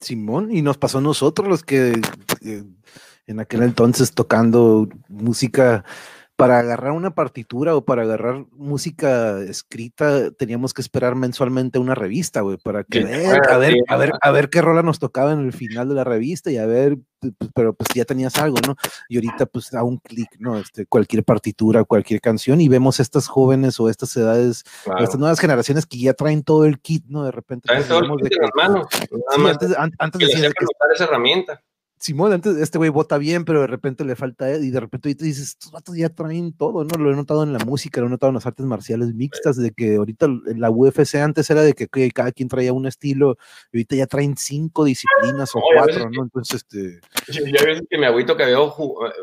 [0.00, 1.92] Simón, y nos pasó a nosotros los que
[2.44, 2.64] eh,
[3.26, 5.84] en aquel entonces tocando música
[6.36, 12.42] para agarrar una partitura o para agarrar música escrita teníamos que esperar mensualmente una revista,
[12.42, 15.40] güey, para que ver, a ver, a ver, a ver qué rola nos tocaba en
[15.40, 16.98] el final de la revista y a ver,
[17.54, 18.76] pero pues ya tenías algo, ¿no?
[19.08, 20.58] Y ahorita pues a un clic, ¿no?
[20.58, 24.64] Este, cualquier partitura, cualquier canción y vemos estas jóvenes o estas edades,
[24.98, 27.24] estas nuevas generaciones que ya traen todo el kit, ¿no?
[27.24, 27.66] De repente.
[27.66, 28.86] Traen todo el kit en las manos.
[29.48, 30.52] antes, antes de que,
[30.94, 31.62] esa herramienta.
[31.98, 35.24] Simón, antes este güey vota bien, pero de repente le falta y de repente ahorita
[35.24, 36.98] dices, estos vatos ya traen todo, ¿no?
[36.98, 39.72] Lo he notado en la música, lo he notado en las artes marciales mixtas, de
[39.72, 43.38] que ahorita la UFC antes era de que, cada quien traía un estilo,
[43.72, 46.24] y ahorita ya traen cinco disciplinas o cuatro, ¿no?
[46.24, 47.00] Entonces, este...
[47.32, 48.74] Yo, a veces que me agüito que veo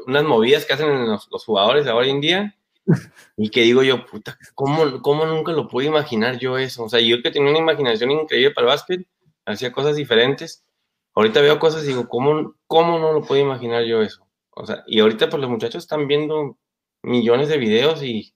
[0.07, 2.55] unas movidas que hacen los, los jugadores ahora en día,
[3.37, 6.83] y que digo yo, puta, ¿cómo, ¿cómo nunca lo pude imaginar yo eso?
[6.85, 9.07] O sea, yo que tenía una imaginación increíble para el básquet,
[9.45, 10.63] hacía cosas diferentes,
[11.15, 14.27] ahorita veo cosas y digo, ¿cómo, ¿cómo no lo puedo imaginar yo eso?
[14.51, 16.57] O sea, y ahorita pues los muchachos están viendo
[17.01, 18.33] millones de videos y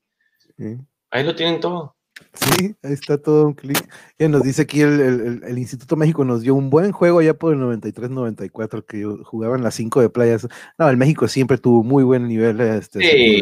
[1.11, 1.95] ahí lo tienen todo.
[2.33, 3.77] Sí, ahí está todo un clic.
[4.17, 7.53] Ya nos dice aquí el, el, Instituto México nos dio un buen juego ya por
[7.53, 10.47] el 93-94 que jugaban las 5 de playas.
[10.79, 12.59] No, el México siempre tuvo muy buen nivel.
[12.61, 13.41] Este, sí.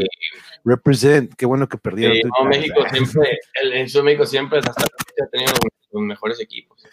[0.66, 2.18] Represent, qué bueno que perdieron.
[2.18, 5.54] Sí, no, México siempre, el, el México siempre hasta ha tenido
[5.92, 6.86] los mejores equipos.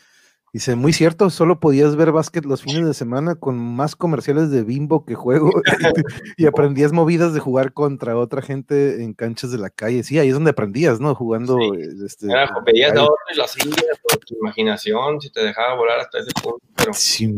[0.52, 4.62] Dice, muy cierto, solo podías ver básquet los fines de semana con más comerciales de
[4.62, 5.50] bimbo que juego
[6.36, 10.02] y aprendías movidas de jugar contra otra gente en canchas de la calle.
[10.02, 11.14] Sí, ahí es donde aprendías, ¿no?
[11.14, 11.56] Jugando.
[11.56, 11.70] Sí.
[12.04, 12.92] Este, Era, veías
[13.34, 16.60] las indias por tu imaginación, si te dejaba volar hasta ese punto.
[16.76, 17.34] Pero, sí,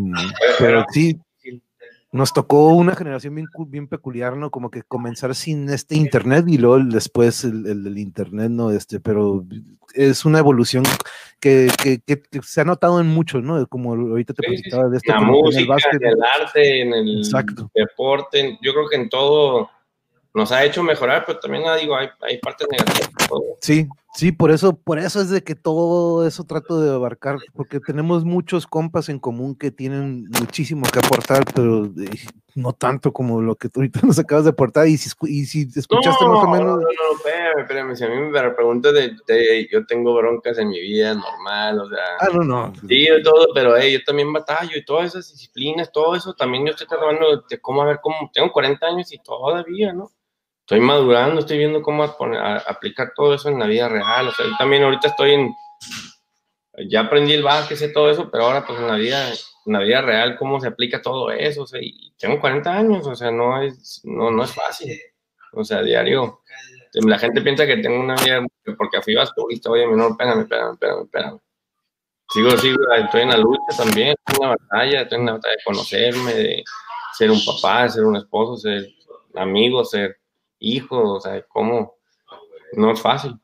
[0.58, 1.20] pero sí,
[2.14, 4.48] nos tocó una generación bien, bien peculiar, ¿no?
[4.48, 8.70] Como que comenzar sin este internet y luego después el, el, internet, ¿no?
[8.70, 9.44] Este, pero
[9.94, 10.84] es una evolución
[11.40, 13.66] que, que, que, se ha notado en muchos, ¿no?
[13.66, 15.12] Como ahorita te sí, de esto.
[15.12, 17.68] La música, en el, básquet, en el arte, en el Exacto.
[17.74, 19.68] deporte, yo creo que en todo
[20.34, 23.10] nos ha hecho mejorar, pero también ah, digo, hay, hay partes negativas.
[23.60, 27.80] Sí, sí, por eso, por eso es de que todo eso trato de abarcar, porque
[27.80, 32.10] tenemos muchos compas en común que tienen muchísimo que aportar, pero eh,
[32.54, 35.68] no tanto como lo que tú ahorita nos acabas de aportar, y si, y si
[35.74, 36.66] escuchaste más o menos...
[36.66, 40.58] No, no, no, espérame, espérame, si a mí me preguntas de, de, yo tengo broncas
[40.58, 42.04] en mi vida normal, o sea...
[42.20, 42.72] Ah, no, no.
[42.88, 46.70] Sí, todo, pero hey, yo también batallo y todas esas disciplinas, todo eso, también yo
[46.70, 50.10] estoy tratando de cómo, a ver, cómo, tengo 40 años y todavía, ¿no?
[50.64, 54.28] Estoy madurando, estoy viendo cómo aplicar todo eso en la vida real.
[54.28, 55.54] O sea, yo también ahorita estoy en,
[56.88, 59.80] ya aprendí el básquet, sé todo eso, pero ahora pues en la vida, en la
[59.80, 61.62] vida real, cómo se aplica todo eso.
[61.62, 64.98] O sea, y tengo 40 años, o sea, no es, no, no es fácil.
[65.52, 66.40] O sea, diario.
[66.94, 68.40] La gente piensa que tengo una vida,
[68.78, 71.40] porque fui basquetbolista, oye, no, espérame, espérame, espérame, espérame.
[72.30, 75.54] Sigo, sigo, estoy en la lucha también, estoy en una batalla, estoy en la batalla
[75.56, 76.64] de conocerme, de
[77.12, 78.88] ser un papá, de ser un esposo, ser
[79.34, 80.18] amigo, ser
[80.58, 81.94] hijos, o sea, cómo,
[82.72, 83.38] no es fácil.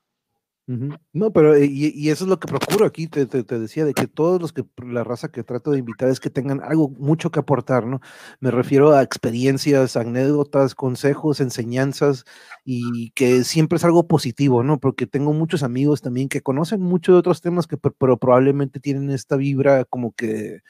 [1.12, 4.06] No, pero eh, y, eso es lo que procuro aquí, te, te, decía, de que
[4.06, 7.40] todos los que, la raza que trato de invitar es que tengan algo mucho que
[7.40, 8.00] aportar, ¿no?
[8.38, 12.24] Me refiero a experiencias, anécdotas, consejos, enseñanzas
[12.64, 14.78] y que siempre es algo positivo, ¿no?
[14.78, 19.10] Porque tengo muchos amigos también que conocen mucho de otros temas que pero probablemente tienen
[19.10, 20.60] esta vibra como que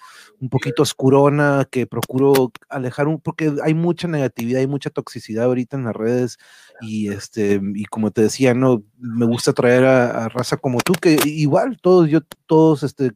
[0.40, 5.76] un poquito oscurona, que procuro alejar un, porque hay mucha negatividad, hay mucha toxicidad ahorita
[5.76, 6.38] en las redes
[6.80, 8.82] y este, y como te decía, ¿no?
[8.98, 9.89] Me gusta traer a,
[10.28, 13.12] raza como tú, que igual todos, yo, todos, este,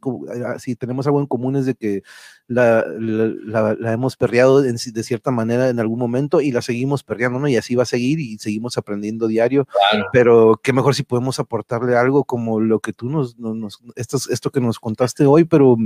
[0.59, 2.02] si tenemos algo en común es de que
[2.46, 7.48] la, la, hemos perreado de cierta manera en algún momento y la seguimos perreando, ¿no?
[7.48, 9.66] Y así va a seguir y seguimos aprendiendo diario,
[10.12, 14.51] pero qué mejor si podemos aportarle algo como lo que tú nos, nos esto, esto
[14.51, 15.76] que nos contaste hoy, pero,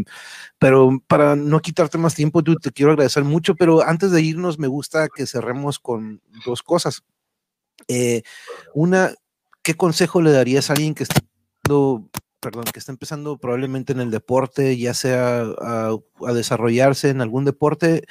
[0.58, 4.58] pero para no quitarte más tiempo, tú te quiero agradecer mucho, pero antes de irnos
[4.58, 7.02] me gusta que cerremos con dos cosas.
[7.86, 8.22] Eh,
[8.74, 9.14] una,
[9.68, 11.20] ¿qué consejo le darías a alguien que está
[12.90, 15.92] empezando probablemente en el deporte, ya sea a,
[16.32, 18.06] desarrollarse en algún deporte,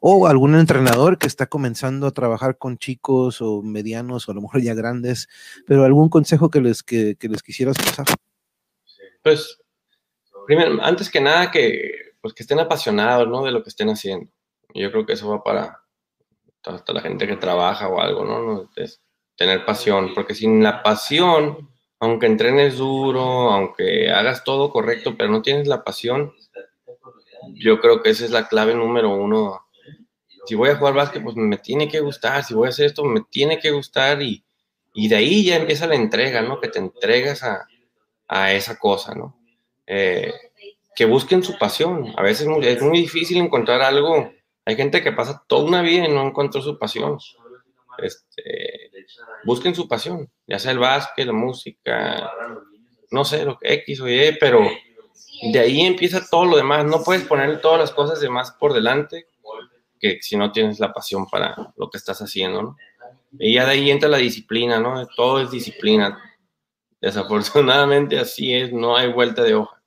[0.00, 4.40] o algún entrenador que está comenzando a trabajar con chicos o medianos o a lo
[4.40, 5.28] mejor ya grandes,
[5.66, 8.06] pero algún consejo que les, que, les quisieras pasar.
[9.22, 9.60] Pues,
[10.46, 13.44] primero, antes que nada, que, pues, estén apasionados ¿no?
[13.44, 14.32] de lo que estén haciendo.
[14.72, 15.82] Yo creo que eso va para
[16.64, 18.24] hasta la gente que trabaja o algo.
[18.24, 18.70] ¿no?
[19.36, 21.72] Tener pasión, porque sin la pasión
[22.02, 26.32] aunque entrenes duro, aunque hagas todo correcto, pero no tienes la pasión,
[27.54, 29.66] yo creo que esa es la clave número uno.
[30.44, 33.04] Si voy a jugar básquet, pues me tiene que gustar, si voy a hacer esto,
[33.04, 34.44] me tiene que gustar y,
[34.92, 36.60] y de ahí ya empieza la entrega, ¿no?
[36.60, 37.68] Que te entregas a,
[38.26, 39.38] a esa cosa, ¿no?
[39.86, 40.34] Eh,
[40.96, 42.12] que busquen su pasión.
[42.16, 44.32] A veces es muy, es muy difícil encontrar algo.
[44.64, 47.18] Hay gente que pasa toda una vida y no encontró su pasión.
[48.02, 48.90] Este,
[49.44, 52.30] busquen su pasión, ya sea el básquet, la música,
[53.10, 54.60] no sé, lo que X o Y, pero
[55.52, 56.84] de ahí empieza todo lo demás.
[56.84, 59.26] No puedes poner todas las cosas demás por delante
[60.00, 62.76] que si no tienes la pasión para lo que estás haciendo.
[63.38, 65.06] Y ya de ahí entra la disciplina, ¿no?
[65.06, 66.20] Todo es disciplina.
[67.00, 69.80] Desafortunadamente así es, no hay vuelta de hoja.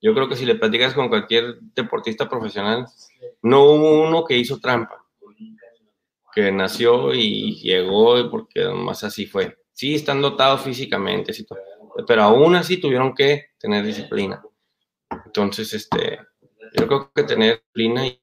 [0.00, 2.86] Yo creo que si le platicas con cualquier deportista profesional,
[3.42, 5.05] no hubo uno que hizo trampa
[6.36, 9.56] que nació y llegó porque más así fue.
[9.72, 11.32] Sí, están dotados físicamente,
[12.06, 14.44] pero aún así tuvieron que tener disciplina.
[15.24, 16.20] Entonces, este,
[16.78, 18.20] yo creo que tener disciplina y,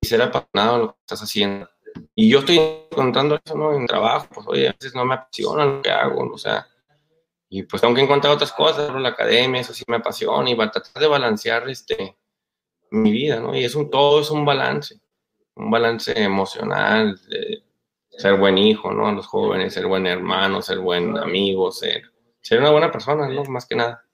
[0.00, 1.68] ser apasionado en lo que estás haciendo.
[2.14, 2.60] Y yo estoy
[2.92, 3.74] encontrando eso, ¿no?
[3.74, 6.64] En trabajo, pues, oye, a veces no me apasiona lo que hago, o sea,
[7.48, 10.66] y pues tengo que encontrar otras cosas, la academia, eso sí me apasiona, y va
[10.66, 12.16] a tratar de balancear, este,
[12.92, 13.56] mi vida, ¿no?
[13.56, 15.00] Y es un, todo es un balance
[15.58, 17.62] un balance emocional, de
[18.10, 19.08] ser buen hijo, ¿no?
[19.08, 22.02] A los jóvenes, ser buen hermano, ser buen amigo, ser,
[22.40, 23.44] ser una buena persona, ¿no?
[23.44, 24.04] Más que nada.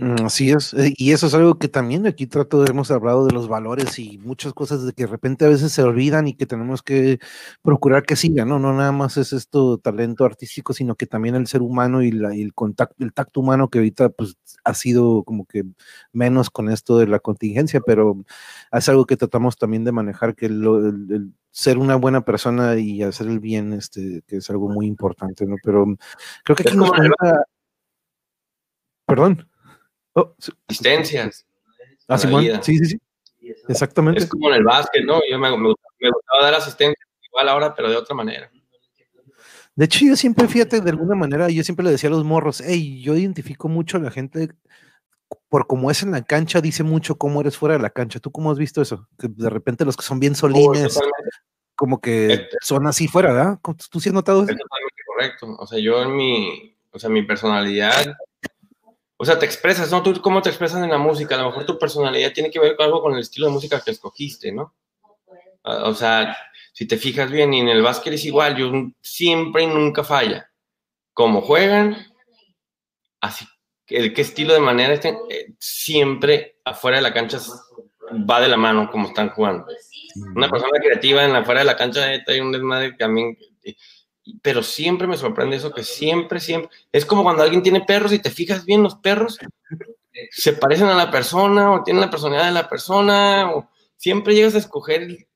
[0.00, 3.32] Mm, así es, eh, y eso es algo que también aquí trato, hemos hablado de
[3.32, 6.46] los valores y muchas cosas de que de repente a veces se olvidan y que
[6.46, 7.18] tenemos que
[7.62, 8.60] procurar que sigan, ¿no?
[8.60, 12.32] No nada más es esto talento artístico, sino que también el ser humano y, la,
[12.32, 15.64] el contacto, el tacto humano que ahorita pues ha sido como que
[16.12, 18.24] menos con esto de la contingencia, pero
[18.70, 23.26] es algo que tratamos también de manejar, que el, ser una buena persona y hacer
[23.26, 25.56] el bien, este, que es algo muy importante, ¿no?
[25.60, 25.86] Pero
[26.44, 26.92] creo que aquí nos
[29.06, 29.48] Perdón.
[30.14, 30.34] Oh,
[30.68, 31.46] asistencias.
[32.08, 33.00] Ah, sí, sí, sí.
[33.68, 34.22] Exactamente.
[34.22, 35.20] Es como en el básquet, ¿no?
[35.30, 38.50] Yo me, gustaba dar asistencia igual ahora, pero de otra manera.
[39.74, 42.62] De hecho, yo siempre, fíjate, de alguna manera, yo siempre le decía a los morros,
[42.64, 44.48] hey, yo identifico mucho a la gente
[45.48, 48.18] por cómo es en la cancha, dice mucho cómo eres fuera de la cancha.
[48.18, 49.06] ¿Tú cómo has visto eso?
[49.18, 50.98] Que de repente los que son bien solines,
[51.76, 53.58] como que este son así fuera, ¿verdad?
[53.90, 54.52] ¿Tú sí has notado eso?
[54.52, 55.56] Es totalmente correcto.
[55.62, 58.16] O sea, yo en mi, o sea, mi personalidad
[59.20, 60.02] o sea, te expresas, ¿no?
[60.02, 62.76] Tú cómo te expresas en la música, a lo mejor tu personalidad tiene que ver
[62.76, 64.74] con algo con el estilo de música que escogiste, ¿no?
[65.64, 66.36] O sea,
[66.72, 68.70] si te fijas bien, y en el básquet es igual, yo
[69.02, 70.50] siempre y nunca falla.
[71.12, 71.96] Como juegan,
[73.20, 73.44] así,
[73.88, 77.38] el qué estilo de manera estén, eh, siempre afuera de la cancha
[78.30, 79.66] va de la mano como están jugando.
[80.36, 83.36] Una persona creativa en la afuera de la cancha hay un desmadre también
[84.42, 88.18] pero siempre me sorprende eso que siempre, siempre, es como cuando alguien tiene perros y
[88.18, 89.38] te fijas bien, los perros
[90.30, 94.54] se parecen a la persona o tienen la personalidad de la persona, o siempre llegas
[94.54, 95.26] a escoger el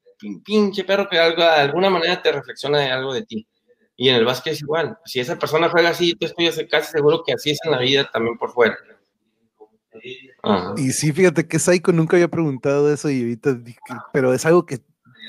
[0.45, 3.47] pinche perro que algo, de alguna manera te reflexiona de algo de ti.
[3.97, 4.99] Y en el básquet es igual.
[5.05, 8.11] Si esa persona juega así, yo estoy casi seguro que así es en la vida
[8.13, 8.77] también por fuera.
[10.77, 13.61] Y sí, fíjate que Saiko nunca había preguntado eso y ahorita,
[14.13, 14.81] pero es algo que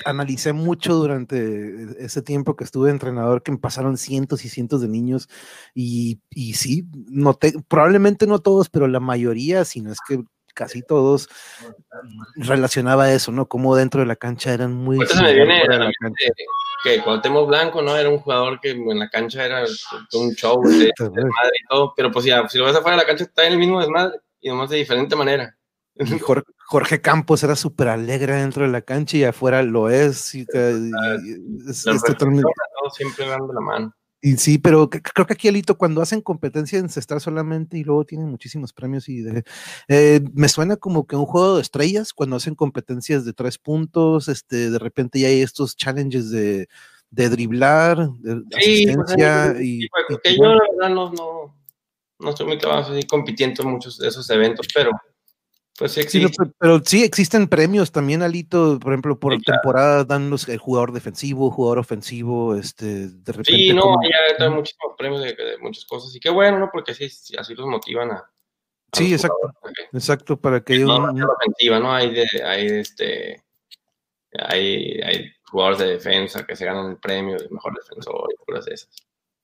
[0.04, 4.88] analicé mucho durante ese tiempo que estuve entrenador, que me pasaron cientos y cientos de
[4.88, 5.28] niños
[5.74, 10.22] y, y sí, noté, probablemente no todos, pero la mayoría, si no es que
[10.54, 11.28] casi todos,
[12.36, 13.46] relacionaba eso, ¿no?
[13.46, 14.96] Como dentro de la cancha eran muy...
[14.96, 15.90] Entonces me viene a la
[16.84, 17.96] que Cuauhtémoc Blanco, ¿no?
[17.96, 19.64] Era un jugador que en la cancha era
[20.12, 23.06] un show de, desmadre y todo, pero pues ya, si lo ves afuera de la
[23.06, 25.56] cancha está en el mismo desmadre y nomás de diferente manera.
[26.66, 30.34] Jorge, Campos era súper alegre dentro de la cancha y afuera lo es.
[30.34, 32.42] Y, totalmente...
[32.92, 33.94] Siempre dando la mano.
[34.20, 38.06] Y sí, pero creo que aquí, Alito, cuando hacen competencia en cestar solamente y luego
[38.06, 39.22] tienen muchísimos premios y
[39.88, 44.28] eh, me suena como que un juego de estrellas cuando hacen competencias de tres puntos,
[44.28, 46.68] este, de repente ya hay estos challenges de,
[47.10, 49.88] de driblar, de sí, pues, asistencia y,
[50.38, 51.54] yo la verdad no, no,
[52.18, 54.90] no estoy muy clavado así compitiendo en muchos de esos eventos, pero
[55.76, 56.52] Pues sí, existe.
[56.58, 61.50] pero, sí existen premios también, Alito, por ejemplo, por temporada dan los, el jugador defensivo,
[61.50, 63.52] jugador ofensivo, este, de repente.
[63.52, 66.14] Sí, no, ya dan muchísimos premios de, muchas cosas.
[66.14, 66.70] Y qué bueno, ¿no?
[66.72, 67.06] Porque así,
[67.36, 68.30] así los motivan a.
[68.92, 69.52] sí, exacto.
[69.92, 71.22] exacto, para que no, un...
[71.22, 71.92] ofensiva, ¿no?
[71.92, 73.42] Hay de, hay este.
[74.48, 78.64] Hay, hay jugadores de defensa que se ganan el premio de mejor defensor y puras
[78.64, 78.90] de esas.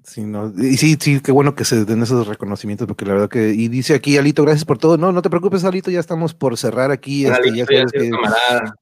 [0.03, 3.29] Sí, no, y sí, sí, qué bueno que se den esos reconocimientos, porque la verdad
[3.29, 4.97] que, y dice aquí Alito, gracias por todo.
[4.97, 7.27] No, no te preocupes, Alito, ya estamos por cerrar aquí.
[7.27, 8.11] Este, ya que,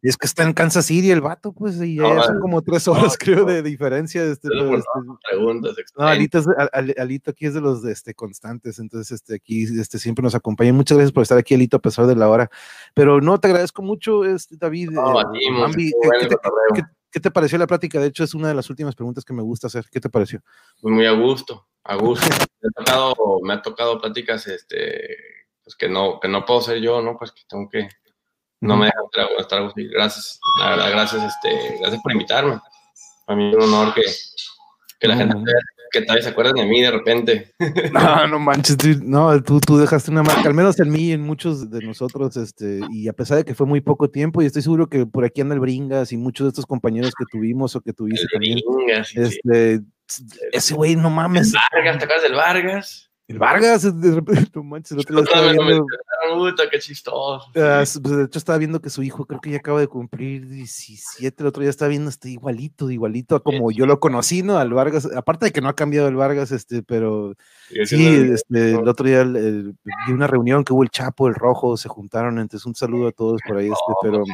[0.02, 3.16] es que está en Kansas City el vato, pues, y ya, son como tres horas,
[3.18, 4.22] creo, de diferencia.
[4.22, 4.84] Este, este,
[5.28, 6.40] preguntas, no, Alito,
[6.72, 10.72] Alito, aquí es de los este, constantes, entonces este, aquí este, siempre nos acompaña.
[10.72, 12.48] Muchas gracias por estar aquí, Alito, a pesar de la hora.
[12.94, 14.90] Pero no, te agradezco mucho, este, David.
[14.90, 18.00] No, eh, ¿Qué te pareció la plática?
[18.00, 19.86] De hecho, es una de las últimas preguntas que me gusta hacer.
[19.90, 20.42] ¿Qué te pareció?
[20.80, 22.26] Pues muy a gusto, a gusto.
[22.28, 25.16] me, ha tocado, me ha tocado pláticas este,
[25.64, 27.16] pues que, no, que no puedo ser yo, ¿no?
[27.16, 27.88] Pues que tengo que,
[28.60, 29.72] no me dejan estar.
[29.74, 32.60] Gracias, la verdad, gracias, este, gracias por invitarme.
[33.26, 34.02] A mí es un honor que,
[34.98, 35.36] que la gente
[35.90, 37.52] que tal vez se acuerden de mí de repente.
[37.92, 41.70] No, no manches, no, tú, tú dejaste una marca, al menos en mí, en muchos
[41.70, 44.88] de nosotros, este, y a pesar de que fue muy poco tiempo, y estoy seguro
[44.88, 47.92] que por aquí anda el Bringas y muchos de estos compañeros que tuvimos o que
[47.92, 48.60] tuviste también,
[49.14, 49.80] este,
[50.52, 51.52] ese güey, no mames.
[51.52, 53.07] Vargas, ¿te acuerdas del Vargas?
[53.28, 55.86] El Vargas, de repente, no manches, el otro estaba viendo.
[56.72, 57.50] qué chistoso.
[57.56, 60.48] Ah, pues, de hecho, estaba viendo que su hijo creo que ya acaba de cumplir
[60.48, 61.42] 17.
[61.42, 64.56] El otro día estaba viendo este igualito, igualito a como yo lo conocí, ¿no?
[64.56, 65.06] Al Vargas.
[65.14, 67.34] Aparte de que no ha cambiado el Vargas, este, pero
[67.84, 71.90] sí, este, el otro día vi una reunión que hubo el Chapo, el Rojo, se
[71.90, 72.38] juntaron.
[72.38, 74.24] Entonces, un saludo a todos por ahí, este, pero.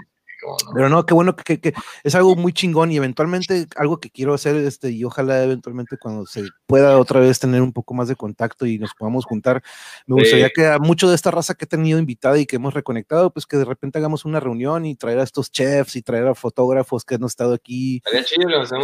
[0.74, 4.34] Pero no, qué bueno que, que, es algo muy chingón y eventualmente algo que quiero
[4.34, 8.16] hacer, este, y ojalá eventualmente cuando se pueda otra vez tener un poco más de
[8.16, 9.62] contacto y nos podamos juntar,
[10.06, 12.74] me gustaría que a mucho de esta raza que he tenido invitada y que hemos
[12.74, 16.26] reconectado, pues que de repente hagamos una reunión y traer a estos chefs y traer
[16.26, 18.02] a fotógrafos que han estado aquí.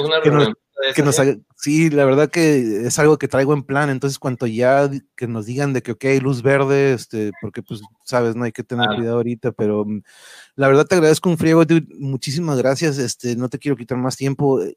[0.02, 0.54] una reunión.
[0.94, 1.20] Que nos,
[1.56, 5.44] sí, la verdad que es algo que traigo en plan, entonces cuanto ya que nos
[5.44, 9.16] digan de que, ok, luz verde, este, porque pues, sabes, no hay que tener cuidado
[9.16, 10.00] ahorita, pero mm,
[10.60, 14.18] la verdad te agradezco un friego, dude, muchísimas gracias, este, no te quiero quitar más
[14.18, 14.76] tiempo, eh,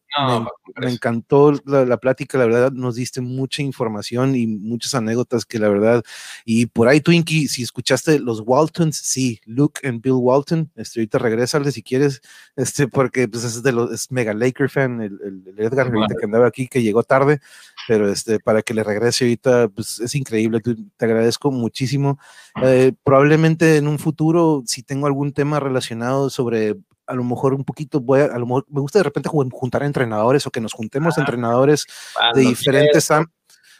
[0.78, 5.68] me, encantó la, plática, la verdad nos diste mucha información y muchas anécdotas que la
[5.68, 6.02] verdad,
[6.46, 11.18] y por ahí Twinkie, si escuchaste los Waltons, sí, Luke and Bill Walton, este, ahorita
[11.18, 12.22] regresale si quieres,
[12.56, 16.48] este, porque pues es de los, es mega Laker fan, el, el Edgar que andaba
[16.48, 17.42] aquí, que llegó tarde,
[17.88, 22.20] pero este, para que le regrese ahorita, pues es increíble, te agradezco muchísimo.
[22.64, 27.66] Eh, probablemente en un futuro, si tengo algún tema relacionado sobre a lo mejor un
[27.66, 31.18] poquito, voy a, lo mejor me gusta de repente juntar entrenadores o que nos juntemos
[31.18, 31.86] entrenadores
[32.34, 33.10] de diferentes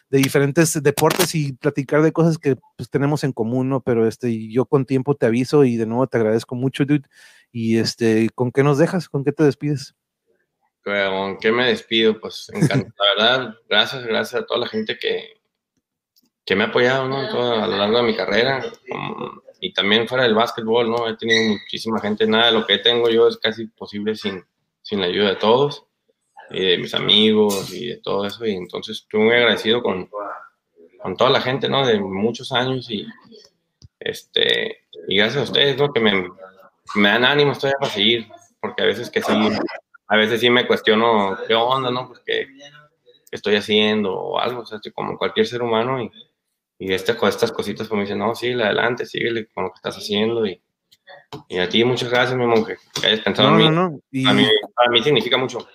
[0.10, 3.82] de diferentes deportes y platicar de cosas que pues, tenemos en común, ¿no?
[3.82, 7.08] Pero este, yo con tiempo te aviso y de nuevo te agradezco mucho, dude.
[7.52, 9.10] Y este, ¿con qué nos dejas?
[9.10, 9.96] ¿Con qué te despides?
[10.84, 12.20] ¿Con qué me despido?
[12.20, 15.42] Pues encantado, la verdad, gracias, gracias a toda la gente que,
[16.46, 17.18] que me ha apoyado ¿no?
[17.18, 18.64] a lo largo de mi carrera
[19.60, 21.08] y también fuera del básquetbol, ¿no?
[21.08, 24.44] He tenido muchísima gente, nada de lo que tengo yo es casi posible sin,
[24.82, 25.86] sin la ayuda de todos
[26.50, 30.10] y de mis amigos y de todo eso y entonces estoy muy agradecido con,
[31.02, 31.88] con toda la gente, ¿no?
[31.88, 33.08] De muchos años y
[34.00, 35.94] este y gracias a ustedes, ¿no?
[35.94, 36.30] Que me,
[36.96, 38.28] me dan ánimo todavía para seguir,
[38.60, 39.32] porque a veces que sí
[40.08, 42.08] a veces sí me cuestiono qué onda, ¿no?
[42.08, 42.48] Pues qué,
[43.32, 46.12] estoy haciendo o algo, o sea, como cualquier ser humano y,
[46.78, 49.98] y este, estas cositas pues me dicen, no, sigue adelante, síguele con lo que estás
[49.98, 50.62] haciendo y,
[51.48, 53.70] y a ti muchas gracias, mi monje, que hayas pensado en mí.
[53.70, 54.00] No, no.
[54.12, 54.28] Y...
[54.28, 55.68] A, mí, a mí significa mucho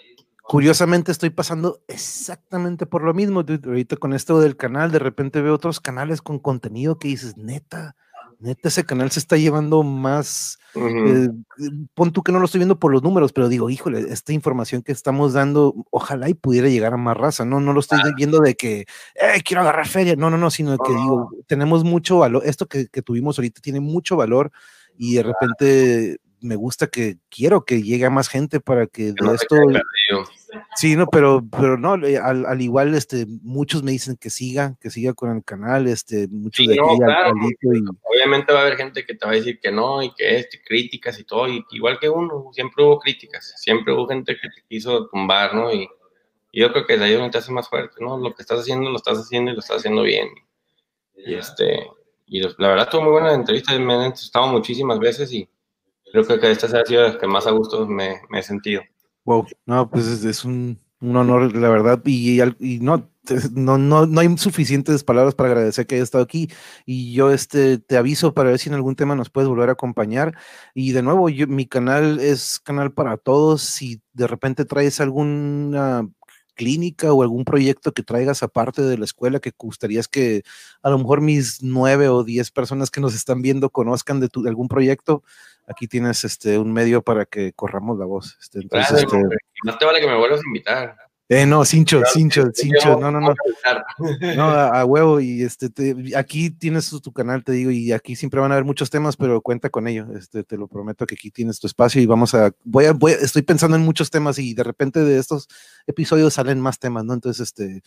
[0.49, 3.45] curiosamente estoy pasando exactamente por lo mismo.
[3.65, 7.97] Ahorita con esto del canal, de repente veo otros canales con contenido que dices, neta,
[8.39, 10.59] neta, ese canal se está llevando más.
[10.75, 11.29] Eh,
[11.95, 14.83] pon tú que no lo estoy viendo por los números, pero digo, híjole, esta información
[14.83, 17.61] que estamos dando, ojalá y pudiera llegar a más raza, ¿no?
[17.61, 18.81] No lo estoy viendo de que,
[19.15, 22.87] eh, quiero agarrar feria, no, no, no, sino que digo, tenemos mucho valor, esto que,
[22.89, 24.53] que, tuvimos ahorita tiene mucho valor
[24.97, 29.35] y de repente me gusta que quiero que llegue a más gente para que de
[29.35, 29.57] esto.
[30.77, 34.91] Sí, no, pero, pero no, al, al, igual, este, muchos me dicen que siga, que
[34.91, 36.81] siga con el canal, este, muchos de aquí
[38.03, 40.63] Obviamente va a haber gente que te va a decir que no, y que este,
[40.63, 44.63] críticas y todo, y igual que uno, siempre hubo críticas, siempre hubo gente que te
[44.69, 45.73] quiso tumbar, ¿no?
[45.73, 45.89] Y,
[46.51, 48.17] yo creo que de ahí uno te hace más fuerte, ¿no?
[48.19, 50.29] Lo que estás haciendo, lo estás haciendo y lo estás haciendo bien.
[51.15, 51.87] Y este,
[52.27, 55.49] y la verdad, estuvo muy buena la entrevista, me han entrevistado muchísimas veces y
[56.13, 58.83] creo que esta ha sido la que más a gusto me, me he sentido.
[59.25, 63.11] Wow, no, pues es, un, un, honor, la verdad, y, y, no,
[63.53, 66.49] no, no, no hay suficientes palabras para agradecer que hayas estado aquí
[66.87, 69.73] y yo este, te aviso para ver si en algún tema nos puedes volver a
[69.73, 70.35] acompañar
[70.73, 76.09] y de nuevo yo, mi canal es canal para todos si de repente traes alguna
[76.55, 80.43] clínica o algún proyecto que traigas aparte de la escuela que gustarías que
[80.83, 84.43] a lo mejor mis nueve o diez personas que nos están viendo conozcan de, tu,
[84.43, 85.23] de algún proyecto,
[85.69, 88.37] aquí tienes este un medio para que corramos la voz.
[88.41, 89.19] Este, entonces, este,
[89.65, 90.97] no te vale que me vuelvas a invitar.
[91.29, 93.35] Eh, no, Cincho, Claro, Cincho, Cincho, no, no, no.
[94.37, 97.93] No, a, a huevo, y este, te- aquí tienes tu, tu canal, te digo, y
[97.93, 101.07] aquí siempre van a haber muchos temas, pero cuenta con ello, este, te lo prometo
[101.07, 104.11] que aquí tienes tu espacio y vamos a, voy a, voy estoy pensando en muchos
[104.11, 105.49] temas y de repente de estos
[105.87, 107.15] episodios salen más temas, ¿no?
[107.15, 107.83] Entonces, este,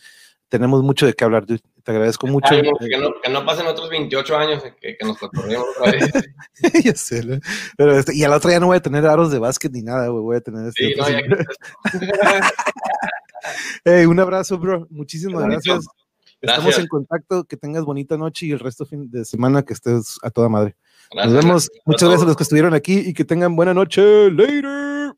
[0.48, 1.60] tenemos mucho de qué hablar, dude.
[1.82, 2.48] te agradezco mucho.
[2.50, 5.92] Ay, no, que, no, que no pasen otros 28 años que, que nos cotorreemos otra
[5.92, 6.10] vez.
[6.84, 7.38] ya sé, ¿no?
[7.78, 9.80] Pero este, y a la otra ya no voy a tener aros de básquet ni
[9.82, 10.88] nada, güey, voy a tener este.
[10.88, 11.20] Sí, no, ya
[13.84, 15.86] Hey, un abrazo, bro, muchísimas gracias.
[16.40, 16.78] Estamos Gracias.
[16.82, 20.30] en contacto, que tengas bonita noche y el resto fin de semana que estés a
[20.30, 20.74] toda madre.
[21.12, 21.62] Gracias, Nos vemos.
[21.68, 24.30] gracias Muchas gracias a los que estuvieron aquí y que tengan buena noche.
[24.30, 25.14] Later.